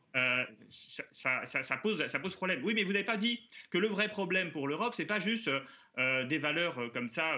Ça, 0.67 1.45
ça, 1.45 1.77
pose, 1.77 2.07
ça 2.07 2.19
pose 2.19 2.35
problème. 2.35 2.61
Oui, 2.63 2.73
mais 2.73 2.83
vous 2.83 2.93
n'avez 2.93 3.05
pas 3.05 3.17
dit 3.17 3.39
que 3.69 3.77
le 3.77 3.87
vrai 3.87 4.09
problème 4.09 4.51
pour 4.51 4.67
l'Europe, 4.67 4.93
c'est 4.95 5.05
pas 5.05 5.19
juste 5.19 5.49
des 5.97 6.39
valeurs 6.39 6.91
comme 6.91 7.07
ça, 7.07 7.37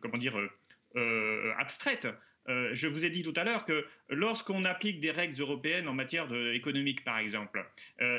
comment 0.00 0.18
dire, 0.18 0.36
abstraites. 1.56 2.08
je 2.48 2.88
vous 2.88 3.04
ai 3.04 3.10
dit 3.10 3.22
tout 3.22 3.34
à 3.36 3.44
l'heure 3.44 3.64
que 3.64 3.86
lorsqu'on 4.08 4.64
applique 4.64 4.98
des 4.98 5.12
règles 5.12 5.40
européennes 5.40 5.86
en 5.86 5.94
matière 5.94 6.26
de, 6.26 6.52
économique, 6.52 7.04
par 7.04 7.18
exemple, 7.18 7.64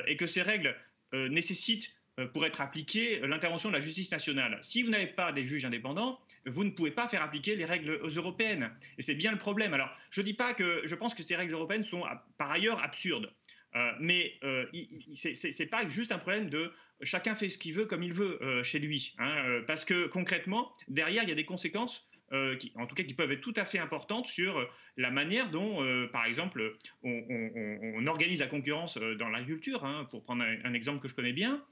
et 0.06 0.16
que 0.16 0.26
ces 0.26 0.40
règles 0.40 0.74
nécessitent 1.12 1.90
euh, 1.90 1.95
pour 2.32 2.46
être 2.46 2.60
appliquée 2.60 3.20
l'intervention 3.20 3.68
de 3.68 3.74
la 3.74 3.80
justice 3.80 4.10
nationale. 4.10 4.58
Si 4.62 4.82
vous 4.82 4.90
n'avez 4.90 5.06
pas 5.06 5.32
des 5.32 5.42
juges 5.42 5.64
indépendants, 5.64 6.18
vous 6.46 6.64
ne 6.64 6.70
pouvez 6.70 6.90
pas 6.90 7.08
faire 7.08 7.22
appliquer 7.22 7.56
les 7.56 7.64
règles 7.64 8.00
européennes. 8.02 8.70
Et 8.98 9.02
c'est 9.02 9.14
bien 9.14 9.32
le 9.32 9.38
problème. 9.38 9.74
Alors, 9.74 9.90
je 10.10 10.20
ne 10.20 10.26
dis 10.26 10.34
pas 10.34 10.54
que 10.54 10.82
je 10.84 10.94
pense 10.94 11.14
que 11.14 11.22
ces 11.22 11.36
règles 11.36 11.52
européennes 11.52 11.82
sont 11.82 12.04
par 12.38 12.50
ailleurs 12.50 12.82
absurdes. 12.82 13.30
Euh, 13.74 13.90
mais 14.00 14.34
euh, 14.44 14.64
ce 15.12 15.62
n'est 15.62 15.68
pas 15.68 15.86
juste 15.88 16.12
un 16.12 16.18
problème 16.18 16.48
de 16.48 16.72
chacun 17.02 17.34
fait 17.34 17.50
ce 17.50 17.58
qu'il 17.58 17.74
veut 17.74 17.84
comme 17.84 18.02
il 18.02 18.14
veut 18.14 18.40
chez 18.62 18.78
lui. 18.78 19.14
Hein, 19.18 19.62
parce 19.66 19.84
que 19.84 20.06
concrètement, 20.06 20.72
derrière, 20.88 21.22
il 21.22 21.28
y 21.28 21.32
a 21.32 21.36
des 21.36 21.44
conséquences 21.44 22.08
euh, 22.32 22.56
qui, 22.56 22.72
en 22.74 22.86
tout 22.86 22.96
cas 22.96 23.04
qui 23.04 23.14
peuvent 23.14 23.30
être 23.30 23.40
tout 23.40 23.54
à 23.56 23.64
fait 23.64 23.78
importantes 23.78 24.26
sur 24.26 24.58
euh, 24.58 24.64
la 24.96 25.10
manière 25.12 25.48
dont, 25.50 25.80
euh, 25.82 26.08
par 26.08 26.24
exemple, 26.24 26.76
on, 27.04 28.04
organise 28.06 28.40
la 28.40 28.48
concurrence 28.48 28.98
dans 28.98 29.28
l'agriculture, 29.28 29.84
hein, 29.84 30.06
pour 30.10 30.22
prendre 30.22 30.42
un, 30.42 30.74
exemple 30.74 31.00
que 31.00 31.08
je 31.08 31.14
connais 31.14 31.32
bien. 31.32 31.64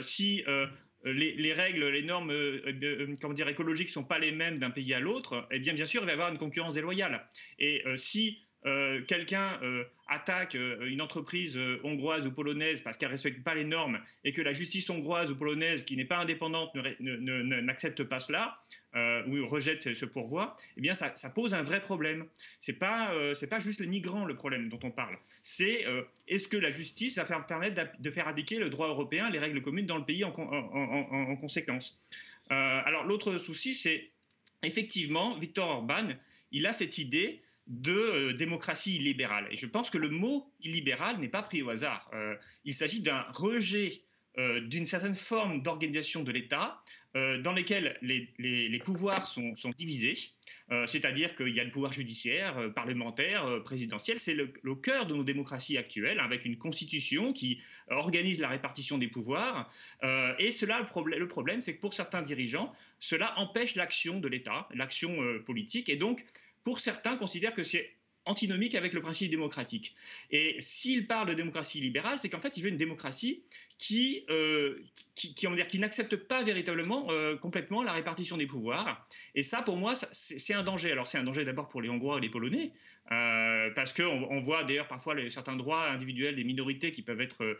si 0.00 0.44
les, 1.04 1.52
règles, 1.52 1.88
les 1.88 2.02
normes 2.02 2.32
comment 3.20 3.34
dire, 3.34 3.48
écologiques 3.48 3.88
ne 3.88 3.92
sont 3.92 4.04
pas 4.04 4.18
les 4.18 4.32
mêmes 4.32 4.58
d'un 4.58 4.70
pays 4.70 4.92
à 4.94 5.00
l'autre, 5.00 5.46
eh 5.50 5.58
bien, 5.58 5.72
bien 5.72 5.86
sûr, 5.86 6.02
il 6.02 6.06
va 6.06 6.10
y 6.12 6.14
avoir 6.14 6.30
une 6.30 6.38
concurrence 6.38 6.74
déloyale. 6.74 7.26
Et 7.58 7.84
si 7.94 8.47
euh, 8.68 9.00
quelqu'un 9.06 9.58
euh, 9.62 9.84
attaque 10.08 10.54
euh, 10.54 10.86
une 10.86 11.00
entreprise 11.00 11.58
hongroise 11.84 12.26
ou 12.26 12.32
polonaise 12.32 12.82
parce 12.82 12.96
qu'elle 12.96 13.08
ne 13.08 13.14
respecte 13.14 13.42
pas 13.42 13.54
les 13.54 13.64
normes 13.64 13.98
et 14.24 14.32
que 14.32 14.42
la 14.42 14.52
justice 14.52 14.90
hongroise 14.90 15.30
ou 15.30 15.36
polonaise, 15.36 15.84
qui 15.84 15.96
n'est 15.96 16.04
pas 16.04 16.18
indépendante, 16.18 16.74
n'accepte 17.00 18.04
pas 18.04 18.20
cela 18.20 18.60
ou 19.26 19.46
rejette 19.46 19.80
ce, 19.80 20.04
pourvoi, 20.04 20.56
eh 20.76 20.80
bien 20.80 20.94
ça, 20.94 21.10
pose 21.34 21.54
un 21.54 21.62
vrai 21.62 21.80
problème. 21.80 22.26
Ce 22.60 22.72
n'est 22.72 22.78
pas, 22.78 23.12
pas 23.48 23.58
juste 23.58 23.80
les 23.80 23.86
migrants 23.86 24.24
le 24.24 24.34
problème 24.34 24.68
dont 24.68 24.80
on 24.82 24.90
parle. 24.90 25.16
C'est 25.42 25.84
est-ce 26.26 26.48
que 26.48 26.56
la 26.56 26.70
justice 26.70 27.18
va 27.18 27.24
faire, 27.24 27.46
permettre 27.46 27.82
de 27.98 28.10
faire 28.10 28.26
appliquer 28.28 28.58
le 28.58 28.70
droit 28.70 28.88
européen, 28.88 29.30
les 29.30 29.38
règles 29.38 29.62
communes 29.62 29.86
dans 29.86 29.98
le 29.98 30.04
pays 30.04 30.24
en, 30.24 30.32
en 30.32 31.36
conséquence? 31.36 31.98
Alors 32.50 33.04
l'autre 33.04 33.38
souci, 33.38 33.74
c'est 33.74 34.10
effectivement, 34.62 35.38
Viktor 35.38 35.68
Orban, 35.68 36.08
il 36.50 36.66
a 36.66 36.72
cette 36.72 36.98
idée 36.98 37.42
de 37.68 37.92
euh, 37.92 38.32
démocratie 38.32 38.96
illibérale. 38.96 39.46
Et 39.50 39.56
je 39.56 39.66
pense 39.66 39.90
que 39.90 39.98
le 39.98 40.08
mot 40.08 40.50
illibéral 40.60 41.20
n'est 41.20 41.28
pas 41.28 41.42
pris 41.42 41.62
au 41.62 41.70
hasard. 41.70 42.10
Euh, 42.14 42.34
il 42.64 42.74
s'agit 42.74 43.02
d'un 43.02 43.24
rejet 43.32 44.02
euh, 44.38 44.60
d'une 44.60 44.86
certaine 44.86 45.14
forme 45.14 45.62
d'organisation 45.62 46.22
de 46.22 46.32
l'État 46.32 46.82
dans 47.42 47.52
lesquelles 47.52 47.98
les, 48.00 48.80
pouvoirs 48.84 49.26
sont, 49.26 49.54
divisés, 49.76 50.14
c'est-à-dire 50.86 51.34
qu'il 51.34 51.48
y 51.48 51.58
a 51.58 51.64
le 51.64 51.70
pouvoir 51.72 51.92
judiciaire, 51.92 52.72
parlementaire, 52.74 53.64
présidentiel. 53.64 54.20
C'est 54.20 54.34
le, 54.34 54.74
cœur 54.76 55.06
de 55.06 55.14
nos 55.14 55.24
démocraties 55.24 55.76
actuelles, 55.78 56.20
avec 56.20 56.44
une 56.44 56.58
constitution 56.58 57.32
qui 57.32 57.60
organise 57.88 58.40
la 58.40 58.46
répartition 58.46 58.98
des 58.98 59.08
pouvoirs. 59.08 59.68
et 60.38 60.50
cela, 60.52 60.78
le, 60.78 60.86
problème, 60.86 61.18
le 61.18 61.26
problème 61.26 61.60
c'est 61.60 61.74
que 61.74 61.80
pour 61.80 61.94
certains 61.94 62.22
dirigeants, 62.22 62.72
cela 63.00 63.36
empêche 63.38 63.74
l'action 63.74 64.20
de 64.20 64.28
l'État, 64.28 64.68
l'action 64.72 65.18
politique. 65.44 65.88
Et 65.88 65.96
donc, 65.96 66.24
pour 66.64 66.78
certains, 66.78 67.16
considèrent 67.16 67.54
que 67.54 67.62
c'est 67.62 67.98
antinomique 68.28 68.74
avec 68.74 68.92
le 68.92 69.00
principe 69.00 69.30
démocratique. 69.30 69.94
Et 70.30 70.56
s'il 70.60 71.06
parle 71.06 71.28
de 71.28 71.34
démocratie 71.34 71.80
libérale, 71.80 72.18
c'est 72.18 72.28
qu'en 72.28 72.40
fait, 72.40 72.56
il 72.56 72.62
veut 72.62 72.68
une 72.68 72.76
démocratie 72.76 73.42
qui, 73.78 74.24
euh, 74.28 74.78
qui, 75.14 75.34
qui, 75.34 75.46
qui 75.68 75.78
n'accepte 75.78 76.16
pas 76.16 76.42
véritablement 76.42 77.06
euh, 77.10 77.36
complètement 77.36 77.82
la 77.82 77.92
répartition 77.92 78.36
des 78.36 78.46
pouvoirs. 78.46 79.06
Et 79.34 79.42
ça, 79.42 79.62
pour 79.62 79.76
moi, 79.76 79.94
c'est 80.12 80.54
un 80.54 80.62
danger. 80.62 80.92
Alors, 80.92 81.06
c'est 81.06 81.18
un 81.18 81.24
danger 81.24 81.44
d'abord 81.44 81.68
pour 81.68 81.80
les 81.80 81.88
Hongrois 81.88 82.18
et 82.18 82.20
les 82.20 82.28
Polonais, 82.28 82.72
euh, 83.10 83.70
parce 83.74 83.92
qu'on 83.92 84.26
on 84.30 84.38
voit 84.38 84.64
d'ailleurs 84.64 84.88
parfois 84.88 85.14
certains 85.30 85.56
droits 85.56 85.88
individuels 85.90 86.34
des 86.34 86.44
minorités 86.44 86.90
qui 86.92 87.02
peuvent 87.02 87.20
être. 87.20 87.58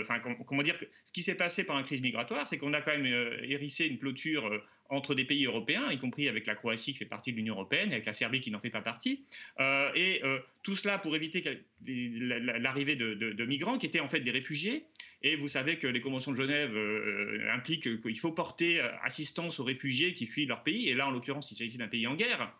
Enfin, 0.00 0.20
comment 0.46 0.62
dire 0.62 0.78
Ce 1.04 1.12
qui 1.12 1.22
s'est 1.22 1.34
passé 1.34 1.64
pendant 1.64 1.80
la 1.80 1.84
crise 1.84 2.02
migratoire, 2.02 2.46
c'est 2.46 2.58
qu'on 2.58 2.72
a 2.72 2.80
quand 2.80 2.96
même 2.96 3.06
hérissé 3.42 3.86
une 3.86 3.98
clôture 3.98 4.50
entre 4.90 5.14
des 5.14 5.24
pays 5.24 5.44
européens, 5.44 5.90
y 5.90 5.98
compris 5.98 6.28
avec 6.28 6.46
la 6.46 6.54
Croatie 6.54 6.92
qui 6.92 6.98
fait 6.98 7.04
partie 7.04 7.32
de 7.32 7.36
l'Union 7.36 7.54
européenne, 7.54 7.92
avec 7.92 8.06
la 8.06 8.12
Serbie 8.12 8.40
qui 8.40 8.50
n'en 8.50 8.58
fait 8.58 8.70
pas 8.70 8.80
partie. 8.80 9.24
Euh, 9.60 9.90
et 9.94 10.20
euh, 10.24 10.38
tout 10.62 10.74
cela 10.74 10.98
pour 10.98 11.14
éviter 11.14 11.42
l'arrivée 11.86 12.96
de, 12.96 13.44
migrants 13.44 13.78
qui 13.78 13.86
étaient 13.86 14.00
en 14.00 14.08
fait 14.08 14.20
des 14.20 14.30
réfugiés. 14.30 14.84
Et 15.22 15.34
vous 15.34 15.48
savez 15.48 15.78
que 15.78 15.88
les 15.88 16.00
conventions 16.00 16.30
de 16.30 16.36
Genève 16.36 16.76
euh, 16.76 17.50
impliquent 17.52 18.00
qu'il 18.00 18.18
faut 18.18 18.30
porter 18.30 18.80
assistance 19.02 19.58
aux 19.58 19.64
réfugiés 19.64 20.12
qui 20.12 20.26
fuient 20.26 20.46
leur 20.46 20.62
pays. 20.62 20.88
Et 20.88 20.94
là, 20.94 21.08
en 21.08 21.10
l'occurrence, 21.10 21.50
il 21.50 21.56
s'agit 21.56 21.76
d'un 21.76 21.88
pays 21.88 22.06
en 22.06 22.14
guerre. 22.14 22.54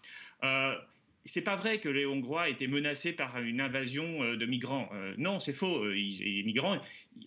C'est 1.24 1.42
pas 1.42 1.56
vrai 1.56 1.78
que 1.78 1.88
les 1.88 2.06
Hongrois 2.06 2.48
étaient 2.48 2.66
menacés 2.66 3.12
par 3.12 3.38
une 3.40 3.60
invasion 3.60 4.34
de 4.34 4.46
migrants. 4.46 4.88
non, 5.18 5.40
c'est 5.40 5.52
faux. 5.52 5.86
les 5.86 6.42
migrants, 6.44 6.80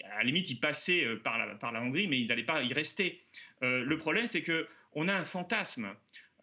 à 0.04 0.18
la 0.18 0.24
limite, 0.24 0.50
ils 0.50 0.60
passaient 0.60 1.06
par 1.24 1.38
la, 1.38 1.82
Hongrie, 1.82 2.08
mais 2.08 2.20
ils 2.20 2.28
n'allaient 2.28 2.44
pas 2.44 2.64
y 2.64 2.74
rester. 2.74 3.20
le 3.62 3.96
problème, 3.98 4.26
c'est 4.26 4.42
que 4.42 4.68
on 4.94 5.08
a 5.08 5.14
un 5.14 5.24
fantasme. 5.24 5.94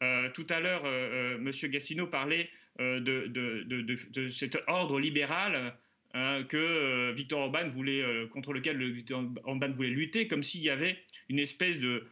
Euh, 0.02 0.30
tout 0.30 0.46
à 0.50 0.60
l'heure, 0.60 0.84
euh, 0.84 1.36
euh, 1.38 1.38
M. 1.38 1.70
Gassino 1.70 2.06
parlait 2.06 2.50
de, 2.78 4.28
cet 4.30 4.56
ordre 4.68 5.00
libéral 5.00 5.74
que 6.48 7.12
Victor 7.12 7.40
Orban 7.40 7.68
voulait, 7.68 8.04
contre 8.30 8.52
lequel 8.52 8.80
Victor 8.84 9.24
Orban 9.42 9.72
voulait 9.72 9.90
lutter, 9.90 10.28
comme 10.28 10.44
s'il 10.44 10.62
y 10.62 10.70
avait 10.70 10.96
une 11.28 11.40
espèce 11.40 11.80
de, 11.80 12.06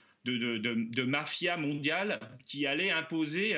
mafia 1.05 1.57
mondiale 1.57 2.19
qui 2.45 2.67
allait 2.67 2.91
imposer 2.91 3.55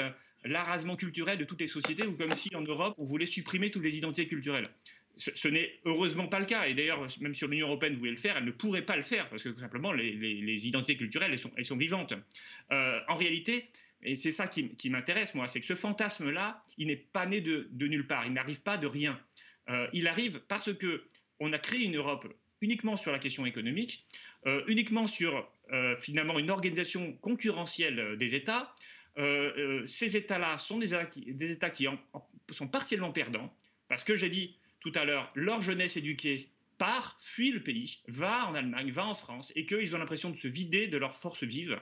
l'arrasement 0.48 0.96
culturel 0.96 1.38
de 1.38 1.44
toutes 1.44 1.60
les 1.60 1.68
sociétés, 1.68 2.06
ou 2.06 2.16
comme 2.16 2.34
si 2.34 2.54
en 2.54 2.62
Europe 2.62 2.94
on 2.98 3.04
voulait 3.04 3.26
supprimer 3.26 3.70
toutes 3.70 3.84
les 3.84 3.96
identités 3.96 4.26
culturelles 4.26 4.70
ce, 5.18 5.48
n'est 5.48 5.70
heureusement 5.84 6.28
pas 6.28 6.38
le 6.38 6.46
cas. 6.46 6.66
Et 6.66 6.74
d'ailleurs, 6.74 7.04
même 7.20 7.34
si 7.34 7.46
l'Union 7.46 7.66
européenne 7.66 7.94
voulait 7.94 8.12
le 8.12 8.16
faire, 8.16 8.36
elle 8.36 8.44
ne 8.44 8.50
pourrait 8.50 8.84
pas 8.84 8.96
le 8.96 9.02
faire, 9.02 9.28
parce 9.28 9.42
que 9.42 9.50
tout 9.50 9.58
simplement, 9.58 9.92
les, 9.92 10.66
identités 10.66 10.96
culturelles, 10.96 11.32
elles 11.32 11.38
sont, 11.38 11.50
elles 11.56 11.64
sont 11.64 11.76
vivantes. 11.76 12.14
Euh, 12.72 13.00
en 13.08 13.16
réalité, 13.16 13.68
et 14.02 14.14
c'est 14.14 14.30
ça 14.30 14.46
qui, 14.46 14.90
m'intéresse, 14.90 15.34
moi, 15.34 15.46
c'est 15.46 15.60
que 15.60 15.66
ce 15.66 15.74
fantasme-là, 15.74 16.62
il 16.78 16.86
n'est 16.86 16.96
pas 16.96 17.26
né 17.26 17.40
de, 17.40 17.68
nulle 17.72 18.06
part, 18.06 18.26
il 18.26 18.32
n'arrive 18.32 18.62
pas 18.62 18.78
de 18.78 18.86
rien. 18.86 19.20
Euh, 19.68 19.88
il 19.92 20.06
arrive 20.06 20.40
parce 20.48 20.72
que 20.72 21.04
on 21.40 21.52
a 21.52 21.58
créé 21.58 21.84
une 21.84 21.96
Europe 21.96 22.26
uniquement 22.60 22.96
sur 22.96 23.12
la 23.12 23.18
question 23.18 23.46
économique, 23.46 24.04
euh, 24.46 24.62
uniquement 24.66 25.06
sur 25.06 25.50
finalement 26.00 26.38
une 26.38 26.50
organisation 26.50 27.12
concurrentielle 27.20 28.16
des 28.16 28.34
États. 28.34 28.74
Ces 29.84 30.16
États-là 30.16 30.56
sont 30.58 30.78
des, 30.78 30.90
des, 31.26 31.50
États 31.50 31.70
qui 31.70 31.86
sont 32.50 32.68
partiellement 32.68 33.12
perdants, 33.12 33.52
parce 33.88 34.04
que 34.04 34.14
j'ai 34.14 34.28
dit, 34.28 34.56
tout 34.80 34.92
à 34.94 35.04
l'heure, 35.04 35.30
leur 35.34 35.60
jeunesse 35.60 35.96
éduquée 35.96 36.48
part, 36.78 37.16
fuit 37.18 37.50
le 37.50 37.60
pays, 37.60 38.00
va 38.06 38.46
en 38.46 38.54
Allemagne, 38.54 38.90
va 38.90 39.04
en 39.04 39.14
France, 39.14 39.52
et 39.56 39.66
qu'ils 39.66 39.94
ont 39.94 39.98
l'impression 39.98 40.30
de 40.30 40.36
se 40.36 40.48
vider 40.48 40.86
de 40.86 40.96
leurs 40.96 41.14
forces 41.14 41.42
vives, 41.42 41.78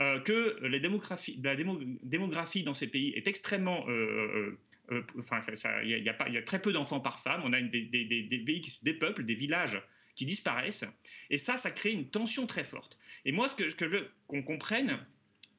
euh, 0.00 0.18
que 0.20 0.58
la 0.60 0.78
démographie, 0.80 2.62
dans 2.64 2.74
ces 2.74 2.88
pays 2.88 3.12
est 3.14 3.28
extrêmement... 3.28 3.88
Euh, 3.88 4.58
euh, 4.90 5.02
enfin, 5.18 5.38
il 5.84 5.90
y, 5.90 6.08
a 6.08 6.42
très 6.42 6.60
peu 6.60 6.72
d'enfants 6.72 7.00
par 7.00 7.20
femme, 7.20 7.42
on 7.44 7.52
a 7.52 7.62
des, 7.62 7.84
pays 8.44 8.60
qui 8.60 8.70
se 8.70 8.80
dépeuplent, 8.82 9.24
des 9.24 9.34
villages 9.34 9.80
qui 10.16 10.26
disparaissent, 10.26 10.84
et 11.30 11.38
ça, 11.38 11.56
ça 11.56 11.70
crée 11.70 11.92
une 11.92 12.10
tension 12.10 12.46
très 12.46 12.64
forte. 12.64 12.98
Et 13.24 13.32
moi, 13.32 13.48
ce 13.48 13.54
que, 13.54 13.68
je 13.68 13.84
veux 13.86 14.10
qu'on 14.26 14.42
comprenne, 14.42 14.98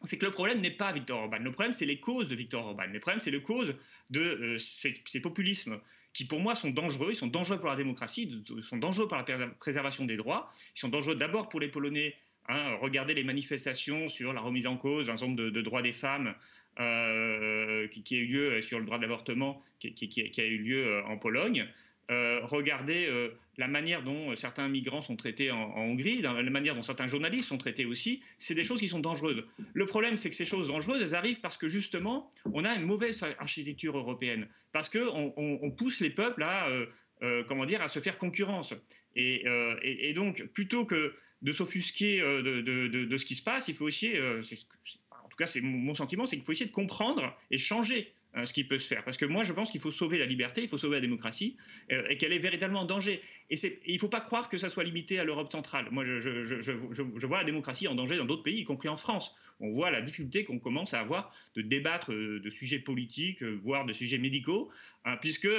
c'est 0.04 0.18
que 0.18 0.26
le 0.26 0.32
problème 0.32 0.60
n'est 0.60 0.72
pas 0.72 0.92
Victor 0.92 1.20
Orban. 1.20 1.40
Le 1.40 1.52
problème, 1.52 1.74
c'est 1.74 1.86
les 1.86 2.00
causes 2.00 2.28
de 2.28 2.36
Victor 2.36 2.66
Orban. 2.66 2.86
Le 2.92 3.00
problème, 3.00 3.20
c'est 3.20 3.32
les 3.32 3.42
causes 3.42 3.76
de 4.10 4.58
ces, 4.58 5.20
populismes 5.22 5.80
qui 6.14 6.26
pour 6.26 6.40
moi 6.40 6.56
sont 6.56 6.70
dangereux. 6.70 7.10
Ils 7.12 7.16
sont 7.16 7.28
dangereux 7.28 7.60
pour 7.60 7.70
la 7.70 7.76
démocratie, 7.76 8.44
ils 8.56 8.64
sont 8.64 8.78
dangereux 8.78 9.08
pour 9.08 9.18
la 9.18 9.24
préservation 9.60 10.06
des 10.06 10.18
droits. 10.18 10.52
Ils 10.76 10.80
sont 10.80 10.90
dangereux 10.90 11.16
d'abord 11.16 11.50
pour 11.50 11.60
les 11.60 11.68
Polonais. 11.70 12.16
Hein, 12.50 12.76
regardez 12.82 13.14
les 13.14 13.24
manifestations 13.24 14.10
sur 14.10 14.34
la 14.34 14.42
remise 14.42 14.68
en 14.68 14.76
cause 14.76 15.08
d'un 15.08 15.16
nombre 15.16 15.50
de, 15.50 15.62
droits 15.62 15.82
des 15.82 15.94
femmes 15.94 16.36
euh, 16.80 17.88
qui, 17.88 18.16
a 18.16 18.18
eu 18.18 18.26
lieu 18.26 18.62
sur 18.62 18.80
le 18.80 18.86
droit 18.86 18.98
de 18.98 19.04
l'avortement, 19.04 19.64
qui, 19.80 20.34
a 20.38 20.44
eu 20.44 20.58
lieu 20.58 20.86
euh, 20.86 21.06
en 21.06 21.18
Pologne. 21.18 21.68
Euh, 22.12 22.42
regardez 22.44 23.08
euh, 23.08 23.30
la 23.58 23.68
manière 23.68 24.04
dont 24.04 24.32
euh, 24.32 24.36
certains 24.36 24.68
migrants 24.68 25.02
sont 25.02 25.16
traités 25.16 25.52
en, 25.52 25.74
Hongrie, 25.76 26.22
la 26.22 26.34
manière 26.44 26.76
dont 26.76 26.82
certains 26.82 27.08
journalistes 27.08 27.48
sont 27.48 27.58
traités 27.58 27.86
aussi, 27.86 28.22
c'est 28.38 28.56
des 28.56 28.64
choses 28.64 28.80
qui 28.80 28.88
sont 28.88 29.00
dangereuses. 29.00 29.46
Le 29.74 29.86
problème, 29.86 30.18
c'est 30.18 30.30
que 30.30 30.36
ces 30.36 30.46
choses 30.46 30.68
dangereuses, 30.68 31.02
elles 31.02 31.16
arrivent 31.16 31.42
parce 31.42 31.58
que 31.58 31.68
justement, 31.68 32.30
on 32.54 32.66
a 32.66 32.74
une 32.76 32.86
mauvaise 32.86 33.24
architecture 33.40 33.98
européenne, 33.98 34.48
parce 34.72 34.90
qu'on 34.90 35.34
on, 35.38 35.72
pousse 35.72 36.00
les 36.00 36.10
peuples 36.10 36.44
à, 36.44 36.68
comment 37.48 37.66
dire, 37.66 37.82
à 37.82 37.88
se 37.88 38.00
faire 38.00 38.18
concurrence. 38.18 38.74
Et, 39.16 40.14
donc, 40.16 40.44
plutôt 40.54 40.86
que 40.86 41.16
de 41.42 41.52
s'offusquer 41.52 42.20
de, 42.20 43.18
ce 43.18 43.26
qui 43.26 43.36
se 43.36 43.44
passe. 43.44 43.68
Il 43.68 43.76
faut 43.76 43.86
aussi, 43.86 44.14
en 44.18 45.28
tout 45.30 45.38
cas, 45.38 45.46
c'est 45.46 45.62
mon 45.62 45.94
sentiment, 45.94 46.26
c'est 46.26 46.36
qu'il 46.36 46.46
faut 46.46 46.54
essayer 46.54 46.68
de 46.68 46.72
comprendre 46.72 47.36
et 47.52 47.58
changer 47.58 48.14
euh, 48.14 48.23
ce 48.46 48.54
qui 48.54 48.64
peut 48.64 48.78
se 48.78 48.88
faire. 48.88 49.04
Parce 49.04 49.18
que 49.18 49.26
moi, 49.26 49.44
je 49.44 49.54
pense 49.54 49.72
qu'il 49.72 49.82
faut 49.82 49.92
sauver 49.92 50.18
la 50.18 50.26
liberté, 50.26 50.62
il 50.62 50.68
faut 50.68 50.78
sauver 50.78 50.96
la 50.96 51.02
démocratie, 51.02 51.56
euh, 51.92 52.08
et 52.10 52.18
qu'elle 52.18 52.34
est 52.34 52.40
véritablement 52.40 52.82
en 52.82 52.86
danger. 52.86 53.22
Et, 53.50 53.56
il 53.86 53.94
ne 53.94 54.00
faut 54.00 54.10
pas 54.10 54.22
croire 54.22 54.50
que 54.50 54.58
ça 54.58 54.70
soit 54.70 54.84
limité 54.84 55.20
à 55.20 55.24
l'Europe 55.24 55.52
centrale. 55.52 55.88
Moi, 55.92 56.06
je, 56.06 57.26
vois 57.26 57.38
la 57.38 57.44
démocratie 57.44 57.88
en 57.88 57.96
danger 57.96 58.18
dans 58.18 58.26
d'autres 58.26 58.44
pays, 58.44 58.60
y 58.60 58.64
compris 58.64 58.90
en 58.90 58.96
France. 58.96 59.36
On 59.60 59.70
voit 59.70 59.92
la 59.92 60.02
difficulté 60.02 60.44
qu'on 60.44 60.60
commence 60.60 60.96
à 60.96 61.00
avoir 61.00 61.34
de 61.56 61.62
débattre 61.62 62.12
euh, 62.12 62.40
de 62.40 62.50
sujets 62.50 62.80
politiques, 62.80 63.44
voire 63.44 63.86
de 63.86 63.94
sujets 63.94 64.18
médicaux, 64.18 64.72
hein, 65.06 65.18
puisque 65.22 65.50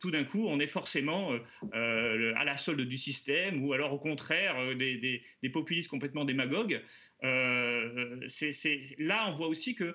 tout 0.00 0.10
d'un 0.10 0.24
coup, 0.24 0.46
on 0.48 0.58
est 0.58 0.66
forcément 0.66 1.30
à 1.72 2.44
la 2.44 2.56
solde 2.56 2.80
du 2.80 2.98
système, 2.98 3.64
ou 3.64 3.72
alors 3.72 3.92
au 3.92 3.98
contraire, 3.98 4.56
des, 4.76 5.22
populistes 5.52 5.88
complètement 5.88 6.24
démagogues. 6.24 6.82
là, 7.22 9.28
on 9.28 9.30
voit 9.30 9.48
aussi 9.48 9.76
que 9.76 9.94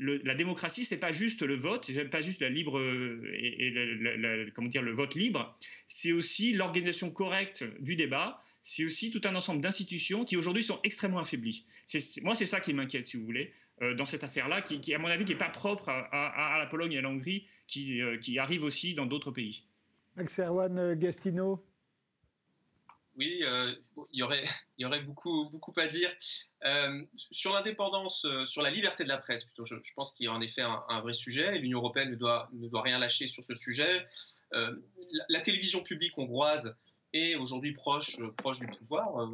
la 0.00 0.34
démocratie, 0.34 0.84
c'est 0.84 0.98
pas 0.98 1.12
juste 1.12 1.42
le 1.42 1.54
vote, 1.54 1.84
c'est 1.84 2.04
pas 2.06 2.20
juste 2.20 2.40
la 2.40 2.48
libre 2.48 2.78
euh, 2.78 3.20
et, 3.34 4.50
comment 4.54 4.68
dire 4.68 4.82
le 4.82 4.92
vote 4.92 5.14
libre, 5.14 5.54
c'est 5.86 6.12
aussi 6.12 6.52
l'organisation 6.52 7.10
correcte 7.10 7.64
du 7.80 7.96
débat. 7.96 8.42
C'est 8.62 8.84
aussi 8.84 9.10
tout 9.10 9.22
un 9.24 9.34
ensemble 9.34 9.62
d'institutions 9.62 10.24
qui 10.24 10.36
aujourd'hui 10.36 10.62
sont 10.62 10.80
extrêmement 10.84 11.20
affaiblies. 11.20 11.64
Moi, 12.22 12.34
c'est 12.34 12.46
ça 12.46 12.60
qui 12.60 12.74
m'inquiète, 12.74 13.06
si 13.06 13.16
vous 13.16 13.24
voulez, 13.24 13.54
euh, 13.80 13.94
dans 13.94 14.04
cette 14.04 14.22
affaire-là, 14.22 14.60
qui, 14.60 14.94
à 14.94 14.98
mon 14.98 15.08
avis, 15.08 15.24
n'est 15.24 15.34
pas 15.34 15.48
propre 15.48 15.88
à, 15.88 16.56
la 16.58 16.66
Pologne 16.66 16.92
et 16.92 16.98
à 16.98 17.02
la 17.02 17.08
Hongrie, 17.08 17.46
qui, 17.66 18.02
euh, 18.02 18.18
qui 18.18 18.38
arrive 18.38 18.62
aussi 18.62 18.92
dans 18.92 19.06
d'autres 19.06 19.30
pays. 19.30 19.64
Max 20.16 20.38
Erwan 20.40 20.94
Gastino 20.94 21.64
oui, 23.20 23.42
euh, 23.42 23.74
il, 24.14 24.18
y 24.18 24.22
aurait, 24.22 25.02
beaucoup, 25.04 25.72
à 25.76 25.86
dire. 25.88 26.10
Euh, 26.64 27.02
sur 27.14 27.52
l'indépendance, 27.52 28.24
euh, 28.24 28.46
sur 28.46 28.62
la 28.62 28.70
liberté 28.70 29.04
de 29.04 29.10
la 29.10 29.18
presse, 29.18 29.44
plutôt, 29.44 29.62
je, 29.64 29.74
pense 29.94 30.12
qu'il 30.12 30.24
y 30.24 30.28
a 30.28 30.32
en 30.32 30.40
effet 30.40 30.62
un, 30.62 31.00
vrai 31.02 31.12
sujet. 31.12 31.58
L'Union 31.58 31.80
européenne 31.80 32.10
ne 32.10 32.16
doit, 32.16 32.48
rien 32.82 32.98
lâcher 32.98 33.28
sur 33.28 33.44
ce 33.44 33.54
sujet. 33.54 34.06
la, 34.52 35.40
télévision 35.42 35.82
publique 35.82 36.16
hongroise 36.16 36.74
est 37.12 37.34
aujourd'hui 37.34 37.72
proche, 37.72 38.16
du 38.16 38.66
pouvoir. 38.78 39.30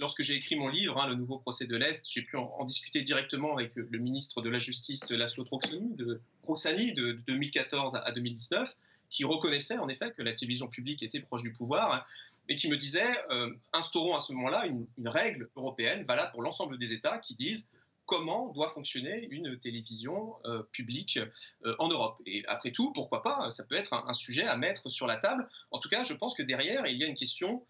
lorsque 0.00 0.22
j'ai 0.22 0.34
écrit 0.34 0.56
mon 0.56 0.68
livre, 0.68 0.98
hein, 0.98 1.06
Le 1.06 1.14
nouveau 1.14 1.38
procès 1.38 1.66
de 1.66 1.76
l'Est, 1.76 2.10
j'ai 2.10 2.22
pu 2.22 2.38
en, 2.38 2.64
discuter 2.64 3.02
directement 3.02 3.54
avec 3.54 3.72
le 3.76 3.98
ministre 3.98 4.40
de 4.40 4.48
la 4.48 4.58
Justice, 4.58 5.10
Laszlo 5.10 5.44
Troxani, 5.44 5.94
de 5.94 7.12
2014 7.26 7.96
à 8.02 8.12
2019, 8.12 8.74
qui 9.10 9.24
reconnaissait 9.24 9.76
en 9.76 9.90
effet 9.90 10.10
que 10.12 10.22
la 10.22 10.32
télévision 10.32 10.68
publique 10.68 11.02
était 11.02 11.20
proche 11.20 11.42
du 11.42 11.52
pouvoir 11.52 12.06
et 12.48 12.56
qui 12.56 12.68
me 12.68 12.76
disait 12.76 13.10
euh, 13.30 13.52
instaurons 13.72 14.14
à 14.14 14.18
ce 14.18 14.32
moment-là 14.32 14.66
une, 14.66 14.86
règle 15.08 15.48
européenne 15.56 16.04
valable 16.04 16.32
pour 16.32 16.42
l'ensemble 16.42 16.78
des 16.78 16.92
États 16.92 17.18
qui 17.18 17.34
disent 17.34 17.68
comment 18.04 18.52
doit 18.52 18.70
fonctionner 18.70 19.26
une 19.30 19.58
télévision 19.58 20.36
euh, 20.44 20.62
publique 20.70 21.18
euh, 21.64 21.74
en 21.80 21.88
Europe. 21.88 22.22
Et 22.24 22.44
après 22.46 22.70
tout, 22.70 22.92
pourquoi 22.92 23.22
pas 23.22 23.50
Ça 23.50 23.64
peut 23.64 23.74
être 23.74 23.92
un, 23.92 24.12
sujet 24.12 24.44
à 24.44 24.56
mettre 24.56 24.90
sur 24.90 25.08
la 25.08 25.16
table. 25.16 25.48
En 25.72 25.78
tout 25.80 25.88
cas, 25.88 26.04
je 26.04 26.14
pense 26.14 26.34
que 26.34 26.42
derrière, 26.42 26.86
il 26.86 26.96
y 26.98 27.04
a 27.04 27.08
une 27.08 27.16
question, 27.16 27.66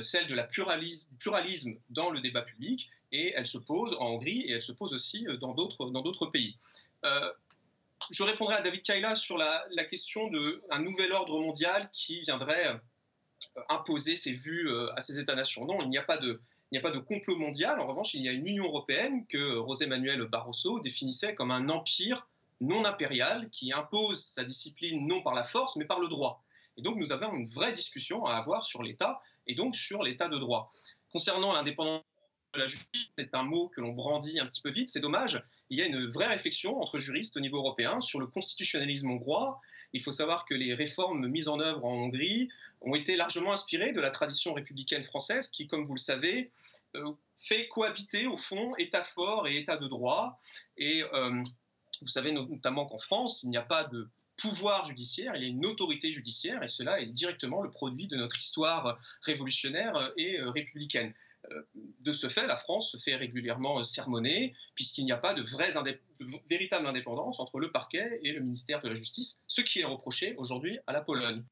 celle 0.00 0.28
de 0.28 0.34
la 0.34 0.44
pluralisme, 0.44 1.74
dans 1.88 2.10
le 2.10 2.20
débat 2.20 2.42
public, 2.42 2.88
et 3.10 3.32
elle 3.34 3.48
se 3.48 3.58
pose 3.58 3.96
en 3.98 4.10
Hongrie 4.10 4.42
et 4.42 4.52
elle 4.52 4.62
se 4.62 4.70
pose 4.70 4.92
aussi 4.92 5.26
dans 5.40 5.54
d'autres 5.54 6.26
pays. 6.26 6.56
je 8.12 8.22
répondrai 8.22 8.54
à 8.54 8.60
David 8.60 8.82
Kaila 8.82 9.16
sur 9.16 9.36
la, 9.36 9.84
question 9.90 10.30
d'un 10.30 10.78
nouvel 10.78 11.10
ordre 11.10 11.40
mondial 11.40 11.90
qui 11.92 12.20
viendrait 12.20 12.80
imposer 13.68 14.16
ses 14.16 14.32
vues 14.32 14.68
euh, 14.68 14.92
à 14.96 15.00
ces 15.00 15.18
États-nations. 15.18 15.66
Non, 15.66 15.82
il 15.82 15.88
n'y 15.88 15.98
a 15.98 16.02
pas 16.02 16.18
de, 16.18 16.40
il 16.70 16.74
n'y 16.74 16.78
a 16.78 16.82
pas 16.82 16.90
de 16.90 16.98
complot 16.98 17.36
mondial. 17.36 17.80
En 17.80 17.86
revanche, 17.86 18.14
il 18.14 18.22
y 18.22 18.28
a 18.28 18.32
une 18.32 18.46
Union 18.46 18.66
européenne 18.66 19.26
que 19.26 19.56
José 19.66 19.86
Manuel 19.86 20.22
Barroso 20.26 20.80
définissait 20.80 21.34
comme 21.34 21.50
un 21.50 21.68
empire 21.68 22.28
non 22.60 22.84
impérial 22.84 23.48
qui 23.50 23.72
impose 23.72 24.24
sa 24.24 24.44
discipline 24.44 25.06
non 25.06 25.22
par 25.22 25.34
la 25.34 25.42
force, 25.42 25.76
mais 25.76 25.84
par 25.84 26.00
le 26.00 26.08
droit. 26.08 26.44
Et 26.76 26.82
donc, 26.82 26.96
nous 26.96 27.12
avons 27.12 27.34
une 27.34 27.48
vraie 27.48 27.72
discussion 27.72 28.26
à 28.26 28.36
avoir 28.36 28.64
sur 28.64 28.82
l'État 28.82 29.20
et 29.46 29.54
donc 29.54 29.74
sur 29.74 30.02
l'État 30.02 30.28
de 30.28 30.38
droit. 30.38 30.72
Concernant 31.10 31.52
l'indépendance 31.52 32.04
de 32.54 32.60
la 32.60 32.66
justice, 32.66 33.10
c'est 33.18 33.34
un 33.34 33.42
mot 33.42 33.68
que 33.68 33.80
l'on 33.80 33.92
brandit 33.92 34.38
un 34.38 34.46
petit 34.46 34.60
peu 34.60 34.70
vite, 34.70 34.88
c'est 34.88 35.00
dommage. 35.00 35.42
Il 35.70 35.78
y 35.78 35.82
a 35.82 35.86
une 35.86 36.08
vraie 36.08 36.26
réflexion 36.26 36.80
entre 36.80 36.98
juristes 36.98 37.36
au 37.36 37.40
niveau 37.40 37.58
européen 37.58 38.00
sur 38.00 38.20
le 38.20 38.26
constitutionnalisme 38.26 39.10
hongrois. 39.10 39.60
Il 39.92 40.02
faut 40.02 40.12
savoir 40.12 40.44
que 40.46 40.54
les 40.54 40.74
réformes 40.74 41.26
mises 41.28 41.48
en 41.48 41.60
œuvre 41.60 41.84
en 41.84 41.94
Hongrie 41.94 42.48
ont 42.80 42.94
été 42.94 43.16
largement 43.16 43.52
inspirés 43.52 43.92
de 43.92 44.00
la 44.00 44.10
tradition 44.10 44.54
républicaine 44.54 45.04
française 45.04 45.48
qui, 45.48 45.66
comme 45.66 45.84
vous 45.84 45.94
le 45.94 45.98
savez, 45.98 46.50
euh, 46.96 47.12
fait 47.36 47.68
cohabiter 47.68 48.26
au 48.26 48.36
fond 48.36 48.74
État 48.78 49.04
fort 49.04 49.48
et 49.48 49.56
État 49.56 49.76
de 49.76 49.86
droit. 49.86 50.38
Et 50.76 51.02
euh, 51.12 51.42
vous 52.00 52.08
savez 52.08 52.32
notamment 52.32 52.86
qu'en 52.86 52.98
France, 52.98 53.42
il 53.42 53.50
n'y 53.50 53.56
a 53.56 53.62
pas 53.62 53.84
de 53.84 54.08
pouvoir 54.36 54.86
judiciaire, 54.86 55.36
il 55.36 55.42
y 55.42 55.44
a 55.44 55.48
une 55.48 55.66
autorité 55.66 56.12
judiciaire, 56.12 56.62
et 56.62 56.68
cela 56.68 57.00
est 57.00 57.06
directement 57.06 57.60
le 57.60 57.70
produit 57.70 58.06
de 58.06 58.16
notre 58.16 58.38
histoire 58.38 58.98
révolutionnaire 59.22 60.12
et 60.16 60.38
euh, 60.38 60.50
républicaine. 60.50 61.12
De 62.00 62.12
ce 62.12 62.28
fait, 62.28 62.46
la 62.46 62.56
France 62.56 62.92
se 62.92 62.98
fait 62.98 63.16
régulièrement 63.16 63.82
sermonner, 63.82 64.54
puisqu'il 64.74 65.04
n'y 65.04 65.12
a 65.12 65.16
pas 65.16 65.34
de, 65.34 65.42
véritable 66.48 66.86
indépendance 66.86 67.40
entre 67.40 67.58
le 67.58 67.72
parquet 67.72 68.20
et 68.22 68.32
le 68.32 68.40
ministère 68.40 68.82
de 68.82 68.88
la 68.88 68.94
Justice, 68.94 69.40
ce 69.46 69.62
qui 69.62 69.80
est 69.80 69.84
reproché 69.84 70.34
aujourd'hui 70.36 70.78
à 70.86 70.92
la 70.92 71.00
Pologne. 71.00 71.44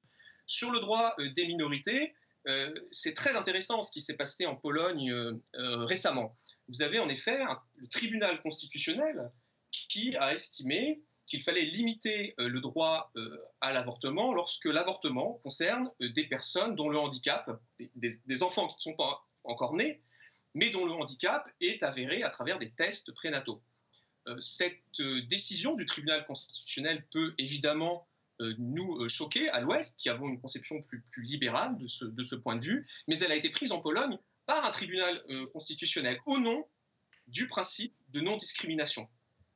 Sur 0.49 0.71
le 0.71 0.81
droit 0.81 1.15
euh, 1.19 1.31
des 1.33 1.47
minorités, 1.47 2.15
euh, 2.47 2.73
c'est 2.91 3.13
très 3.13 3.37
intéressant 3.37 3.83
ce 3.83 3.93
qui 3.93 4.01
s'est 4.01 4.17
passé 4.17 4.47
en 4.47 4.57
Pologne 4.57 5.13
euh, 5.13 5.85
récemment. 5.85 6.37
Vous 6.69 6.83
avez 6.83 6.99
en 6.99 7.09
effet 7.09 7.39
le 7.77 7.87
tribunal 7.89 8.41
constitutionnel 8.43 9.31
qui 9.71 10.17
a 10.17 10.33
estimé 10.33 11.03
qu'il 11.27 11.43
fallait 11.43 11.67
limiter 11.67 12.35
le 12.39 12.61
droit 12.61 13.13
à 13.61 13.73
l'avortement 13.73 14.33
lorsque 14.33 14.65
l'avortement 14.65 15.41
concerne 15.43 15.91
des 16.01 16.25
personnes 16.25 16.75
dont 16.75 16.89
le 16.89 16.99
handicap, 16.99 17.51
des, 17.97 18.43
enfants 18.43 18.67
qui 18.69 18.77
ne 18.77 18.93
sont 18.93 18.97
pas 18.97 19.28
encore 19.45 19.75
nés, 19.75 20.01
mais 20.55 20.71
dont 20.71 20.87
le 20.87 20.93
handicap 20.93 21.49
est 21.61 21.83
avéré 21.83 22.23
à 22.23 22.31
travers 22.31 22.59
des 22.59 22.71
tests 22.71 23.13
prénataux. 23.13 23.63
cette 24.41 25.01
décision 25.29 25.75
du 25.75 25.87
tribunal 25.87 26.27
constitutionnel 26.27 27.07
peut 27.13 27.35
évidemment 27.39 28.09
euh, 28.41 28.55
nous 28.59 29.03
euh, 29.03 29.09
choquer 29.09 29.49
à 29.51 29.61
l'Ouest, 29.61 29.97
qui 29.99 30.09
avons 30.09 30.29
une 30.29 30.41
conception 30.41 30.81
plus, 30.81 31.03
libérale 31.17 31.77
de 31.77 31.89
ce, 31.89 32.35
point 32.37 32.55
de 32.55 32.65
vue, 32.65 32.87
mais 33.09 33.19
elle 33.19 33.33
a 33.33 33.35
été 33.35 33.51
prise 33.51 33.73
en 33.73 33.81
Pologne 33.81 34.17
par 34.47 34.65
un 34.65 34.71
tribunal 34.71 35.21
euh, 35.29 35.47
constitutionnel 35.49 36.21
au 36.25 36.39
nom 36.39 36.65
du 37.27 37.49
principe 37.49 37.95
de 38.11 38.21
non-discrimination. 38.21 39.09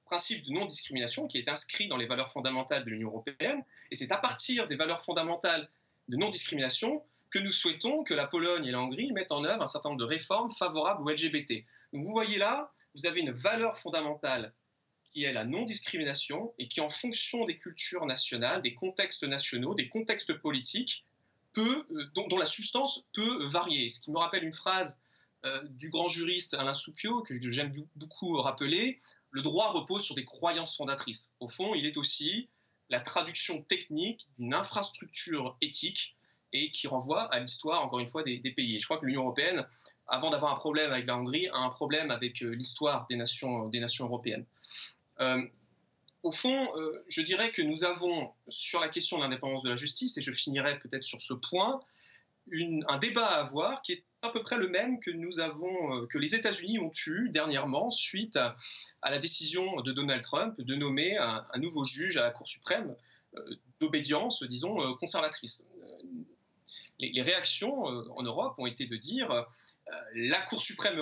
Principe 0.05 0.45
de 0.45 0.51
non-discrimination 0.51 1.29
qui 1.29 1.39
est 1.39 1.49
inscrit 1.49 1.87
dans 1.87 1.97
les 1.97 2.07
valeurs 2.07 2.33
fondamentales 2.33 2.85
de 2.85 2.91
l'Union 2.91 3.11
européenne, 3.11 3.63
et 3.93 3.95
c'est 3.95 4.11
à 4.11 4.19
partir 4.19 4.67
des 4.67 4.75
valeurs 4.75 5.05
fondamentales 5.05 5.71
de 6.09 6.17
non-discrimination 6.17 7.05
que 7.33 7.39
nous 7.39 7.51
souhaitons 7.51 8.05
que 8.05 8.15
la 8.15 8.27
Pologne 8.27 8.67
et 8.67 8.71
la 8.71 8.81
Hongrie 8.81 9.11
mettent 9.13 9.33
en 9.33 9.43
œuvre 9.45 9.63
un 9.63 9.67
certain 9.67 9.89
nombre 9.89 10.01
de 10.01 10.07
réformes 10.07 10.51
favorables 10.51 11.03
aux 11.03 11.11
LGBT. 11.11 11.65
Vous 11.93 12.13
voyez 12.13 12.39
là, 12.39 12.73
vous 12.95 13.07
avez 13.07 13.21
une 13.21 13.33
valeur 13.33 13.77
fondamentale 13.77 14.53
qui 15.13 15.25
est 15.25 15.33
la 15.33 15.45
non-discrimination 15.45 16.55
et 16.59 16.69
qui, 16.69 16.81
en 16.81 16.89
fonction 16.89 17.45
des 17.45 17.59
cultures 17.59 18.07
nationales, 18.07 18.63
des 18.63 18.75
contextes 18.75 19.25
nationaux, 19.25 19.75
des 19.75 19.89
contextes 19.89 20.35
politiques, 20.35 21.05
euh, 21.59 21.85
dont, 22.15 22.37
la 22.39 22.47
substance 22.47 23.05
peut 23.15 23.47
varier. 23.49 23.89
Ce 23.89 24.01
qui 24.01 24.11
me 24.11 24.19
rappelle 24.19 24.45
une 24.45 24.55
phrase 24.55 25.01
euh, 25.45 25.63
du 25.71 25.91
grand 25.91 26.09
juriste 26.09 26.55
Alain 26.55 26.73
Soupio, 26.73 27.23
que 27.23 27.35
j'aime 27.51 27.75
beaucoup 27.97 28.41
rappeler, 28.41 28.99
le 29.31 29.43
droit 29.43 29.71
repose 29.71 30.03
sur 30.03 30.15
des 30.15 30.25
croyances 30.25 30.77
fondatrices. 30.77 31.33
Au 31.41 31.49
fond, 31.49 31.75
il 31.75 31.87
est 31.87 31.97
aussi 31.97 32.49
la 32.89 33.01
traduction 33.01 33.63
technique 33.63 34.29
d'une 34.37 34.55
infrastructure 34.55 35.57
éthique 35.61 36.15
et 36.53 36.71
qui 36.71 36.87
renvoie 36.87 37.23
à 37.33 37.39
l'histoire, 37.41 37.83
encore 37.83 38.01
une 38.01 38.09
fois, 38.09 38.23
des, 38.23 38.39
pays. 38.41 38.77
Et 38.77 38.81
je 38.81 38.87
crois 38.87 38.99
que 38.99 39.07
l'Union 39.07 39.23
européenne, 39.23 39.67
avant 40.07 40.31
d'avoir 40.31 40.53
un 40.53 40.57
problème 40.57 40.93
avec 40.93 41.07
la 41.07 41.17
Hongrie, 41.17 41.49
a 41.49 41.57
un 41.57 41.71
problème 41.71 42.11
avec 42.11 42.43
euh, 42.43 42.51
l'histoire 42.51 43.07
des 43.09 43.17
nations, 43.17 43.69
nations 43.71 44.05
européennes. 44.05 44.45
Euh, 45.21 45.43
au 46.23 46.31
fond, 46.31 46.77
euh, 46.77 47.05
je 47.09 47.23
dirais 47.23 47.51
que 47.51 47.63
nous 47.63 47.85
avons, 47.85 48.33
sur 48.49 48.81
la 48.81 48.89
question 48.89 49.19
de 49.19 49.23
l'indépendance 49.23 49.63
de 49.63 49.71
la 49.71 49.77
justice, 49.77 50.17
et 50.19 50.23
je 50.23 50.33
finirai 50.33 50.79
peut-être 50.79 51.03
sur 51.03 51.21
ce 51.21 51.35
point, 51.35 51.81
un 52.89 52.99
débat 52.99 53.27
à 53.27 53.41
avoir 53.41 53.83
qui 53.83 53.93
est 53.93 54.05
à 54.21 54.31
peu 54.31 54.43
près 54.43 54.57
le 54.57 54.69
même 54.69 55.01
que 55.01 55.11
nous 55.11 55.41
avons, 55.41 55.97
euh, 55.97 56.07
que 56.07 56.19
les 56.19 56.35
États-Unis 56.35 56.79
ont 56.79 56.93
eu 57.07 57.31
dernièrement 57.31 57.91
suite 57.91 58.37
à, 58.37 58.55
la 59.03 59.19
décision 59.19 59.81
de 59.81 59.93
Donald 59.93 60.23
Trump 60.23 60.61
de 60.61 60.75
nommer 60.75 61.17
un, 61.17 61.45
nouveau 61.57 61.85
juge 61.85 62.17
à 62.17 62.23
la 62.23 62.31
Cour 62.31 62.49
suprême 62.49 62.95
d'obédience, 63.81 64.43
disons, 64.43 64.95
conservatrice. 64.99 65.65
Les, 66.99 67.23
réactions 67.23 67.85
en 67.85 68.23
Europe 68.23 68.55
ont 68.59 68.67
été 68.67 68.87
de 68.87 68.97
dire 68.97 69.47
la 70.15 70.41
Cour 70.43 70.61
suprême 70.61 71.01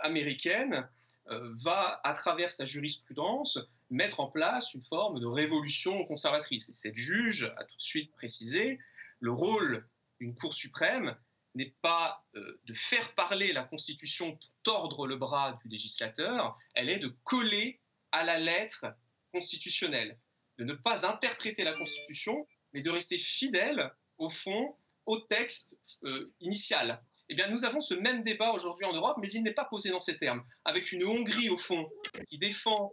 américaine 0.00 0.88
euh, 1.30 1.54
va, 1.62 2.00
à 2.02 2.12
travers 2.12 2.50
sa 2.50 2.64
jurisprudence, 2.64 3.60
mettre 3.88 4.18
en 4.18 4.26
place 4.26 4.74
une 4.74 4.82
forme 4.82 5.20
de 5.20 5.26
révolution 5.26 6.04
conservatrice. 6.06 6.68
Et 6.70 6.72
cette 6.72 6.96
juge 6.96 7.44
a 7.56 7.64
tout 7.64 7.76
de 7.76 7.82
suite 7.82 8.10
précisé 8.12 8.80
le 9.20 9.30
rôle 9.30 9.86
d'une 10.18 10.34
Cour 10.34 10.54
suprême 10.54 11.16
n'est 11.54 11.74
pas 11.82 12.24
euh, 12.34 12.60
de 12.64 12.74
faire 12.74 13.14
parler 13.14 13.52
la 13.52 13.62
Constitution 13.62 14.32
pour 14.32 14.50
tordre 14.64 15.06
le 15.06 15.16
bras 15.16 15.56
du 15.62 15.68
législateur, 15.68 16.58
elle 16.74 16.90
est 16.90 16.98
de 16.98 17.14
coller 17.22 17.80
à 18.10 18.24
la 18.24 18.38
lettre 18.38 18.86
constitutionnelle, 19.32 20.18
de 20.58 20.64
ne 20.64 20.74
pas 20.74 21.06
interpréter 21.06 21.62
la 21.62 21.72
Constitution, 21.72 22.46
mais 22.72 22.82
de 22.82 22.90
rester 22.90 23.18
fidèle, 23.18 23.92
au 24.18 24.30
fond, 24.30 24.76
au 25.10 25.18
texte 25.18 25.80
euh, 26.04 26.32
initial. 26.40 27.02
Eh 27.28 27.34
bien, 27.34 27.48
nous 27.48 27.64
avons 27.64 27.80
ce 27.80 27.94
même 27.94 28.22
débat 28.22 28.52
aujourd'hui 28.52 28.86
en 28.86 28.92
Europe, 28.92 29.16
mais 29.20 29.28
il 29.32 29.42
n'est 29.42 29.52
pas 29.52 29.64
posé 29.64 29.90
dans 29.90 29.98
ces 29.98 30.18
termes, 30.18 30.44
avec 30.64 30.92
une 30.92 31.04
Hongrie, 31.04 31.50
au 31.50 31.56
fond, 31.56 31.90
qui 32.28 32.38
défend 32.38 32.92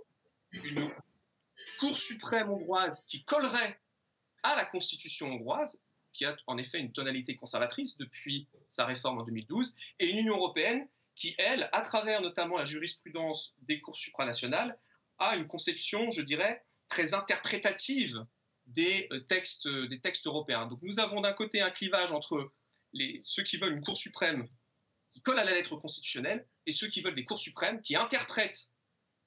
une 0.52 0.92
Cour 1.80 1.96
suprême 1.96 2.50
hongroise 2.50 3.04
qui 3.08 3.24
collerait 3.24 3.80
à 4.42 4.56
la 4.56 4.66
Constitution 4.66 5.28
hongroise, 5.28 5.80
qui 6.12 6.26
a 6.26 6.36
en 6.48 6.58
effet 6.58 6.80
une 6.80 6.92
tonalité 6.92 7.36
conservatrice 7.36 7.98
depuis 7.98 8.48
sa 8.68 8.86
réforme 8.86 9.20
en 9.20 9.24
2012, 9.24 9.76
et 10.00 10.10
une 10.10 10.18
Union 10.18 10.38
européenne 10.38 10.88
qui, 11.16 11.36
elle, 11.38 11.70
à 11.72 11.82
travers 11.82 12.22
notamment 12.22 12.58
la 12.58 12.66
jurisprudence 12.66 13.56
des 13.64 13.80
cours 13.80 14.00
supranationales, 14.00 14.78
a 15.20 15.36
une 15.36 15.46
conception, 15.46 16.10
je 16.10 16.22
dirais, 16.22 16.64
très 16.88 17.14
interprétative 17.14 18.26
des 18.68 19.08
euh, 19.12 19.20
textes, 19.22 19.68
des 19.68 20.00
textes 20.00 20.28
européens. 20.28 20.68
Donc 20.68 20.82
nous 20.82 21.00
avons 21.00 21.22
d'un 21.22 21.34
côté 21.34 21.62
un 21.62 21.72
clivage 21.72 22.12
entre 22.12 22.52
les, 22.94 23.22
ceux 23.26 23.44
qui 23.44 23.58
veulent 23.58 23.74
une 23.74 23.84
Cour 23.84 23.98
suprême 23.98 24.48
qui 25.18 25.22
colle 25.22 25.40
à 25.40 25.44
la 25.44 25.54
lettre 25.54 25.76
constitutionnelle 25.78 26.46
et 26.68 26.72
ceux 26.72 26.88
qui 26.88 27.02
veulent 27.02 27.16
des 27.16 27.24
cours 27.24 27.40
suprêmes 27.40 27.82
qui 27.82 27.96
interprètent 27.96 28.72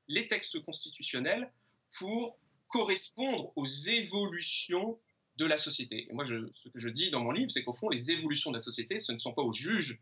les 0.07 0.29
textes 0.29 0.61
constitutionnels 0.63 1.53
pour 1.99 2.39
correspondre 2.69 3.53
aux 3.57 3.67
évolutions 3.67 5.01
de 5.37 5.47
la 5.47 5.57
société. 5.57 6.07
Et 6.09 6.13
moi, 6.13 6.25
ce 6.25 6.69
que 6.69 6.79
je 6.79 6.89
dis 6.89 7.11
dans 7.11 7.21
mon 7.21 7.33
livre, 7.33 7.51
c'est 7.51 7.65
qu'au 7.65 7.73
fond, 7.73 7.89
les 7.89 8.13
évolutions 8.13 8.51
de 8.53 8.57
la 8.57 8.63
société, 8.63 8.99
ce 8.99 9.11
ne 9.11 9.19
sont 9.19 9.33
pas 9.33 9.43
aux 9.43 9.53
juges 9.53 10.01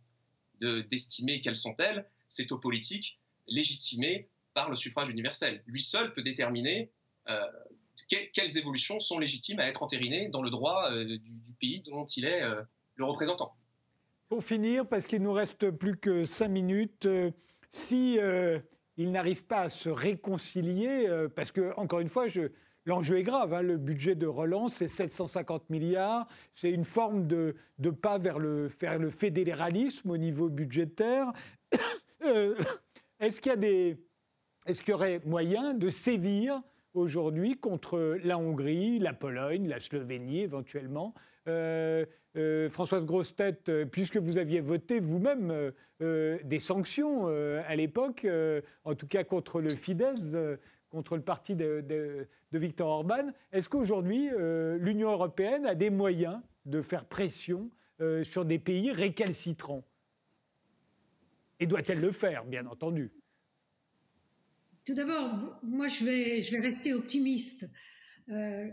d'estimer 0.60 1.40
quelles 1.40 1.56
sont-elles, 1.56 2.06
c'est 2.28 2.52
aux 2.52 2.58
politiques 2.58 3.18
légitimées 3.46 4.28
par 4.52 4.68
le 4.68 4.76
suffrage 4.76 5.08
universel. 5.08 5.62
Lui 5.66 5.80
seul 5.80 6.12
peut 6.12 6.22
déterminer 6.22 6.90
euh, 7.28 7.46
quelles 8.08 8.56
évolutions 8.58 9.00
sont 9.00 9.18
légitimes 9.18 9.60
à 9.60 9.66
être 9.66 9.82
entérinées 9.82 10.28
dans 10.28 10.42
le 10.42 10.50
droit 10.50 10.90
euh, 10.90 11.04
du, 11.04 11.54
pays 11.60 11.82
dont 11.82 12.06
il 12.06 12.24
est 12.24 12.42
euh, 12.42 12.62
le 12.96 13.04
représentant? 13.04 13.54
Pour 14.26 14.44
finir, 14.44 14.86
parce 14.86 15.06
qu'il 15.06 15.22
nous 15.22 15.32
reste 15.32 15.70
plus 15.70 15.96
que 15.96 16.24
cinq 16.24 16.48
minutes, 16.48 17.08
si 17.70 18.18
il 18.98 19.10
n'arrive 19.10 19.46
pas 19.46 19.62
à 19.62 19.70
se 19.70 19.88
réconcilier, 19.88 21.08
parce 21.34 21.50
que 21.50 21.72
encore 21.78 22.00
une 22.00 22.08
fois, 22.08 22.28
je, 22.28 22.50
L'enjeu 22.88 23.18
est 23.18 23.22
grave, 23.22 23.52
hein. 23.52 23.60
le 23.60 23.76
budget 23.76 24.14
de 24.14 24.26
relance, 24.26 24.76
c'est 24.76 24.88
750 24.88 25.68
milliards, 25.68 26.26
c'est 26.54 26.70
une 26.70 26.86
forme 26.86 27.26
de, 27.26 27.54
pas 28.00 28.16
vers 28.16 28.38
le, 28.38 28.70
le 28.98 29.10
fédéralisme 29.10 30.10
au 30.10 30.16
niveau 30.16 30.48
budgétaire. 30.48 31.30
Euh, 32.24 32.56
est-ce 33.20 33.40
qu'il 33.40 33.50
y, 33.50 33.52
a 33.52 33.56
des, 33.56 33.96
est 34.66 34.82
qu'il 34.82 34.88
y 34.88 34.92
aurait 34.92 35.20
moyen 35.24 35.72
de 35.72 35.88
sévir 35.88 36.60
aujourd'hui 36.98 37.56
contre 37.56 38.18
la 38.22 38.38
Hongrie, 38.38 38.98
la 38.98 39.12
Pologne, 39.12 39.68
la 39.68 39.80
Slovénie 39.80 40.40
éventuellement 40.40 41.14
euh, 41.46 42.04
euh, 42.36 42.68
Françoise 42.68 43.06
Grostet, 43.06 43.58
puisque 43.90 44.18
vous 44.18 44.38
aviez 44.38 44.60
voté 44.60 45.00
vous-même 45.00 45.72
des 46.00 46.60
sanctions 46.60 47.26
à 47.26 47.74
l'époque, 47.74 48.26
en 48.84 48.94
tout 48.94 49.08
cas 49.08 49.24
contre 49.24 49.60
le 49.60 49.70
Fidesz, 49.70 50.36
contre 50.90 51.16
le 51.16 51.22
parti 51.22 51.54
de, 51.54 51.84
de, 51.86 52.58
Viktor 52.58 52.88
Orban. 52.88 53.30
Est-ce 53.52 53.68
qu'aujourd'hui, 53.68 54.30
euh, 54.32 54.78
l'Union 54.78 55.10
européenne 55.10 55.66
a 55.66 55.74
des 55.74 55.90
moyens 55.90 56.40
de 56.64 56.82
faire 56.82 57.04
pression 57.04 57.70
euh, 58.00 58.24
sur 58.24 58.44
des 58.44 58.58
pays 58.58 58.92
récalcitrants? 58.92 59.84
Et 61.60 61.66
doit-elle 61.66 62.00
le 62.00 62.12
faire, 62.12 62.44
bien 62.44 62.66
entendu 62.66 63.10
Tout 64.88 64.94
d'abord, 64.94 65.60
moi, 65.62 65.86
je 65.86 66.02
vais, 66.02 66.60
rester 66.60 66.94
optimiste. 66.94 67.68
Euh, 68.30 68.70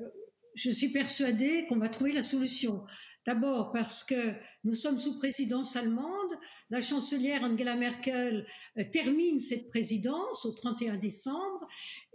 je 0.55 0.69
suis 0.69 0.87
persuadée 0.87 1.65
qu'on 1.67 1.75
va 1.75 1.89
trouver 1.89 2.13
la 2.13 2.23
solution. 2.23 2.85
D'abord 3.25 3.71
parce 3.71 4.03
que 4.03 4.33
nous 4.63 4.73
sommes 4.73 4.99
sous 4.99 5.17
présidence 5.17 5.75
allemande. 5.75 6.31
La 6.69 6.81
chancelière 6.81 7.43
Angela 7.43 7.75
Merkel 7.75 8.45
termine 8.91 9.39
cette 9.39 9.67
présidence 9.67 10.45
au 10.45 10.51
31 10.51 10.97
décembre 10.97 11.67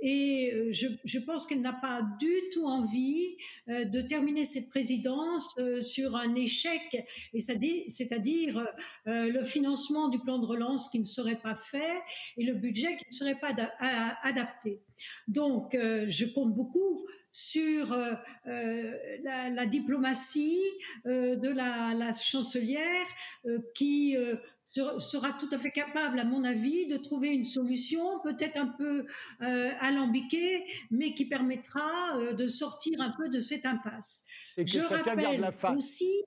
et 0.02 0.52
euh, 0.54 0.72
je, 0.72 1.18
pense 1.18 1.46
qu'elle 1.46 1.60
n'a 1.60 1.74
pas 1.74 2.02
du 2.18 2.32
tout 2.52 2.64
envie 2.64 3.36
euh, 3.68 3.84
de 3.84 4.00
terminer 4.00 4.44
cette 4.44 4.70
présidence 4.70 5.54
euh, 5.58 5.80
sur 5.80 6.16
un 6.16 6.34
échec, 6.34 7.06
c'est-à-dire 7.38 8.66
le 9.06 9.42
financement 9.42 10.08
du 10.08 10.18
plan 10.18 10.38
de 10.38 10.46
relance 10.46 10.88
qui 10.88 10.98
ne 10.98 11.04
serait 11.04 11.40
pas 11.40 11.54
fait 11.54 12.00
et 12.36 12.44
le 12.44 12.54
budget 12.54 12.96
qui 12.96 13.06
ne 13.08 13.14
serait 13.14 13.38
pas 13.38 13.54
adapté. 14.22 14.80
Donc, 15.28 15.72
je 15.74 16.24
compte 16.32 16.54
beaucoup 16.54 17.06
sur 17.30 17.92
euh, 17.92 18.14
euh, 18.46 18.96
la, 19.22 19.50
la, 19.50 19.66
diplomatie 19.66 20.60
euh, 21.06 21.36
de 21.36 21.48
la, 21.48 21.94
la 21.94 22.12
chancelière 22.12 23.06
qui 23.74 24.16
sera 24.64 25.32
tout 25.32 25.48
à 25.52 25.58
fait 25.58 25.70
capable, 25.70 26.18
à 26.18 26.24
mon 26.24 26.44
avis, 26.44 26.86
de 26.86 26.96
trouver 26.96 27.28
une 27.28 27.44
solution 27.44 28.20
peut-être 28.22 28.56
un 28.56 28.66
peu 28.66 29.06
alambiquée, 29.40 30.64
mais 30.90 31.14
qui 31.14 31.26
permettra 31.26 32.32
de 32.32 32.46
sortir 32.46 33.00
un 33.00 33.12
peu 33.16 33.28
de 33.28 33.40
cette 33.40 33.66
impasse. 33.66 34.26
Et 34.56 34.64
que 34.64 34.70
Je 34.70 34.80
rappelle 34.80 35.40
la 35.40 35.52
face. 35.52 35.76
aussi, 35.76 36.22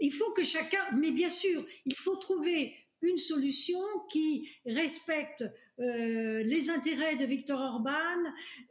il 0.00 0.12
faut 0.12 0.32
que 0.32 0.44
chacun, 0.44 0.84
mais 0.96 1.10
bien 1.10 1.28
sûr, 1.28 1.64
il 1.84 1.94
faut 1.96 2.16
trouver 2.16 2.74
une 3.02 3.18
solution 3.18 3.80
qui 4.10 4.48
respecte 4.66 5.44
euh, 5.80 6.42
les 6.42 6.70
intérêts 6.70 7.14
de 7.14 7.24
Viktor 7.24 7.60
Orban 7.60 7.92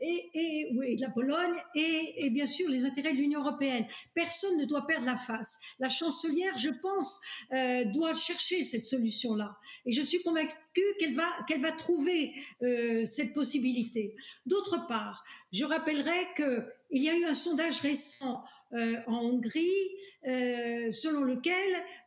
et, 0.01 0.29
et 0.33 0.71
oui, 0.75 0.97
de 0.97 1.01
la 1.01 1.09
Pologne 1.09 1.55
et, 1.73 2.25
et, 2.25 2.29
bien 2.29 2.45
sûr 2.45 2.69
les 2.69 2.85
intérêts 2.85 3.13
de 3.13 3.17
l'Union 3.17 3.39
européenne. 3.39 3.85
Personne 4.13 4.57
ne 4.57 4.65
doit 4.65 4.85
perdre 4.85 5.05
la 5.05 5.15
face. 5.15 5.57
La 5.79 5.87
chancelière, 5.87 6.57
je 6.57 6.69
pense, 6.81 7.21
euh, 7.53 7.85
doit 7.85 8.13
chercher 8.13 8.61
cette 8.61 8.83
solution-là. 8.83 9.55
Et 9.85 9.93
je 9.93 10.01
suis 10.01 10.21
convaincue 10.21 10.51
qu'elle 10.99 11.13
va, 11.13 11.29
va 11.59 11.71
trouver 11.71 12.33
euh, 12.61 13.05
cette 13.05 13.33
possibilité. 13.33 14.13
D'autre 14.45 14.85
part, 14.87 15.23
je 15.53 15.63
rappellerai 15.63 16.27
qu'il 16.35 17.03
y 17.03 17.09
a 17.09 17.15
eu 17.15 17.23
un 17.23 17.35
sondage 17.35 17.79
récent 17.79 18.43
euh, 18.73 18.97
en 19.07 19.23
Hongrie, 19.23 19.89
euh, 20.27 20.91
selon 20.91 21.21
lequel 21.21 21.53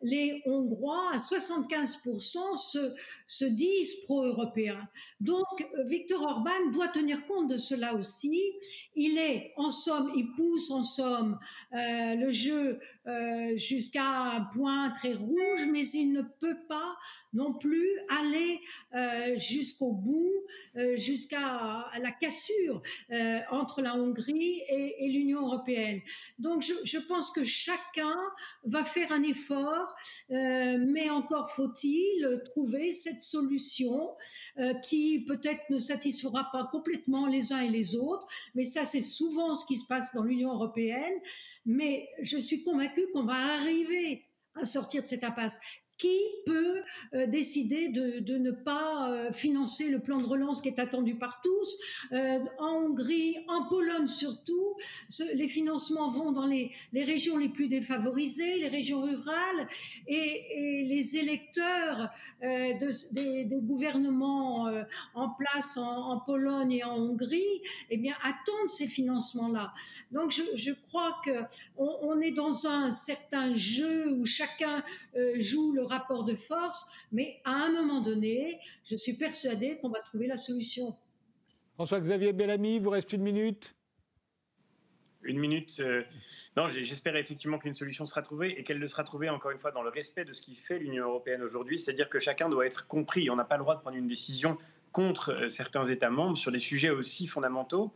les 0.02 0.42
Hongrois, 0.44 1.10
à 1.12 1.16
75%, 1.16 2.56
se, 2.56 2.94
se 3.26 3.44
disent 3.46 4.04
pro-européens. 4.04 4.86
Donc, 5.20 5.44
Viktor 5.86 6.22
Orban 6.22 6.70
doit 6.72 6.88
tenir 6.88 7.24
compte 7.26 7.48
de 7.48 7.56
cela 7.56 7.94
aussi. 7.94 8.52
Il 9.02 9.16
est, 9.16 9.54
en 9.56 9.70
somme, 9.70 10.12
il 10.14 10.30
pousse 10.32 10.70
en 10.70 10.82
somme 10.82 11.38
euh, 11.72 12.16
le 12.16 12.30
jeu 12.30 12.78
euh, 13.06 13.56
jusqu'à 13.56 14.04
un 14.04 14.44
point 14.44 14.90
très 14.90 15.14
rouge, 15.14 15.66
mais 15.72 15.88
il 15.88 16.12
ne 16.12 16.20
peut 16.20 16.58
pas 16.68 16.96
non 17.32 17.54
plus 17.54 17.88
aller 18.08 18.60
euh, 18.94 19.38
jusqu'au 19.38 19.92
bout, 19.92 20.32
jusqu'à 20.96 21.88
la 21.98 22.10
cassure 22.10 22.82
entre 23.50 23.82
la 23.82 23.94
Hongrie 23.94 24.60
et, 24.68 25.04
et 25.04 25.08
l'Union 25.08 25.46
européenne. 25.46 26.00
Donc 26.38 26.62
je, 26.62 26.72
je, 26.84 26.98
pense 26.98 27.30
que 27.30 27.44
chacun 27.44 28.16
va 28.64 28.82
faire 28.82 29.12
un 29.12 29.22
effort, 29.22 29.94
mais 30.28 31.08
encore 31.10 31.50
faut-il 31.50 32.42
trouver 32.46 32.92
cette 32.92 33.22
solution 33.22 34.10
qui 34.82 35.24
peut-être 35.24 35.62
ne 35.70 35.78
satisfera 35.78 36.48
pas 36.50 36.68
complètement 36.72 37.26
les 37.26 37.52
uns 37.52 37.60
et 37.60 37.70
les 37.70 37.94
autres, 37.94 38.26
mais 38.54 38.64
ça 38.64 38.84
c'est 38.90 39.02
souvent 39.02 39.54
ce 39.54 39.64
qui 39.64 39.76
se 39.76 39.86
passe 39.86 40.14
dans 40.14 40.24
l'Union 40.24 40.52
européenne 40.52 41.14
mais 41.66 42.08
je 42.20 42.36
suis 42.38 42.62
convaincue 42.62 43.06
qu'on 43.12 43.24
va 43.24 43.36
arriver 43.36 44.26
à 44.54 44.64
sortir 44.64 45.02
de 45.02 45.06
cette 45.06 45.24
impasse 45.24 45.60
qui 46.00 46.18
peut 46.46 46.82
euh, 47.14 47.26
décider 47.26 47.88
de, 47.88 48.38
ne 48.38 48.50
pas 48.50 49.10
euh, 49.10 49.32
financer 49.32 49.90
le 49.90 49.98
plan 49.98 50.16
de 50.16 50.24
relance 50.24 50.62
qui 50.62 50.68
est 50.68 50.78
attendu 50.78 51.14
par 51.14 51.42
tous 51.42 51.76
euh, 52.12 52.38
En 52.58 52.84
Hongrie, 52.84 53.36
en 53.48 53.64
Pologne 53.64 54.06
surtout, 54.06 54.76
les 55.34 55.48
financements 55.48 56.08
vont 56.08 56.32
dans 56.32 56.46
les, 56.46 56.70
les, 56.94 57.04
régions 57.04 57.36
les 57.36 57.50
plus 57.50 57.68
défavorisées, 57.68 58.60
les 58.60 58.68
régions 58.68 59.02
rurales, 59.02 59.68
et, 60.06 60.86
les 60.88 61.16
électeurs 61.16 62.08
de, 62.42 63.14
des, 63.14 63.56
gouvernements 63.60 64.70
en 65.14 65.30
place 65.30 65.76
en, 65.76 66.18
Pologne 66.20 66.72
et 66.72 66.84
en 66.84 66.96
Hongrie, 66.96 67.60
eh 67.90 67.96
bien, 67.96 68.14
attendent 68.22 68.68
ces 68.68 68.86
financements-là. 68.86 69.72
Donc, 70.12 70.30
je, 70.32 70.72
crois 70.72 71.20
que 71.24 71.30
on, 71.76 72.20
est 72.20 72.30
dans 72.30 72.66
un 72.66 72.90
certain 72.90 73.54
jeu 73.54 74.10
où 74.12 74.24
chacun 74.24 74.82
joue 75.38 75.72
le 75.72 75.82
rapport 75.90 76.24
de 76.24 76.34
force, 76.34 76.90
mais 77.12 77.40
à 77.44 77.52
un 77.52 77.70
moment 77.70 78.00
donné, 78.00 78.60
je 78.84 78.96
suis 78.96 79.14
persuadée 79.14 79.78
qu'on 79.78 79.90
va 79.90 80.00
trouver 80.00 80.26
la 80.26 80.36
solution. 80.36 80.96
François-Xavier 81.74 82.32
Bellamy, 82.32 82.78
vous 82.78 82.90
reste 82.90 83.12
une 83.12 83.22
minute. 83.22 83.74
une 85.22 85.38
minute. 85.38 85.82
non, 86.56 86.68
j'espère 86.70 87.16
effectivement 87.16 87.58
qu'une 87.58 87.74
solution 87.74 88.06
sera 88.06 88.22
trouvée 88.22 88.58
et 88.58 88.62
qu'elle 88.62 88.78
ne 88.78 88.86
sera 88.86 89.04
trouvée 89.04 89.28
encore 89.28 89.50
une 89.50 89.58
fois 89.58 89.72
dans 89.72 89.82
le 89.82 89.90
respect 89.90 90.24
de 90.24 90.32
ce 90.32 90.42
qui 90.42 90.54
fait 90.54 90.78
l'Union 90.78 91.04
européenne 91.04 91.42
aujourd'hui, 91.42 91.78
c'est-à-dire 91.78 92.08
que 92.08 92.18
chacun 92.18 92.48
doit 92.48 92.66
être 92.66 92.86
compris. 92.86 93.30
On 93.30 93.36
n'a 93.36 93.44
pas 93.44 93.56
le 93.56 93.62
droit 93.62 93.76
de 93.76 93.80
prendre 93.80 93.96
une 93.96 94.08
décision 94.08 94.58
contre 94.92 95.48
certains 95.48 95.84
États 95.84 96.10
membres 96.10 96.36
sur 96.36 96.52
des 96.52 96.58
sujets 96.58 96.90
aussi 96.90 97.26
fondamentaux. 97.26 97.92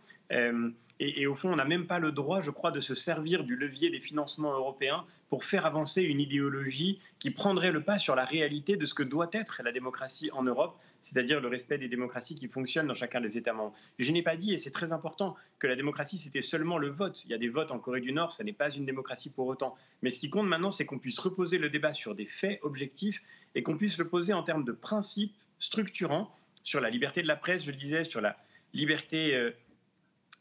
Et, 1.00 1.26
au 1.26 1.34
fond, 1.34 1.52
on 1.52 1.56
n'a 1.56 1.64
même 1.64 1.86
pas 1.86 1.98
le 1.98 2.12
droit, 2.12 2.40
je 2.40 2.50
crois, 2.50 2.70
de 2.70 2.80
se 2.80 2.94
servir 2.94 3.42
du 3.42 3.56
levier 3.56 3.90
des 3.90 3.98
financements 3.98 4.52
européens 4.52 5.04
pour 5.28 5.42
faire 5.42 5.66
avancer 5.66 6.02
une 6.02 6.20
idéologie 6.20 7.00
qui 7.18 7.32
prendrait 7.32 7.72
le 7.72 7.82
pas 7.82 7.98
sur 7.98 8.14
la 8.14 8.24
réalité 8.24 8.76
de 8.76 8.86
ce 8.86 8.94
que 8.94 9.02
doit 9.02 9.28
être 9.32 9.60
la 9.64 9.72
démocratie 9.72 10.30
en 10.32 10.44
Europe, 10.44 10.78
c'est-à-dire 11.02 11.40
le 11.40 11.48
respect 11.48 11.78
des 11.78 11.88
démocraties 11.88 12.36
qui 12.36 12.46
fonctionnent 12.46 12.86
dans 12.86 12.94
chacun 12.94 13.20
des 13.20 13.36
États 13.36 13.52
membres. 13.52 13.74
Je 13.98 14.12
n'ai 14.12 14.22
pas 14.22 14.36
dit, 14.36 14.54
et 14.54 14.58
c'est 14.58 14.70
très 14.70 14.92
important, 14.92 15.34
que 15.58 15.66
la 15.66 15.74
démocratie, 15.74 16.16
c'était 16.16 16.40
seulement 16.40 16.78
le 16.78 16.88
vote. 16.88 17.24
Il 17.24 17.30
y 17.32 17.34
a 17.34 17.38
des 17.38 17.48
votes 17.48 17.72
en 17.72 17.80
Corée 17.80 18.00
du 18.00 18.12
Nord, 18.12 18.32
ça 18.32 18.44
n'est 18.44 18.52
pas 18.52 18.70
une 18.70 18.86
démocratie 18.86 19.30
pour 19.30 19.48
autant. 19.48 19.74
Mais 20.02 20.10
ce 20.10 20.20
qui 20.20 20.30
compte 20.30 20.46
maintenant, 20.46 20.70
c'est 20.70 20.86
qu'on 20.86 21.00
puisse 21.00 21.18
reposer 21.18 21.58
le 21.58 21.70
débat 21.70 21.92
sur 21.92 22.14
des 22.14 22.26
faits 22.26 22.60
objectifs 22.62 23.20
et 23.56 23.64
qu'on 23.64 23.76
puisse 23.76 23.98
le 23.98 24.06
poser 24.06 24.32
en 24.32 24.44
termes 24.44 24.64
de 24.64 24.72
principes 24.72 25.34
structurants 25.58 26.32
sur 26.62 26.80
la 26.80 26.88
liberté 26.88 27.20
de 27.20 27.26
la 27.26 27.36
presse, 27.36 27.64
je 27.64 27.72
le 27.72 27.76
disais, 27.76 28.04
sur 28.04 28.20
la 28.20 28.36
liberté 28.72 29.34
euh, 29.34 29.50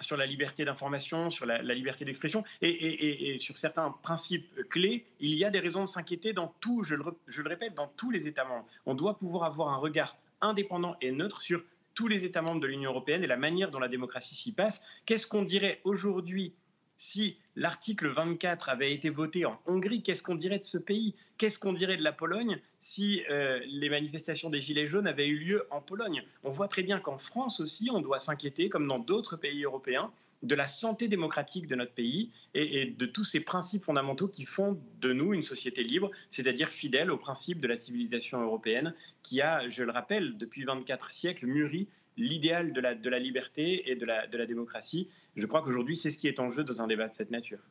sur 0.01 0.17
la 0.17 0.25
liberté 0.25 0.65
d'information, 0.65 1.29
sur 1.29 1.45
la, 1.45 1.61
liberté 1.61 2.05
d'expression 2.05 2.43
et, 2.61 3.37
sur 3.37 3.57
certains 3.57 3.91
principes 4.01 4.67
clés, 4.69 5.05
il 5.19 5.35
y 5.35 5.45
a 5.45 5.49
des 5.49 5.59
raisons 5.59 5.83
de 5.83 5.89
s'inquiéter 5.89 6.33
dans 6.33 6.53
tout, 6.59 6.83
je 6.83 6.95
le, 6.95 7.47
répète, 7.47 7.75
dans 7.75 7.87
tous 7.87 8.11
les 8.11 8.27
États 8.27 8.45
membres. 8.45 8.65
On 8.85 8.95
doit 8.95 9.17
pouvoir 9.17 9.45
avoir 9.45 9.69
un 9.69 9.77
regard 9.77 10.17
indépendant 10.41 10.95
et 11.01 11.11
neutre 11.11 11.41
sur 11.41 11.63
tous 11.93 12.07
les 12.07 12.25
États 12.25 12.41
membres 12.41 12.59
de 12.59 12.67
l'Union 12.67 12.89
européenne 12.89 13.23
et 13.23 13.27
la 13.27 13.37
manière 13.37 13.71
dont 13.71 13.79
la 13.79 13.87
démocratie 13.87 14.35
s'y 14.35 14.51
passe. 14.51 14.81
Qu'est-ce 15.05 15.27
qu'on 15.27 15.43
dirait 15.43 15.79
aujourd'hui 15.83 16.53
si 16.97 17.37
l'article 17.55 18.07
24 18.07 18.69
avait 18.69 18.93
été 18.93 19.09
voté 19.09 19.45
en 19.45 19.59
Hongrie, 19.65 20.01
qu'est-ce 20.01 20.23
qu'on 20.23 20.35
dirait 20.35 20.59
de 20.59 20.63
ce 20.63 20.77
pays? 20.77 21.15
Qu'est-ce 21.37 21.59
qu'on 21.59 21.73
dirait 21.73 21.97
de 21.97 22.03
la 22.03 22.11
Pologne 22.11 22.59
si 22.79 23.21
euh, 23.29 23.59
les 23.65 23.89
manifestations 23.89 24.49
des 24.49 24.61
Gilets 24.61 24.87
jaunes 24.87 25.07
avaient 25.07 25.27
eu 25.27 25.37
lieu 25.37 25.65
en 25.71 25.81
Pologne? 25.81 26.23
On 26.43 26.49
voit 26.49 26.67
très 26.67 26.83
bien 26.83 26.99
qu'en 26.99 27.17
France 27.17 27.59
aussi, 27.59 27.89
on 27.91 28.01
doit 28.01 28.19
s'inquiéter, 28.19 28.69
comme 28.69 28.87
dans 28.87 28.99
d'autres 28.99 29.35
pays 29.35 29.63
européens, 29.63 30.11
de 30.43 30.55
la 30.55 30.67
santé 30.67 31.07
démocratique 31.07 31.67
de 31.67 31.75
notre 31.75 31.93
pays 31.93 32.31
et, 32.53 32.81
et, 32.81 32.85
de 32.85 33.05
tous 33.05 33.23
ces 33.23 33.39
principes 33.39 33.83
fondamentaux 33.83 34.27
qui 34.27 34.45
font 34.45 34.79
de 35.01 35.13
nous 35.13 35.33
une 35.33 35.43
société 35.43 35.83
libre, 35.83 36.11
c'est-à-dire 36.29 36.69
fidèle 36.69 37.11
aux 37.11 37.17
principes 37.17 37.59
de 37.59 37.67
la 37.67 37.77
civilisation 37.77 38.41
européenne 38.41 38.93
qui 39.23 39.41
a, 39.41 39.67
je 39.69 39.83
le 39.83 39.91
rappelle, 39.91 40.37
depuis 40.37 40.63
24 40.63 41.09
siècles, 41.09 41.47
mûri 41.47 41.87
l'idéal 42.17 42.73
de 42.73 42.81
la, 42.81 43.19
liberté 43.19 43.91
et 43.91 43.95
de 43.95 44.05
la, 44.05 44.27
de 44.27 44.37
la 44.37 44.45
démocratie. 44.45 45.07
Je 45.35 45.45
crois 45.45 45.61
qu'aujourd'hui, 45.61 45.95
c'est 45.95 46.09
ce 46.09 46.17
qui 46.17 46.27
est 46.27 46.39
en 46.39 46.49
jeu 46.49 46.63
dans 46.63 46.81
un 46.81 46.87
débat 46.87 47.07
de 47.07 47.15
cette 47.15 47.31
nature. 47.31 47.69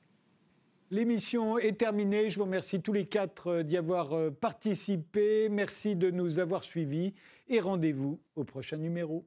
L'émission 0.91 1.59
est 1.59 1.79
terminée. 1.79 2.29
Je 2.29 2.37
vous 2.37 2.45
remercie 2.45 2.83
tous 2.83 2.93
les 2.93 3.07
quatre 3.07 3.47
euh, 3.49 3.63
d'y 3.63 3.79
avoir 3.79 4.13
euh, 4.13 4.31
participé. 4.31 5.49
Merci 5.49 5.97
de 5.97 6.11
nous 6.11 6.39
avoir 6.39 6.65
suivis 6.65 7.15
et 7.49 7.61
rendez-vous 7.61 8.21
au 8.37 8.45
prochain 8.45 8.77
numéro. 8.77 9.27